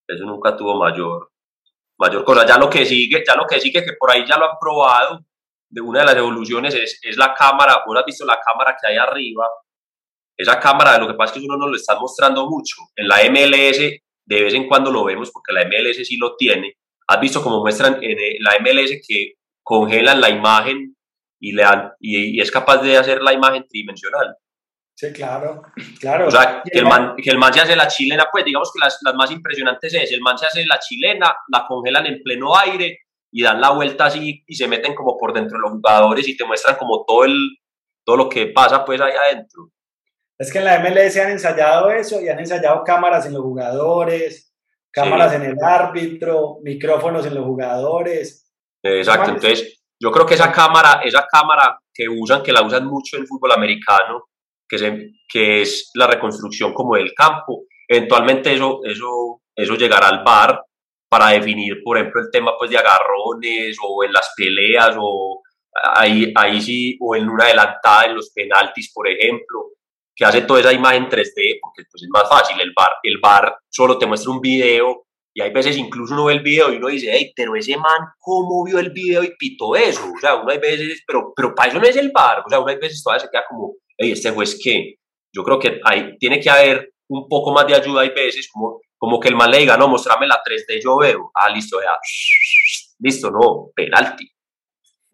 eso 0.08 0.24
nunca 0.24 0.56
tuvo 0.56 0.76
mayor, 0.76 1.30
mayor 1.98 2.24
cosa. 2.24 2.46
Ya 2.46 2.58
lo 2.58 2.70
que 2.70 2.84
sigue, 2.84 3.22
ya 3.26 3.36
lo 3.36 3.46
que 3.46 3.60
sigue, 3.60 3.84
que 3.84 3.92
por 3.92 4.10
ahí 4.10 4.24
ya 4.26 4.38
lo 4.38 4.50
han 4.50 4.58
probado, 4.60 5.20
de 5.68 5.80
una 5.80 6.00
de 6.00 6.06
las 6.06 6.16
evoluciones 6.16 6.74
es, 6.74 6.98
es 7.02 7.16
la 7.16 7.34
cámara, 7.34 7.82
vos 7.86 7.96
has 7.98 8.04
visto 8.04 8.24
la 8.24 8.40
cámara 8.40 8.76
que 8.80 8.88
hay 8.88 8.96
arriba, 8.96 9.48
esa 10.36 10.60
cámara, 10.60 10.98
lo 10.98 11.06
que 11.06 11.14
pasa 11.14 11.34
es 11.34 11.40
que 11.40 11.46
uno 11.46 11.56
no 11.56 11.68
lo 11.68 11.76
está 11.76 11.98
mostrando 11.98 12.48
mucho. 12.48 12.76
En 12.94 13.08
la 13.08 13.18
MLS 13.30 13.78
de 14.26 14.42
vez 14.42 14.54
en 14.54 14.66
cuando 14.66 14.90
lo 14.90 15.04
vemos 15.04 15.30
porque 15.30 15.52
la 15.52 15.64
MLS 15.64 16.06
sí 16.06 16.16
lo 16.16 16.36
tiene. 16.36 16.74
Has 17.08 17.20
visto 17.20 17.42
como 17.42 17.60
muestran 17.60 17.98
en 18.02 18.16
la 18.40 18.58
MLS 18.60 19.00
que 19.06 19.34
congelan 19.62 20.20
la 20.20 20.30
imagen 20.30 20.96
y, 21.40 21.52
le 21.52 21.62
dan, 21.62 21.92
y 22.00 22.40
es 22.40 22.50
capaz 22.50 22.78
de 22.78 22.96
hacer 22.96 23.22
la 23.22 23.32
imagen 23.32 23.66
tridimensional. 23.68 24.36
Sí, 24.98 25.12
claro, 25.12 25.62
claro. 26.00 26.26
O 26.26 26.30
sea, 26.30 26.62
que 26.64 26.78
el, 26.78 26.86
man, 26.86 27.14
que 27.22 27.28
el 27.28 27.36
man 27.36 27.52
se 27.52 27.60
hace 27.60 27.76
la 27.76 27.86
chilena, 27.86 28.28
pues 28.32 28.46
digamos 28.46 28.72
que 28.72 28.78
las, 28.82 28.98
las 29.02 29.14
más 29.14 29.30
impresionantes 29.30 29.92
es, 29.92 30.10
el 30.10 30.22
man 30.22 30.38
se 30.38 30.46
hace 30.46 30.64
la 30.64 30.78
chilena, 30.78 31.36
la 31.48 31.66
congelan 31.66 32.06
en 32.06 32.22
pleno 32.22 32.56
aire 32.56 33.00
y 33.30 33.42
dan 33.42 33.60
la 33.60 33.72
vuelta 33.72 34.06
así 34.06 34.42
y 34.46 34.54
se 34.54 34.66
meten 34.66 34.94
como 34.94 35.18
por 35.18 35.34
dentro 35.34 35.58
de 35.58 35.62
los 35.62 35.72
jugadores 35.72 36.26
y 36.26 36.34
te 36.34 36.46
muestran 36.46 36.76
como 36.76 37.04
todo, 37.06 37.24
el, 37.24 37.58
todo 38.06 38.16
lo 38.16 38.28
que 38.30 38.46
pasa 38.46 38.86
pues 38.86 38.98
ahí 39.02 39.12
adentro. 39.12 39.70
Es 40.38 40.52
que 40.52 40.58
en 40.58 40.64
la 40.64 40.78
MLS 40.80 41.16
han 41.16 41.30
ensayado 41.30 41.90
eso 41.90 42.20
y 42.20 42.28
han 42.28 42.38
ensayado 42.38 42.84
cámaras 42.84 43.26
en 43.26 43.32
los 43.32 43.42
jugadores, 43.42 44.54
cámaras 44.90 45.32
en 45.34 45.42
el 45.42 45.56
árbitro, 45.62 46.58
micrófonos 46.62 47.26
en 47.26 47.34
los 47.34 47.44
jugadores. 47.44 48.50
Exacto, 48.82 49.30
entonces 49.30 49.82
yo 49.98 50.10
creo 50.10 50.26
que 50.26 50.34
esa 50.34 50.52
cámara, 50.52 51.00
esa 51.04 51.26
cámara 51.30 51.78
que 51.92 52.08
usan, 52.08 52.42
que 52.42 52.52
la 52.52 52.62
usan 52.62 52.86
mucho 52.86 53.16
en 53.16 53.22
el 53.22 53.28
fútbol 53.28 53.52
americano, 53.52 54.24
que, 54.68 54.78
se, 54.78 55.10
que 55.28 55.62
es 55.62 55.90
la 55.94 56.06
reconstrucción 56.06 56.74
como 56.74 56.96
del 56.96 57.14
campo. 57.14 57.64
Eventualmente 57.88 58.52
eso, 58.52 58.80
eso, 58.84 59.40
eso 59.54 59.74
llegará 59.74 60.08
al 60.08 60.22
bar 60.22 60.62
para 61.08 61.28
definir, 61.28 61.82
por 61.82 61.96
ejemplo, 61.96 62.20
el 62.20 62.30
tema 62.30 62.52
pues, 62.58 62.70
de 62.70 62.78
agarrones 62.78 63.76
o 63.82 64.04
en 64.04 64.12
las 64.12 64.34
peleas 64.36 64.96
o 64.98 65.42
ahí, 65.94 66.32
ahí 66.34 66.60
sí, 66.60 66.98
o 67.00 67.14
en 67.14 67.28
una 67.28 67.44
adelantada 67.44 68.06
en 68.06 68.16
los 68.16 68.30
penaltis, 68.30 68.92
por 68.92 69.08
ejemplo, 69.08 69.75
que 70.16 70.24
hace 70.24 70.40
toda 70.42 70.60
esa 70.60 70.72
imagen 70.72 71.08
3D, 71.08 71.58
porque 71.60 71.82
pues, 71.90 72.02
es 72.02 72.08
más 72.08 72.28
fácil, 72.28 72.58
el 72.58 72.72
bar, 72.74 72.90
el 73.02 73.18
bar 73.18 73.58
solo 73.68 73.98
te 73.98 74.06
muestra 74.06 74.32
un 74.32 74.40
video 74.40 75.06
y 75.34 75.42
hay 75.42 75.50
veces 75.50 75.76
incluso 75.76 76.14
uno 76.14 76.24
ve 76.24 76.32
el 76.32 76.40
video 76.40 76.72
y 76.72 76.76
uno 76.76 76.88
dice, 76.88 77.10
hey, 77.12 77.30
pero 77.36 77.54
ese 77.54 77.76
man, 77.76 78.08
¿cómo 78.18 78.64
vio 78.64 78.78
el 78.78 78.90
video 78.90 79.22
y 79.22 79.36
pitó 79.36 79.76
eso? 79.76 80.10
O 80.16 80.18
sea, 80.18 80.36
uno 80.36 80.50
hay 80.50 80.58
veces, 80.58 81.04
pero, 81.06 81.34
pero 81.36 81.54
para 81.54 81.68
eso 81.68 81.78
no 81.78 81.86
es 81.86 81.96
el 81.96 82.10
bar, 82.10 82.42
o 82.44 82.48
sea, 82.48 82.58
uno 82.58 82.68
hay 82.68 82.78
veces 82.78 83.02
todavía 83.02 83.26
se 83.26 83.30
queda 83.30 83.44
como, 83.46 83.74
hey, 83.98 84.12
este 84.12 84.30
juez 84.30 84.58
qué? 84.62 84.94
Yo 85.34 85.44
creo 85.44 85.58
que 85.58 85.78
hay, 85.84 86.16
tiene 86.16 86.40
que 86.40 86.48
haber 86.48 86.94
un 87.08 87.28
poco 87.28 87.52
más 87.52 87.66
de 87.66 87.74
ayuda 87.74 88.00
hay 88.00 88.10
veces, 88.10 88.48
como, 88.50 88.80
como 88.96 89.20
que 89.20 89.28
el 89.28 89.36
man 89.36 89.50
le 89.50 89.58
diga, 89.58 89.76
no, 89.76 89.88
mostrame 89.88 90.26
la 90.26 90.42
3D, 90.42 90.80
yo 90.82 90.96
veo, 90.96 91.30
ah, 91.34 91.50
listo, 91.50 91.78
ya, 91.82 91.98
listo, 93.00 93.30
no, 93.30 93.70
penalti. 93.74 94.26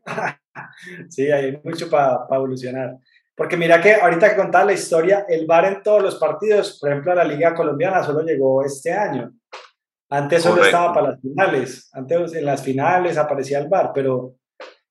sí, 1.09 1.29
hay 1.33 1.59
mucho 1.65 1.91
para 1.91 2.27
evolucionar. 2.31 2.97
Porque 3.35 3.57
mira 3.57 3.81
que 3.81 3.95
ahorita 3.95 4.31
que 4.31 4.37
contaba 4.37 4.67
la 4.67 4.73
historia, 4.75 5.25
el 5.29 5.47
VAR 5.47 5.65
en 5.65 5.83
todos 5.83 6.03
los 6.03 6.17
partidos, 6.17 6.79
por 6.79 6.91
ejemplo, 6.91 7.13
a 7.13 7.17
la 7.17 7.25
Liga 7.25 7.55
Colombiana 7.55 8.03
solo 8.03 8.21
llegó 8.23 8.63
este 8.65 8.93
año. 8.93 9.33
Antes 10.11 10.43
solo 10.43 10.63
estaba 10.63 10.93
para 10.93 11.11
las 11.11 11.21
finales. 11.21 11.91
Antes 11.95 12.35
en 12.35 12.45
las 12.45 12.63
finales 12.63 13.17
aparecía 13.17 13.59
el 13.59 13.69
VAR, 13.69 13.93
pero 13.95 14.35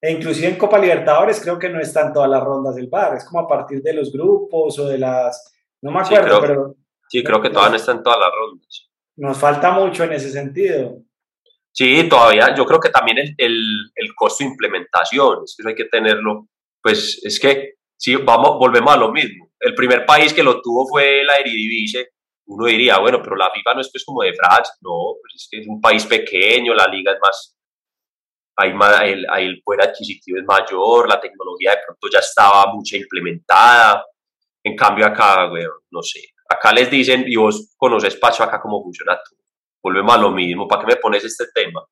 e 0.01 0.12
inclusive 0.12 0.47
en 0.47 0.58
Copa 0.58 0.80
Libertadores 0.80 1.39
creo 1.39 1.60
que 1.60 1.69
no 1.69 1.80
están 1.80 2.12
todas 2.12 2.30
las 2.30 2.43
rondas 2.43 2.75
del 2.75 2.88
VAR. 2.88 3.15
Es 3.15 3.25
como 3.25 3.41
a 3.41 3.47
partir 3.47 3.84
de 3.84 3.93
los 3.93 4.12
grupos 4.12 4.80
o 4.80 4.88
de 4.88 4.97
las... 4.97 5.54
No 5.82 5.91
me 5.91 5.99
acuerdo, 5.99 6.41
pero... 6.41 6.75
Sí, 7.08 7.23
creo 7.23 7.39
que 7.41 7.49
todavía 7.49 7.71
no 7.71 7.75
están 7.75 8.01
todas 8.01 8.19
las 8.19 8.32
rondas. 8.34 8.89
Nos 9.17 9.38
falta 9.38 9.71
mucho 9.71 10.04
en 10.06 10.13
ese 10.13 10.32
sentido. 10.32 11.04
Sí, 11.71 12.10
todavía, 12.10 12.56
yo 12.56 12.65
creo 12.65 12.80
que 12.80 12.89
también 12.89 13.19
el, 13.19 13.36
el, 13.38 13.91
el 13.93 14.15
costo 14.15 14.43
de 14.43 14.49
implementación, 14.49 15.43
eso 15.43 15.67
hay 15.67 15.75
que 15.75 15.86
tenerlo, 15.86 16.47
pues 16.82 17.21
es 17.23 17.39
que 17.39 17.75
si 18.02 18.16
vamos, 18.16 18.58
volvemos 18.58 18.94
a 18.94 18.98
lo 18.98 19.12
mismo. 19.12 19.52
El 19.60 19.76
primer 19.76 20.08
país 20.08 20.34
que 20.34 20.42
lo 20.42 20.60
tuvo 20.60 20.88
fue 20.88 21.24
la 21.24 21.36
Eredivisie. 21.36 22.10
Uno 22.48 22.66
diría, 22.66 22.98
bueno, 22.98 23.22
pero 23.22 23.36
la 23.36 23.52
FIFA 23.52 23.76
no 23.76 23.82
es 23.82 23.92
pues 23.92 24.04
como 24.04 24.24
de 24.24 24.34
Francia, 24.34 24.74
no, 24.82 25.14
pues 25.22 25.36
es 25.36 25.48
que 25.50 25.60
es 25.60 25.68
un 25.68 25.80
país 25.80 26.06
pequeño, 26.08 26.74
la 26.74 26.88
liga 26.88 27.12
es 27.14 27.20
más, 27.22 27.56
hay 28.58 28.74
más 28.74 29.02
el, 29.04 29.26
el 29.38 29.62
poder 29.64 29.84
adquisitivo 29.84 30.40
es 30.40 30.46
mayor, 30.46 31.08
la 31.08 31.22
tecnología 31.22 31.72
de 31.72 31.82
pronto 31.86 32.08
ya 32.12 32.20
estaba 32.20 32.74
mucha 32.74 32.98
implementada. 32.98 34.04
En 34.64 34.76
cambio 34.76 35.06
acá, 35.06 35.48
bueno, 35.48 35.72
no 35.92 36.02
sé, 36.02 36.22
acá 36.50 36.74
les 36.74 36.90
dicen, 36.90 37.24
y 37.28 37.36
vos 37.36 37.74
conoces 37.78 38.16
Pacho 38.16 38.44
acá 38.44 38.60
cómo 38.60 38.82
funciona 38.82 39.14
todo 39.14 39.42
volvemos 39.84 40.14
a 40.14 40.18
lo 40.18 40.32
mismo, 40.32 40.68
¿para 40.68 40.82
qué 40.82 40.88
me 40.88 40.96
pones 40.98 41.24
este 41.24 41.46
tema? 41.54 41.84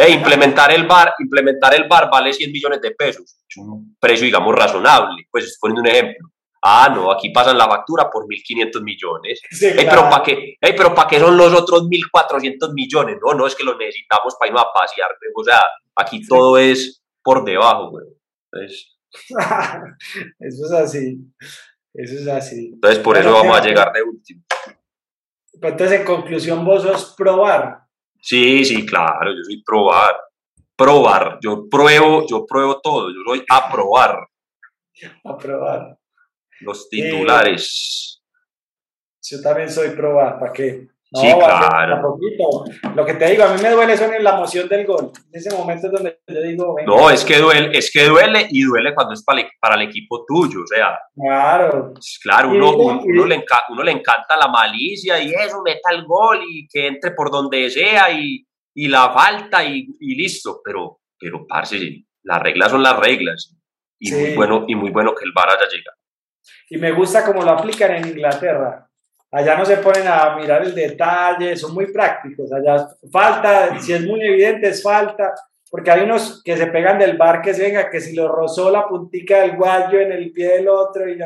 Eh, 0.00 0.12
implementar 0.12 0.72
el 0.72 0.86
bar, 0.86 1.12
implementar 1.18 1.74
el 1.74 1.86
bar 1.86 2.08
vale 2.10 2.32
100 2.32 2.50
millones 2.50 2.80
de 2.80 2.92
pesos, 2.92 3.36
es 3.46 3.56
un 3.58 3.94
precio, 4.00 4.24
digamos, 4.24 4.54
razonable, 4.54 5.26
pues 5.30 5.58
poniendo 5.60 5.82
un 5.82 5.88
ejemplo. 5.88 6.30
Ah, 6.62 6.90
no, 6.94 7.12
aquí 7.12 7.28
pasan 7.28 7.58
la 7.58 7.68
factura 7.68 8.08
por 8.10 8.24
1.500 8.24 8.82
millones. 8.82 9.42
pero 9.60 10.08
¿para 10.08 10.22
qué? 10.22 10.56
pero 10.58 10.94
¿para 10.94 11.06
qué 11.06 11.18
son 11.18 11.36
los 11.36 11.52
otros 11.52 11.82
1.400 11.82 12.72
millones? 12.72 13.18
No, 13.22 13.34
no, 13.34 13.46
es 13.46 13.54
que 13.54 13.62
lo 13.62 13.76
necesitamos 13.76 14.36
para 14.38 14.48
irnos 14.48 14.64
a 14.64 14.72
pasear. 14.72 15.10
O 15.34 15.44
sea, 15.44 15.60
aquí 15.96 16.26
todo 16.26 16.56
es 16.56 17.02
por 17.22 17.44
debajo, 17.44 17.90
güey. 17.90 18.06
eso 18.52 18.86
es 20.38 20.72
así. 20.72 21.18
Eso 21.92 22.14
es 22.14 22.28
así. 22.28 22.70
Entonces, 22.72 23.00
por 23.00 23.18
eso 23.18 23.32
vamos 23.32 23.54
a 23.54 23.62
llegar 23.62 23.92
de 23.92 24.02
último. 24.02 24.44
Entonces, 25.60 26.00
en 26.00 26.06
conclusión, 26.06 26.64
vos 26.64 26.84
sos 26.84 27.14
probar. 27.16 27.89
Sí, 28.20 28.64
sí, 28.64 28.84
claro, 28.86 29.32
yo 29.32 29.42
soy 29.44 29.62
probar. 29.62 30.16
Probar, 30.76 31.38
yo 31.42 31.68
pruebo, 31.68 32.26
yo 32.26 32.46
pruebo 32.46 32.80
todo, 32.80 33.10
yo 33.10 33.20
soy 33.26 33.44
a 33.50 33.70
probar. 33.70 34.18
A 35.24 35.36
probar. 35.36 35.98
Los 36.60 36.88
titulares. 36.88 38.22
yo 39.22 39.42
también 39.42 39.70
soy 39.70 39.90
probar, 39.90 40.38
¿para 40.38 40.52
qué? 40.52 40.88
Sí, 41.12 41.32
claro. 41.34 42.18
Lo 42.94 43.04
que 43.04 43.14
te 43.14 43.30
digo, 43.30 43.44
a 43.44 43.54
mí 43.54 43.60
me 43.60 43.70
duele 43.70 43.94
eso 43.94 44.04
en 44.04 44.22
la 44.22 44.36
emoción 44.36 44.68
del 44.68 44.86
gol. 44.86 45.10
En 45.32 45.38
ese 45.38 45.54
momento 45.56 45.86
es 45.86 45.92
donde 45.92 46.20
yo 46.26 46.42
digo. 46.42 46.76
no, 46.86 47.10
es 47.10 47.24
que 47.24 47.38
duele, 47.38 47.76
es 47.76 47.90
que 47.92 48.04
duele 48.04 48.46
y 48.50 48.62
duele 48.62 48.94
cuando 48.94 49.14
es 49.14 49.24
para, 49.24 49.42
para 49.60 49.74
el 49.76 49.88
equipo 49.88 50.24
tuyo. 50.26 50.62
O 50.62 50.66
sea, 50.66 50.98
claro. 51.14 51.92
Pues, 51.92 52.18
claro, 52.22 52.50
uno, 52.50 52.76
uno, 52.76 53.26
le 53.26 53.44
uno, 53.70 53.82
le 53.82 53.92
encanta 53.92 54.36
la 54.36 54.48
malicia 54.48 55.20
y 55.20 55.30
eso, 55.32 55.62
meta 55.64 55.90
el 55.92 56.04
gol 56.04 56.40
y 56.48 56.68
que 56.68 56.86
entre 56.86 57.12
por 57.12 57.30
donde 57.30 57.68
sea 57.70 58.10
y, 58.12 58.46
y 58.74 58.88
la 58.88 59.10
falta 59.10 59.64
y, 59.64 59.88
y, 59.98 60.14
listo. 60.14 60.60
Pero, 60.64 61.00
pero, 61.18 61.46
parce, 61.46 62.04
las 62.22 62.42
reglas 62.42 62.70
son 62.70 62.82
las 62.82 62.98
reglas. 62.98 63.56
Y, 63.98 64.12
muy 64.12 64.34
bueno, 64.34 64.64
y 64.66 64.74
muy 64.74 64.90
bueno 64.90 65.14
que 65.14 65.24
el 65.24 65.32
VAR 65.32 65.50
haya 65.50 65.68
llegado. 65.68 65.96
Y 66.68 66.78
me 66.78 66.92
gusta 66.92 67.24
cómo 67.24 67.42
lo 67.42 67.50
aplican 67.50 67.96
en 67.96 68.08
Inglaterra 68.08 68.89
Allá 69.32 69.56
no 69.56 69.64
se 69.64 69.76
ponen 69.76 70.08
a 70.08 70.34
mirar 70.36 70.62
el 70.62 70.74
detalle, 70.74 71.56
son 71.56 71.72
muy 71.72 71.92
prácticos. 71.92 72.50
Allá 72.52 72.88
falta, 73.12 73.78
si 73.80 73.92
es 73.92 74.04
muy 74.04 74.20
evidente, 74.20 74.68
es 74.68 74.82
falta, 74.82 75.32
porque 75.70 75.90
hay 75.90 76.02
unos 76.02 76.42
que 76.42 76.56
se 76.56 76.66
pegan 76.66 76.98
del 76.98 77.16
bar 77.16 77.40
que 77.40 77.54
se 77.54 77.62
venga, 77.62 77.88
que 77.88 78.00
si 78.00 78.16
lo 78.16 78.26
rozó 78.26 78.70
la 78.70 78.88
puntica 78.88 79.42
del 79.42 79.56
guayo 79.56 80.00
en 80.00 80.12
el 80.12 80.32
pie 80.32 80.56
del 80.56 80.68
otro. 80.68 81.08
Y 81.08 81.16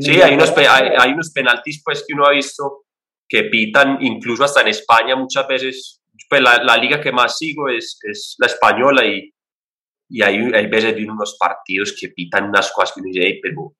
sí, 0.00 0.22
hay 0.22 0.34
unos, 0.34 0.54
hay, 0.56 1.12
unos 1.12 1.30
penaltis 1.32 1.82
pues 1.84 2.02
que 2.06 2.14
uno 2.14 2.24
ha 2.24 2.30
visto 2.30 2.84
que 3.28 3.44
pitan, 3.44 3.98
incluso 4.00 4.44
hasta 4.44 4.62
en 4.62 4.68
España 4.68 5.14
muchas 5.14 5.46
veces. 5.46 6.00
Pues 6.30 6.40
la, 6.40 6.62
la 6.62 6.76
liga 6.78 7.00
que 7.00 7.12
más 7.12 7.36
sigo 7.36 7.68
es, 7.68 7.98
es 8.02 8.36
la 8.38 8.46
española 8.46 9.04
y, 9.04 9.34
y 10.08 10.22
hay, 10.22 10.36
hay 10.54 10.66
veces 10.66 10.94
de 10.96 11.04
unos 11.04 11.36
partidos 11.38 11.94
que 11.98 12.08
pitan 12.08 12.48
unas 12.48 12.72
cosas 12.72 12.94
que 12.94 13.00
uno 13.00 13.10
dice, 13.12 13.38
pero 13.42 13.74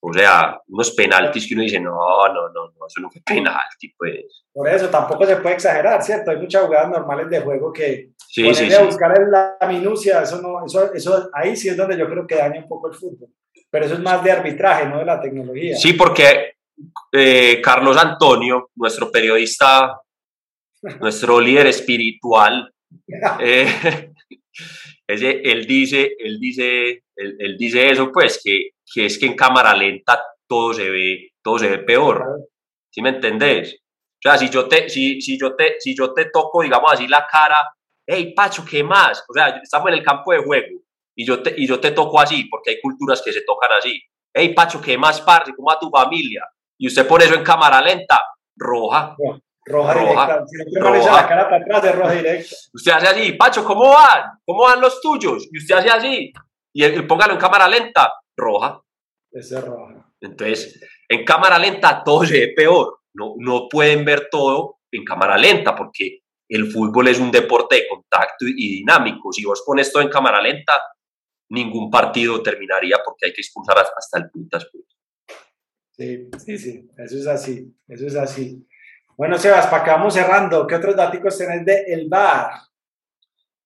o 0.00 0.12
sea, 0.12 0.60
unos 0.68 0.90
penaltis 0.92 1.48
que 1.48 1.54
uno 1.54 1.62
dice, 1.62 1.80
no, 1.80 1.92
no, 2.28 2.48
no, 2.48 2.70
no, 2.78 2.86
eso 2.86 3.00
no 3.00 3.10
fue 3.10 3.22
penalti, 3.22 3.92
pues. 3.96 4.44
Por 4.52 4.68
eso 4.68 4.88
tampoco 4.88 5.26
se 5.26 5.36
puede 5.36 5.54
exagerar, 5.54 6.02
¿cierto? 6.02 6.30
Hay 6.30 6.36
muchas 6.36 6.64
jugadas 6.64 6.90
normales 6.90 7.28
de 7.30 7.40
juego 7.40 7.72
que 7.72 8.10
sí, 8.28 8.54
sí, 8.54 8.72
a 8.72 8.82
buscar 8.82 9.14
la 9.28 9.56
minucia, 9.68 10.22
eso 10.22 10.40
no, 10.40 10.64
eso, 10.64 10.92
eso, 10.92 11.30
ahí 11.32 11.56
sí 11.56 11.68
es 11.68 11.76
donde 11.76 11.98
yo 11.98 12.08
creo 12.08 12.26
que 12.26 12.36
daña 12.36 12.60
un 12.60 12.68
poco 12.68 12.88
el 12.88 12.94
fútbol. 12.94 13.30
Pero 13.70 13.86
eso 13.86 13.94
es 13.94 14.00
más 14.00 14.22
de 14.22 14.30
arbitraje, 14.30 14.86
no 14.86 14.98
de 14.98 15.06
la 15.06 15.20
tecnología. 15.20 15.76
Sí, 15.76 15.94
porque 15.94 16.52
eh, 17.12 17.60
Carlos 17.62 17.96
Antonio, 17.96 18.70
nuestro 18.76 19.10
periodista, 19.10 19.98
nuestro 21.00 21.40
líder 21.40 21.66
espiritual, 21.68 22.72
eh, 23.40 24.12
él 25.08 25.66
dice, 25.66 26.12
él 26.18 26.38
dice, 26.38 27.02
él, 27.16 27.36
él 27.38 27.56
dice 27.56 27.90
eso, 27.90 28.12
pues, 28.12 28.40
que 28.44 28.75
que 28.92 29.06
es 29.06 29.18
que 29.18 29.26
en 29.26 29.36
cámara 29.36 29.74
lenta 29.74 30.22
todo 30.46 30.72
se 30.72 30.88
ve, 30.88 31.32
todo 31.42 31.58
se 31.58 31.68
ve 31.68 31.78
peor. 31.78 32.48
¿Sí 32.90 33.02
me 33.02 33.10
entendés? 33.10 33.74
O 33.74 34.22
sea, 34.22 34.38
si 34.38 34.48
yo 34.48 34.68
te, 34.68 34.88
si, 34.88 35.20
si 35.20 35.38
yo 35.38 35.54
te, 35.54 35.76
si 35.78 35.94
yo 35.96 36.12
te 36.14 36.26
toco, 36.26 36.62
digamos 36.62 36.92
así, 36.92 37.06
la 37.06 37.26
cara, 37.26 37.74
hey, 38.06 38.32
Pacho, 38.34 38.64
¿qué 38.68 38.82
más? 38.82 39.24
O 39.28 39.32
sea, 39.32 39.48
estamos 39.62 39.88
en 39.88 39.94
el 39.94 40.02
campo 40.02 40.32
de 40.32 40.38
juego 40.38 40.80
y 41.14 41.26
yo 41.26 41.42
te, 41.42 41.54
y 41.56 41.66
yo 41.66 41.80
te 41.80 41.90
toco 41.90 42.20
así, 42.20 42.44
porque 42.44 42.70
hay 42.70 42.80
culturas 42.80 43.22
que 43.22 43.32
se 43.32 43.42
tocan 43.42 43.72
así. 43.72 44.00
Hey, 44.32 44.54
Pacho, 44.54 44.80
¿qué 44.80 44.96
más, 44.96 45.20
parce? 45.20 45.54
¿Cómo 45.54 45.70
a 45.70 45.78
tu 45.78 45.90
familia? 45.90 46.46
Y 46.78 46.86
usted 46.88 47.06
pone 47.06 47.24
eso 47.24 47.34
en 47.34 47.42
cámara 47.42 47.80
lenta, 47.80 48.22
roja. 48.56 49.16
Roja, 49.68 49.94
roja, 49.94 50.44
directa. 50.48 51.12
la 51.12 51.28
cara 51.28 51.44
para 51.50 51.56
atrás, 51.56 51.82
de 51.82 51.92
roja 51.92 52.12
directa. 52.12 52.56
Usted 52.72 52.92
hace 52.92 53.08
así, 53.08 53.32
Pacho, 53.32 53.64
¿cómo 53.64 53.90
van? 53.90 54.38
¿Cómo 54.44 54.62
van 54.62 54.80
los 54.80 55.00
tuyos? 55.00 55.48
Y 55.50 55.58
usted 55.58 55.74
hace 55.74 55.90
así. 55.90 56.32
Y, 56.72 56.84
y 56.84 57.02
póngalo 57.02 57.32
en 57.32 57.40
cámara 57.40 57.66
lenta, 57.66 58.12
roja. 58.36 58.82
Es 59.30 59.50
roja. 59.64 60.12
Entonces, 60.20 60.80
en 61.08 61.24
cámara 61.24 61.58
lenta 61.58 62.02
todo 62.04 62.24
se 62.24 62.38
ve 62.40 62.52
peor. 62.56 63.00
No, 63.14 63.34
no 63.38 63.68
pueden 63.68 64.04
ver 64.04 64.28
todo 64.30 64.78
en 64.90 65.04
cámara 65.04 65.36
lenta 65.36 65.74
porque 65.74 66.20
el 66.48 66.70
fútbol 66.70 67.08
es 67.08 67.18
un 67.18 67.30
deporte 67.30 67.76
de 67.76 67.88
contacto 67.88 68.46
y, 68.46 68.78
dinámico. 68.78 69.32
Si 69.32 69.44
vos 69.44 69.62
pones 69.66 69.92
todo 69.92 70.02
en 70.02 70.08
cámara 70.08 70.40
lenta, 70.40 70.80
ningún 71.50 71.90
partido 71.90 72.42
terminaría 72.42 72.98
porque 73.04 73.26
hay 73.26 73.32
que 73.32 73.40
expulsar 73.40 73.78
hasta 73.78 74.18
el 74.18 74.30
puntas. 74.30 74.66
Pues. 74.70 74.84
Sí, 75.96 76.28
sí, 76.44 76.58
sí, 76.58 76.90
eso 76.98 77.16
es 77.16 77.26
así, 77.26 77.74
eso 77.88 78.06
es 78.06 78.16
así. 78.16 78.66
Bueno, 79.16 79.38
Sebas, 79.38 79.66
para 79.68 79.82
que 79.82 79.90
vamos 79.90 80.12
cerrando, 80.12 80.66
¿qué 80.66 80.74
otros 80.74 80.94
datos 80.94 81.38
tenés 81.38 81.64
de 81.64 81.84
el 81.86 82.06
VAR? 82.06 82.50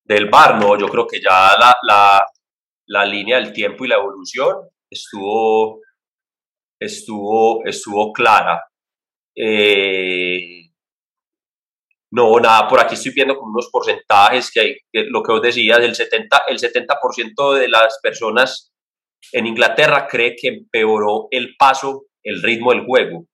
Del 0.05 0.31
VAR, 0.31 0.61
no, 0.61 0.79
yo 0.79 0.87
creo 0.87 1.09
que 1.09 1.21
ya 1.21 1.57
la, 1.59 1.75
la, 1.83 2.25
la 2.91 3.07
línea 3.07 3.37
del 3.37 3.53
tiempo 3.53 3.85
y 3.85 3.89
la 3.89 3.97
evolución 3.97 4.69
estuvo, 4.91 5.81
estuvo, 6.79 7.65
estuvo 7.65 8.13
clara. 8.13 8.65
Eh, 9.37 10.71
no, 12.11 12.41
nada, 12.41 12.67
por 12.67 12.81
aquí 12.81 12.95
estoy 12.95 13.13
viendo 13.13 13.37
como 13.37 13.53
unos 13.53 13.69
porcentajes 13.71 14.51
que, 14.51 14.61
hay, 14.61 14.77
lo 15.09 15.23
que 15.23 15.33
os 15.33 15.41
decía, 15.41 15.77
el 15.77 15.95
70%, 15.95 16.29
el 16.49 16.59
70 16.59 16.99
de 17.61 17.69
las 17.69 18.01
personas 18.03 18.73
en 19.31 19.47
Inglaterra 19.47 20.09
cree 20.09 20.35
que 20.35 20.49
empeoró 20.49 21.29
el 21.31 21.55
paso, 21.57 22.07
el 22.25 22.43
ritmo 22.43 22.73
del 22.73 22.85
juego. 22.85 23.25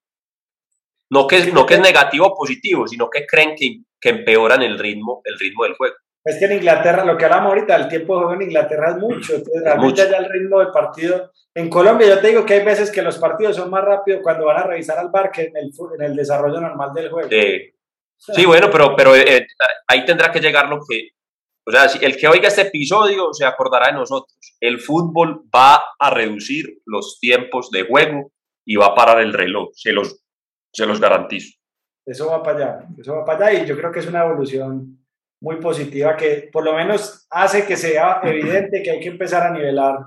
No 1.09 1.25
que, 1.25 1.51
no 1.51 1.65
que 1.65 1.75
es 1.75 1.79
negativo 1.79 2.27
o 2.27 2.35
positivo, 2.35 2.87
sino 2.87 3.09
que 3.09 3.25
creen 3.25 3.55
que, 3.55 3.79
que 3.99 4.09
empeoran 4.09 4.61
el 4.61 4.77
ritmo, 4.77 5.21
el 5.23 5.39
ritmo 5.39 5.63
del 5.63 5.73
juego. 5.73 5.95
Es 6.27 6.37
que 6.39 6.45
en 6.45 6.57
Inglaterra, 6.57 7.05
lo 7.05 7.15
que 7.15 7.23
hablamos 7.23 7.53
ahorita, 7.53 7.73
el 7.77 7.87
tiempo 7.87 8.15
de 8.15 8.25
juego 8.25 8.33
en 8.33 8.49
Inglaterra 8.49 8.91
es 8.91 8.97
mucho, 8.97 9.35
entonces 9.35 9.63
realmente 9.63 10.09
ya 10.09 10.17
el 10.17 10.29
ritmo 10.29 10.59
del 10.59 10.71
partido. 10.71 11.31
En 11.55 11.69
Colombia 11.69 12.05
yo 12.05 12.19
te 12.19 12.27
digo 12.27 12.45
que 12.45 12.55
hay 12.55 12.65
veces 12.65 12.91
que 12.91 13.01
los 13.01 13.17
partidos 13.17 13.55
son 13.55 13.69
más 13.69 13.81
rápidos 13.81 14.19
cuando 14.21 14.45
van 14.45 14.57
a 14.57 14.63
revisar 14.63 14.97
al 14.97 15.09
bar 15.09 15.31
que 15.31 15.43
en 15.43 15.55
el, 15.55 15.71
en 15.97 16.05
el 16.05 16.15
desarrollo 16.17 16.59
normal 16.59 16.93
del 16.93 17.09
juego. 17.09 17.29
Sí, 18.17 18.45
bueno, 18.45 18.67
pero, 18.69 18.93
pero 18.97 19.15
eh, 19.15 19.47
ahí 19.87 20.03
tendrá 20.03 20.29
que 20.29 20.41
llegar 20.41 20.67
lo 20.67 20.81
que, 20.85 21.11
o 21.65 21.71
sea, 21.71 21.85
el 22.01 22.17
que 22.17 22.27
oiga 22.27 22.49
este 22.49 22.63
episodio 22.63 23.33
se 23.33 23.45
acordará 23.45 23.87
de 23.87 23.93
nosotros. 23.93 24.37
El 24.59 24.81
fútbol 24.81 25.43
va 25.55 25.81
a 25.97 26.09
reducir 26.09 26.81
los 26.85 27.19
tiempos 27.21 27.71
de 27.71 27.83
juego 27.83 28.33
y 28.65 28.75
va 28.75 28.87
a 28.87 28.95
parar 28.95 29.21
el 29.21 29.31
reloj. 29.31 29.69
Se 29.75 29.93
los 29.93 30.21
Se 30.73 30.85
los 30.85 30.99
garantizo. 30.99 31.57
Eso 32.05 32.27
va 32.27 32.43
para 32.43 32.57
allá, 32.57 32.87
eso 32.97 33.15
va 33.15 33.23
para 33.23 33.47
allá 33.47 33.63
y 33.63 33.65
yo 33.65 33.77
creo 33.77 33.93
que 33.93 33.99
es 33.99 34.07
una 34.07 34.25
evolución 34.25 35.06
muy 35.39 35.57
positiva 35.57 36.15
que 36.15 36.49
por 36.51 36.63
lo 36.63 36.73
menos 36.73 37.27
hace 37.29 37.65
que 37.65 37.77
sea 37.77 38.21
evidente 38.23 38.81
que 38.81 38.91
hay 38.91 38.99
que 38.99 39.09
empezar 39.09 39.43
a 39.43 39.51
nivelar 39.51 39.97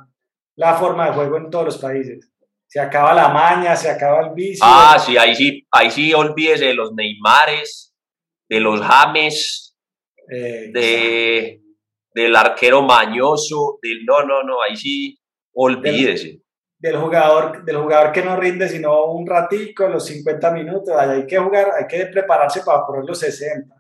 la 0.57 0.75
forma 0.75 1.07
de 1.07 1.13
juego 1.13 1.37
en 1.39 1.51
todos 1.51 1.67
los 1.67 1.79
países. 1.79 2.31
Se 2.67 2.79
acaba 2.79 3.15
la 3.15 3.29
maña, 3.29 3.75
se 3.75 3.91
acaba 3.91 4.21
el 4.27 4.35
vicio. 4.35 4.65
Ah, 4.65 4.97
sí, 5.05 5.17
ahí 5.17 5.35
sí, 5.35 5.67
ahí 5.71 5.91
sí 5.91 6.15
olvídese 6.15 6.67
de 6.67 6.75
los 6.75 6.93
Neymares, 6.93 7.95
de 8.49 8.61
los 8.61 8.81
James, 8.81 9.77
eh, 10.31 10.71
de, 10.73 11.61
del 12.15 12.37
arquero 12.37 12.83
mañoso, 12.83 13.79
del 13.83 14.05
no, 14.05 14.23
no, 14.23 14.43
no, 14.43 14.63
ahí 14.63 14.77
sí 14.77 15.19
olvídese. 15.53 16.43
Del, 16.79 16.97
jugador, 16.97 17.65
del 17.65 17.77
jugador 17.77 18.13
que 18.13 18.23
no 18.23 18.37
rinde 18.37 18.69
sino 18.69 19.07
un 19.07 19.27
ratico, 19.27 19.89
los 19.89 20.07
50 20.07 20.51
minutos, 20.53 20.97
hay 20.97 21.27
que 21.27 21.39
jugar, 21.39 21.71
hay 21.79 21.87
que 21.87 22.07
prepararse 22.07 22.63
para 22.65 22.87
poner 22.87 23.05
los 23.05 23.19
60. 23.19 23.80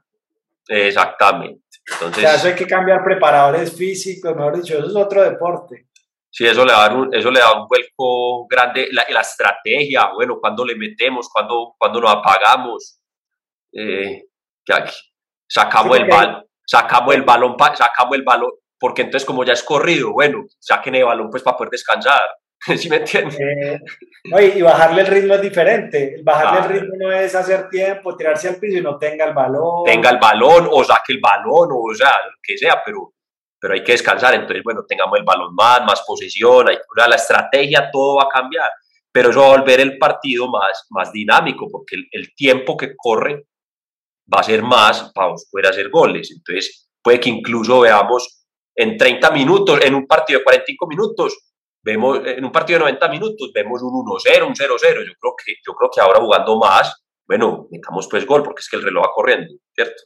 Exactamente. 0.71 1.62
Entonces, 1.93 2.18
o 2.18 2.21
sea, 2.21 2.35
eso 2.37 2.49
hay 2.49 2.55
que 2.55 2.66
cambiar 2.66 3.03
preparadores 3.03 3.77
físicos, 3.77 4.35
mejor 4.37 4.57
dicho, 4.57 4.79
eso 4.79 4.87
es 4.87 4.97
otro 4.97 5.23
deporte. 5.23 5.89
Sí, 6.31 6.47
eso 6.47 6.64
le 6.64 6.71
da 6.71 6.95
un, 6.95 7.12
eso 7.12 7.31
le 7.31 7.41
da 7.41 7.61
un 7.61 7.66
vuelco 7.66 8.47
grande, 8.47 8.89
la, 8.93 9.05
la 9.11 9.21
estrategia, 9.21 10.11
bueno, 10.14 10.39
cuando 10.41 10.64
le 10.64 10.77
metemos, 10.77 11.29
cuando, 11.29 11.75
cuando 11.77 12.01
nos 12.01 12.12
apagamos, 12.12 13.01
eh, 13.73 14.27
sacamos, 15.49 15.99
el 15.99 16.07
bal, 16.07 16.47
sacamos 16.64 17.14
el 17.16 17.23
balón, 17.23 17.57
sacamos 17.75 18.16
el 18.16 18.23
balón, 18.23 18.53
porque 18.79 19.03
entonces 19.03 19.27
como 19.27 19.45
ya 19.45 19.55
es 19.55 19.64
corrido, 19.64 20.12
bueno, 20.12 20.45
saquen 20.61 20.95
el 20.95 21.05
balón 21.05 21.31
pues 21.31 21.43
para 21.43 21.57
poder 21.57 21.71
descansar. 21.71 22.23
¿Sí 22.77 22.89
me 22.91 22.97
entiendes? 22.97 23.39
Eh, 23.41 23.81
y 24.57 24.63
bajarle 24.63 25.01
el 25.03 25.07
ritmo 25.07 25.35
es 25.35 25.43
diferente. 25.43 26.21
Bajarle 26.23 26.61
el 26.61 26.81
ritmo 26.81 26.97
no 26.99 27.13
es 27.13 27.35
hacer 27.35 27.69
tiempo, 27.69 28.17
tirarse 28.17 28.49
al 28.49 28.57
piso 28.57 28.79
y 28.79 28.83
no 28.83 28.99
tenga 28.99 29.25
el 29.25 29.35
balón. 29.35 29.85
Tenga 29.85 30.11
el 30.11 30.19
balón 30.19 30.69
o 30.71 30.85
saque 30.85 31.15
el 31.15 31.21
balón 31.21 31.73
o, 31.73 31.91
o 31.91 31.95
sea, 31.95 32.09
lo 32.09 32.37
que 32.43 32.59
sea, 32.59 32.83
pero, 32.85 33.15
pero 33.59 33.75
hay 33.75 33.83
que 33.83 33.93
descansar. 33.93 34.35
Entonces, 34.35 34.63
bueno, 34.63 34.85
tengamos 34.87 35.19
el 35.19 35.25
balón 35.25 35.55
más, 35.55 35.85
más 35.85 36.03
posesión, 36.07 36.69
hay, 36.69 36.77
o 36.77 36.95
sea, 36.95 37.09
la 37.09 37.17
estrategia, 37.17 37.91
todo 37.91 38.17
va 38.17 38.25
a 38.25 38.29
cambiar. 38.29 38.71
Pero 39.13 39.31
eso 39.31 39.41
va 39.41 39.47
a 39.47 39.59
volver 39.59 39.81
el 39.81 39.99
partido 39.99 40.49
más, 40.49 40.87
más 40.91 41.11
dinámico 41.11 41.67
porque 41.71 41.97
el, 41.97 42.07
el 42.13 42.35
tiempo 42.35 42.77
que 42.77 42.95
corre 42.97 43.47
va 44.33 44.41
a 44.41 44.45
ser 44.45 44.63
más 44.63 45.11
para 45.15 45.33
poder 45.51 45.67
hacer 45.67 45.89
goles. 45.89 46.31
Entonces, 46.31 46.91
puede 47.03 47.19
que 47.19 47.31
incluso 47.31 47.81
veamos 47.81 48.47
en 48.77 48.97
30 48.97 49.31
minutos, 49.31 49.81
en 49.83 49.95
un 49.95 50.07
partido 50.07 50.39
de 50.39 50.45
45 50.45 50.87
minutos, 50.87 51.49
vemos 51.83 52.20
en 52.24 52.45
un 52.45 52.53
partido 52.53 52.78
de 52.78 52.85
90 52.85 53.09
minutos, 53.09 53.51
vemos 53.55 53.83
un 53.83 53.93
1-0, 53.93 54.47
un 54.47 54.55
0-0. 54.55 55.07
Yo 55.07 55.12
creo 55.18 55.35
que 55.45 55.55
yo 55.66 55.72
creo 55.74 55.91
que 55.91 56.01
ahora 56.01 56.20
jugando 56.20 56.59
más, 56.59 57.03
bueno, 57.26 57.68
metamos 57.70 58.09
pues 58.11 58.26
gol 58.26 58.43
porque 58.43 58.61
es 58.61 58.68
que 58.68 58.76
el 58.76 58.83
reloj 58.83 59.05
va 59.05 59.12
corriendo, 59.14 59.55
¿cierto? 59.74 60.03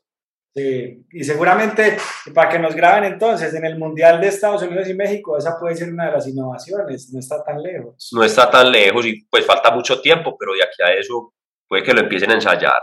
Sí, 0.56 1.04
y 1.10 1.24
seguramente 1.24 1.96
para 2.32 2.48
que 2.48 2.60
nos 2.60 2.76
graben 2.76 3.02
entonces, 3.12 3.52
en 3.54 3.64
el 3.64 3.76
Mundial 3.76 4.20
de 4.20 4.28
Estados 4.28 4.62
Unidos 4.62 4.88
y 4.88 4.94
México, 4.94 5.36
esa 5.36 5.58
puede 5.58 5.74
ser 5.74 5.92
una 5.92 6.06
de 6.06 6.12
las 6.12 6.28
innovaciones, 6.28 7.12
no 7.12 7.18
está 7.18 7.42
tan 7.42 7.60
lejos. 7.60 8.08
No 8.12 8.22
está 8.22 8.48
tan 8.48 8.70
lejos 8.70 9.04
y 9.04 9.24
pues 9.24 9.44
falta 9.44 9.72
mucho 9.72 10.00
tiempo, 10.00 10.36
pero 10.38 10.52
de 10.52 10.62
aquí 10.62 10.80
a 10.80 10.94
eso 10.94 11.34
puede 11.66 11.82
que 11.82 11.92
lo 11.92 12.00
empiecen 12.00 12.30
a 12.30 12.34
ensayar. 12.34 12.80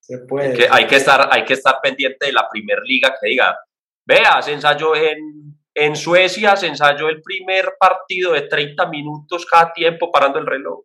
Se 0.00 0.18
puede. 0.18 0.52
Que 0.52 0.66
hay, 0.68 0.88
que 0.88 0.96
estar, 0.96 1.28
hay 1.30 1.44
que 1.44 1.52
estar 1.52 1.76
pendiente 1.80 2.26
de 2.26 2.32
la 2.32 2.48
primer 2.48 2.80
liga 2.82 3.14
que 3.20 3.28
diga, 3.28 3.56
vea, 4.04 4.42
se 4.42 4.52
ensayó 4.52 4.96
en 4.96 5.56
en 5.76 5.94
Suecia 5.94 6.56
se 6.56 6.68
ensayó 6.68 7.08
el 7.10 7.20
primer 7.20 7.74
partido 7.78 8.32
de 8.32 8.42
30 8.42 8.88
minutos 8.88 9.44
cada 9.44 9.72
tiempo 9.74 10.10
parando 10.10 10.38
el 10.38 10.46
reloj. 10.46 10.84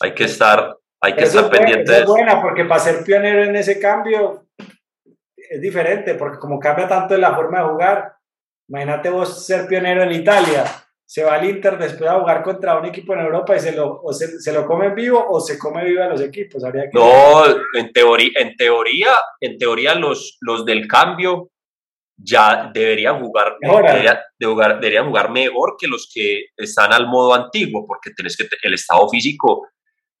Hay 0.00 0.14
que 0.14 0.24
estar, 0.24 0.76
hay 1.00 1.16
que 1.16 1.24
estar 1.24 1.50
pendiente 1.50 1.90
de 1.90 1.98
eso. 1.98 2.04
Es 2.04 2.08
buena 2.08 2.40
porque 2.40 2.64
para 2.64 2.80
ser 2.80 3.04
pionero 3.04 3.42
en 3.42 3.56
ese 3.56 3.80
cambio 3.80 4.46
es 4.56 5.60
diferente, 5.60 6.14
porque 6.14 6.38
como 6.38 6.60
cambia 6.60 6.86
tanto 6.86 7.16
la 7.18 7.34
forma 7.34 7.60
de 7.60 7.68
jugar, 7.68 8.12
imagínate 8.68 9.10
vos 9.10 9.44
ser 9.44 9.66
pionero 9.66 10.04
en 10.04 10.12
Italia, 10.12 10.64
se 11.04 11.24
va 11.24 11.34
al 11.34 11.44
Inter 11.44 11.76
después 11.76 12.08
a 12.08 12.20
jugar 12.20 12.42
contra 12.44 12.78
un 12.78 12.86
equipo 12.86 13.14
en 13.14 13.20
Europa 13.20 13.56
y 13.56 13.60
se 13.60 13.72
lo, 13.72 14.00
o 14.00 14.12
se, 14.12 14.52
lo 14.52 14.64
come 14.64 14.94
vivo 14.94 15.22
o 15.28 15.40
se 15.40 15.58
come 15.58 15.84
vivo 15.84 16.04
a 16.04 16.06
los 16.06 16.20
equipos. 16.20 16.64
Habría 16.64 16.84
que... 16.84 16.90
No, 16.94 17.44
en 17.74 17.92
teoría, 17.92 18.30
en 18.36 18.56
teoría, 18.56 19.10
en 19.40 19.58
teoría 19.58 19.96
los, 19.96 20.38
los 20.40 20.64
del 20.64 20.86
cambio 20.86 21.51
ya 22.16 22.70
deberían 22.72 23.20
jugar, 23.20 23.56
jugar, 23.60 24.80
deberían 24.80 25.06
jugar 25.06 25.30
mejor 25.30 25.76
que 25.78 25.88
los 25.88 26.10
que 26.12 26.46
están 26.56 26.92
al 26.92 27.06
modo 27.06 27.34
antiguo, 27.34 27.86
porque 27.86 28.10
tenés 28.16 28.36
que 28.36 28.46
el 28.62 28.74
estado 28.74 29.08
físico, 29.08 29.68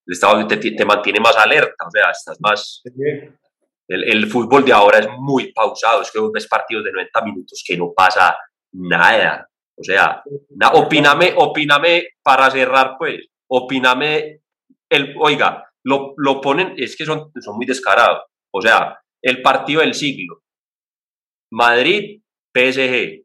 el 0.06 0.12
estado 0.12 0.46
te, 0.46 0.56
te 0.56 0.84
mantiene 0.84 1.20
más 1.20 1.36
alerta, 1.36 1.86
o 1.86 1.90
sea, 1.90 2.10
estás 2.10 2.38
más... 2.40 2.82
El, 3.88 4.04
el, 4.04 4.26
fútbol 4.26 4.64
de 4.64 4.72
ahora 4.72 5.00
es 5.00 5.08
muy 5.18 5.52
pausado, 5.52 6.02
es 6.02 6.10
que 6.10 6.18
ves 6.32 6.46
partidos 6.46 6.84
de 6.84 6.92
90 6.92 7.22
minutos 7.22 7.62
que 7.66 7.76
no 7.76 7.92
pasa 7.94 8.36
nada. 8.72 9.46
O 9.76 9.82
sea, 9.82 10.22
opíname, 10.74 11.34
opíname 11.36 12.08
para 12.22 12.50
cerrar, 12.50 12.96
pues, 12.98 13.26
opíname, 13.48 14.40
el, 14.88 15.14
oiga, 15.18 15.64
lo, 15.84 16.14
lo 16.16 16.40
ponen, 16.40 16.74
es 16.76 16.96
que 16.96 17.04
son, 17.04 17.30
son 17.40 17.56
muy 17.56 17.66
descarados. 17.66 18.22
O 18.52 18.62
sea, 18.62 18.98
el 19.20 19.42
partido 19.42 19.80
del 19.80 19.94
siglo, 19.94 20.41
Madrid, 21.52 22.22
PSG. 22.54 23.24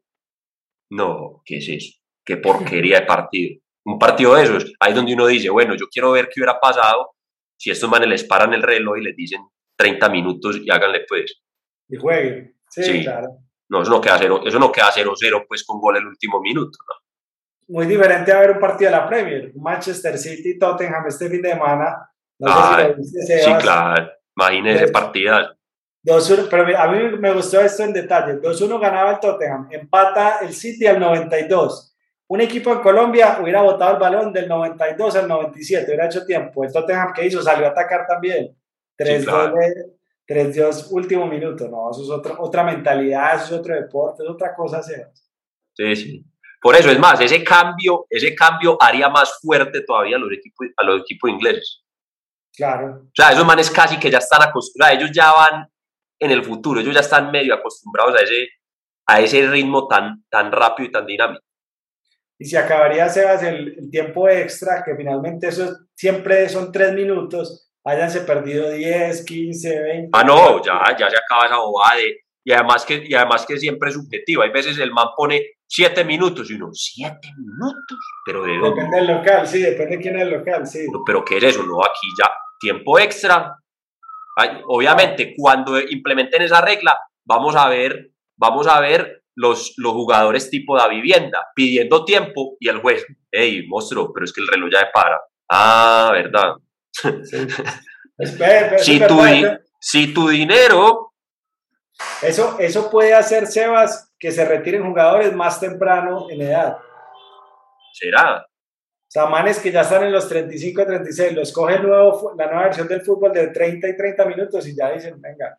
No, 0.90 1.42
¿qué 1.44 1.58
es 1.58 1.68
eso? 1.68 1.98
Qué 2.24 2.36
porquería 2.36 3.00
de 3.00 3.06
partido. 3.06 3.60
Un 3.84 3.98
partido 3.98 4.34
de 4.34 4.44
esos, 4.44 4.72
ahí 4.80 4.92
donde 4.92 5.14
uno 5.14 5.26
dice, 5.26 5.48
bueno, 5.48 5.74
yo 5.74 5.86
quiero 5.90 6.12
ver 6.12 6.26
qué 6.26 6.40
hubiera 6.40 6.60
pasado 6.60 7.14
si 7.56 7.70
estos 7.70 7.88
manes 7.88 8.08
les 8.08 8.24
paran 8.24 8.52
el 8.52 8.62
reloj 8.62 8.98
y 8.98 9.02
les 9.02 9.16
dicen 9.16 9.40
30 9.76 10.08
minutos 10.10 10.60
y 10.62 10.70
háganle 10.70 11.06
pues. 11.08 11.42
Y 11.88 11.96
jueguen. 11.96 12.54
Sí, 12.68 13.02
claro. 13.02 13.38
No, 13.70 13.82
eso 13.82 13.90
no 13.90 14.00
queda 14.00 14.18
0 14.18 14.42
eso 14.46 14.58
no 14.58 14.72
queda 14.72 14.90
0-0 14.90 15.44
pues 15.48 15.64
con 15.64 15.80
gol 15.80 15.96
el 15.96 16.06
último 16.06 16.40
minuto, 16.40 16.78
¿no? 16.86 17.74
Muy 17.74 17.86
diferente 17.86 18.32
a 18.32 18.40
ver 18.40 18.52
un 18.52 18.60
partido 18.60 18.90
de 18.90 18.96
la 18.96 19.06
Premier. 19.06 19.52
Manchester 19.54 20.18
City, 20.18 20.58
Tottenham 20.58 21.06
este 21.06 21.30
fin 21.30 21.42
de 21.42 21.50
semana. 21.50 22.10
sí, 22.38 23.52
claro. 23.60 24.10
Imagínese 24.36 24.88
partidas 24.88 25.57
pero 26.50 26.78
a 26.78 26.88
mí 26.88 27.16
me 27.18 27.32
gustó 27.32 27.60
esto 27.60 27.82
en 27.82 27.92
detalle. 27.92 28.40
2-1 28.40 28.80
ganaba 28.80 29.12
el 29.12 29.20
Tottenham, 29.20 29.68
empata 29.70 30.38
el 30.40 30.52
City 30.52 30.86
al 30.86 30.98
92. 30.98 31.96
Un 32.28 32.40
equipo 32.40 32.72
en 32.72 32.80
Colombia 32.80 33.38
hubiera 33.40 33.62
botado 33.62 33.94
el 33.94 33.98
balón 33.98 34.32
del 34.32 34.48
92 34.48 35.16
al 35.16 35.28
97, 35.28 35.86
hubiera 35.86 36.06
hecho 36.06 36.24
tiempo. 36.24 36.64
El 36.64 36.72
Tottenham 36.72 37.12
que 37.12 37.26
hizo 37.26 37.42
salió 37.42 37.66
a 37.66 37.70
atacar 37.70 38.06
también. 38.06 38.54
3-2 38.98 40.88
último 40.90 41.26
minuto, 41.26 41.68
no, 41.68 41.90
eso 41.90 42.02
es 42.02 42.10
otra 42.38 42.64
mentalidad, 42.64 43.36
eso 43.36 43.54
es 43.54 43.60
otro 43.60 43.74
deporte, 43.74 44.22
es 44.22 44.28
otra 44.28 44.54
cosa, 44.54 44.82
Sí, 44.82 45.96
sí. 45.96 46.24
Por 46.60 46.74
eso 46.74 46.90
es 46.90 46.98
más, 46.98 47.20
ese 47.20 47.44
cambio, 47.44 48.06
ese 48.10 48.34
cambio 48.34 48.76
haría 48.80 49.08
más 49.08 49.38
fuerte 49.40 49.82
todavía 49.82 50.16
a 50.16 50.18
los 50.18 50.32
equipos, 50.32 50.66
a 50.76 50.84
los 50.84 51.02
equipos 51.02 51.30
ingleses. 51.30 51.84
Claro. 52.54 53.02
O 53.04 53.10
sea, 53.14 53.30
esos 53.30 53.46
manes 53.46 53.70
casi 53.70 53.96
que 53.98 54.10
ya 54.10 54.18
están 54.18 54.42
acostumbrados, 54.42 54.98
ellos 54.98 55.12
ya 55.14 55.32
van 55.32 55.70
en 56.18 56.30
el 56.30 56.44
futuro. 56.44 56.80
Ellos 56.80 56.94
ya 56.94 57.00
están 57.00 57.30
medio 57.30 57.54
acostumbrados 57.54 58.14
a 58.14 58.24
ese, 58.24 58.48
a 59.06 59.20
ese 59.20 59.46
ritmo 59.48 59.86
tan, 59.86 60.24
tan 60.30 60.52
rápido 60.52 60.88
y 60.88 60.92
tan 60.92 61.06
dinámico. 61.06 61.44
Y 62.38 62.44
si 62.44 62.56
acabaría, 62.56 63.08
Sebas, 63.08 63.42
el, 63.42 63.90
tiempo 63.90 64.28
extra, 64.28 64.82
que 64.84 64.94
finalmente 64.94 65.48
eso 65.48 65.76
siempre 65.94 66.48
son 66.48 66.70
tres 66.70 66.92
minutos, 66.92 67.72
háyanse 67.84 68.20
perdido 68.20 68.70
10, 68.70 69.24
15, 69.24 69.82
20. 69.82 70.10
Ah, 70.12 70.22
no, 70.22 70.62
ya, 70.62 70.96
ya 70.96 71.10
se 71.10 71.16
acaba 71.16 71.46
esa 71.46 71.56
bobada 71.56 71.96
y 72.48 72.52
además 72.52 72.86
que 72.86 73.04
y 73.06 73.14
además 73.14 73.44
que 73.44 73.58
siempre 73.58 73.90
es 73.90 73.94
subjetivo. 73.94 74.40
Hay 74.40 74.50
veces 74.50 74.78
el 74.78 74.90
man 74.90 75.08
pone 75.14 75.42
siete 75.66 76.02
minutos 76.02 76.50
y 76.50 76.54
uno, 76.54 76.70
siete 76.72 77.28
minutos, 77.36 77.98
pero 78.24 78.42
de 78.42 78.52
Depende 78.52 78.96
del 78.96 79.06
local, 79.06 79.46
sí, 79.46 79.60
depende 79.60 79.96
de 79.96 80.02
quién 80.02 80.16
es 80.16 80.22
el 80.22 80.30
local, 80.30 80.66
sí. 80.66 80.86
pero 81.04 81.22
¿qué 81.24 81.36
es 81.36 81.44
eso? 81.44 81.62
No, 81.64 81.78
aquí 81.80 82.06
ya 82.18 82.30
tiempo 82.58 82.98
extra, 82.98 83.54
Obviamente, 84.66 85.34
cuando 85.36 85.80
implementen 85.80 86.42
esa 86.42 86.60
regla, 86.60 86.98
vamos 87.24 87.56
a 87.56 87.68
ver, 87.68 88.12
vamos 88.36 88.66
a 88.66 88.80
ver 88.80 89.24
los, 89.34 89.74
los 89.76 89.92
jugadores 89.92 90.50
tipo 90.50 90.76
da 90.76 90.88
vivienda 90.88 91.46
pidiendo 91.54 92.04
tiempo 92.04 92.56
y 92.58 92.68
el 92.68 92.80
juez, 92.80 93.06
hey, 93.30 93.66
monstruo, 93.68 94.12
pero 94.12 94.24
es 94.24 94.32
que 94.32 94.40
el 94.40 94.48
reloj 94.48 94.70
ya 94.72 94.90
para. 94.92 95.20
Ah, 95.48 96.10
verdad. 96.12 96.54
si, 98.80 98.98
tu, 99.00 99.20
si 99.80 100.12
tu 100.12 100.28
dinero... 100.28 101.12
Eso, 102.22 102.58
eso 102.58 102.90
puede 102.90 103.14
hacer, 103.14 103.46
Sebas, 103.46 104.12
que 104.18 104.30
se 104.30 104.44
retiren 104.44 104.84
jugadores 104.84 105.32
más 105.34 105.60
temprano 105.60 106.26
en 106.30 106.42
edad. 106.42 106.78
¿Será? 107.92 108.47
O 109.08 109.10
sea, 109.10 109.24
manes 109.24 109.58
que 109.58 109.72
ya 109.72 109.80
están 109.80 110.04
en 110.04 110.12
los 110.12 110.28
35, 110.28 110.84
36, 110.84 111.32
los 111.32 111.50
coge 111.50 111.78
nuevo, 111.78 112.34
la 112.36 112.44
nueva 112.44 112.64
versión 112.64 112.86
del 112.88 113.00
fútbol 113.00 113.32
de 113.32 113.48
30 113.48 113.88
y 113.88 113.96
30 113.96 114.26
minutos 114.26 114.66
y 114.68 114.76
ya 114.76 114.90
dicen, 114.92 115.18
venga, 115.18 115.58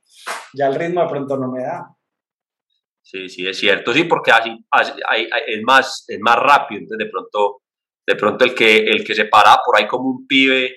ya 0.53 0.67
el 0.67 0.75
ritmo 0.75 1.01
de 1.01 1.09
pronto 1.09 1.35
no 1.35 1.51
me 1.51 1.63
da. 1.63 1.87
Sí, 3.01 3.27
sí, 3.27 3.47
es 3.47 3.57
cierto, 3.57 3.91
sí, 3.91 4.03
porque 4.03 4.31
así, 4.31 4.51
es, 5.47 5.61
más, 5.63 6.05
es 6.07 6.19
más 6.19 6.35
rápido, 6.35 6.81
entonces 6.81 7.07
de 7.07 7.11
pronto, 7.11 7.63
de 8.05 8.15
pronto 8.15 8.45
el 8.45 8.53
que, 8.53 8.77
el 8.85 9.03
que 9.03 9.15
se 9.15 9.25
para 9.25 9.57
por 9.65 9.75
ahí 9.79 9.87
como 9.87 10.09
un 10.11 10.27
pibe 10.27 10.75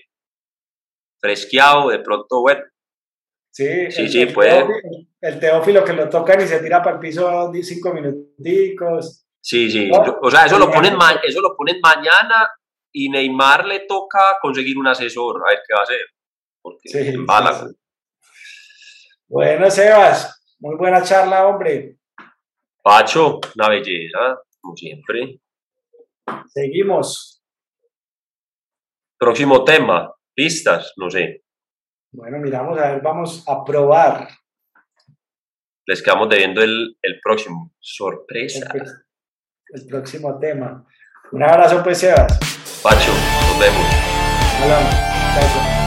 fresqueado, 1.21 1.91
de 1.91 1.99
pronto, 1.99 2.41
bueno. 2.41 2.63
Sí, 3.51 3.91
sí, 3.91 4.03
el, 4.03 4.11
sí, 4.11 4.23
el 4.23 4.33
puede. 4.33 4.51
Teófilo, 4.65 5.07
el 5.21 5.41
teófilo 5.41 5.85
que 5.85 5.93
lo 5.93 6.09
tocan 6.09 6.41
y 6.41 6.47
se 6.47 6.59
tira 6.61 6.83
para 6.83 6.97
el 6.97 7.01
piso 7.01 7.53
cinco 7.63 7.93
minuticos. 7.93 9.27
Sí, 9.43 9.71
sí. 9.71 9.91
O 10.23 10.31
sea, 10.31 10.47
eso 10.47 10.59
lo, 10.59 10.71
ponen 10.71 10.97
ma- 10.97 11.21
eso 11.23 11.43
lo 11.43 11.55
ponen 11.55 11.79
mañana 11.83 12.49
y 12.93 13.09
Neymar 13.09 13.65
le 13.65 13.81
toca 13.81 14.21
conseguir 14.41 14.79
un 14.79 14.87
asesor, 14.87 15.41
a 15.43 15.51
ver 15.51 15.61
qué 15.67 15.75
va 15.75 15.81
a 15.81 15.83
hacer. 15.85 16.01
Porque 16.61 16.89
Sí. 16.89 17.77
Bueno, 19.29 19.71
Sebas, 19.71 20.57
muy 20.61 20.77
buena 20.77 21.03
charla, 21.03 21.47
hombre. 21.47 21.97
Pacho, 22.83 23.41
una 23.57 23.69
belleza, 23.71 24.43
como 24.61 24.77
siempre. 24.77 25.41
Seguimos. 26.49 27.43
Próximo 29.19 29.65
tema, 29.65 30.13
pistas, 30.35 30.93
no 30.97 31.09
sé. 31.09 31.45
Bueno, 32.13 32.39
miramos, 32.39 32.79
a 32.79 32.93
ver, 32.93 33.03
vamos 33.03 33.43
a 33.49 33.65
probar. 33.65 34.29
Les 35.87 36.03
quedamos 36.03 36.29
debiendo 36.29 36.63
el, 36.63 36.97
el 37.01 37.21
próximo. 37.23 37.71
el, 37.73 37.79
Sorpresa. 37.81 38.73
el 39.69 39.87
próximo 39.87 40.39
tema. 40.39 40.87
Un 41.33 41.43
abrazo, 41.43 41.83
pues, 41.83 41.99
Sebas. 41.99 42.63
Pacho, 42.83 43.13
nos 43.49 43.59
vemos. 43.61 43.87
Hablamos. 44.61 44.93
Chao. 44.93 45.83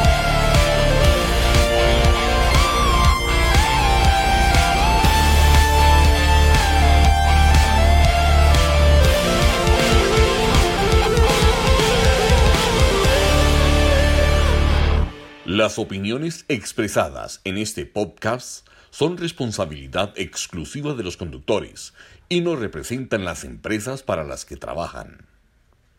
Las 15.46 15.78
opiniones 15.80 16.46
expresadas 16.48 17.42
en 17.44 17.58
este 17.58 17.86
podcast 17.86 18.66
son 18.90 19.18
responsabilidad 19.18 20.14
exclusiva 20.16 20.94
de 20.94 21.04
los 21.04 21.18
conductores 21.18 21.94
y 22.30 22.40
no 22.40 22.56
representan 22.56 23.26
las 23.26 23.44
empresas 23.44 24.02
para 24.02 24.24
las 24.24 24.46
que 24.46 24.56
trabajan. 24.56 25.35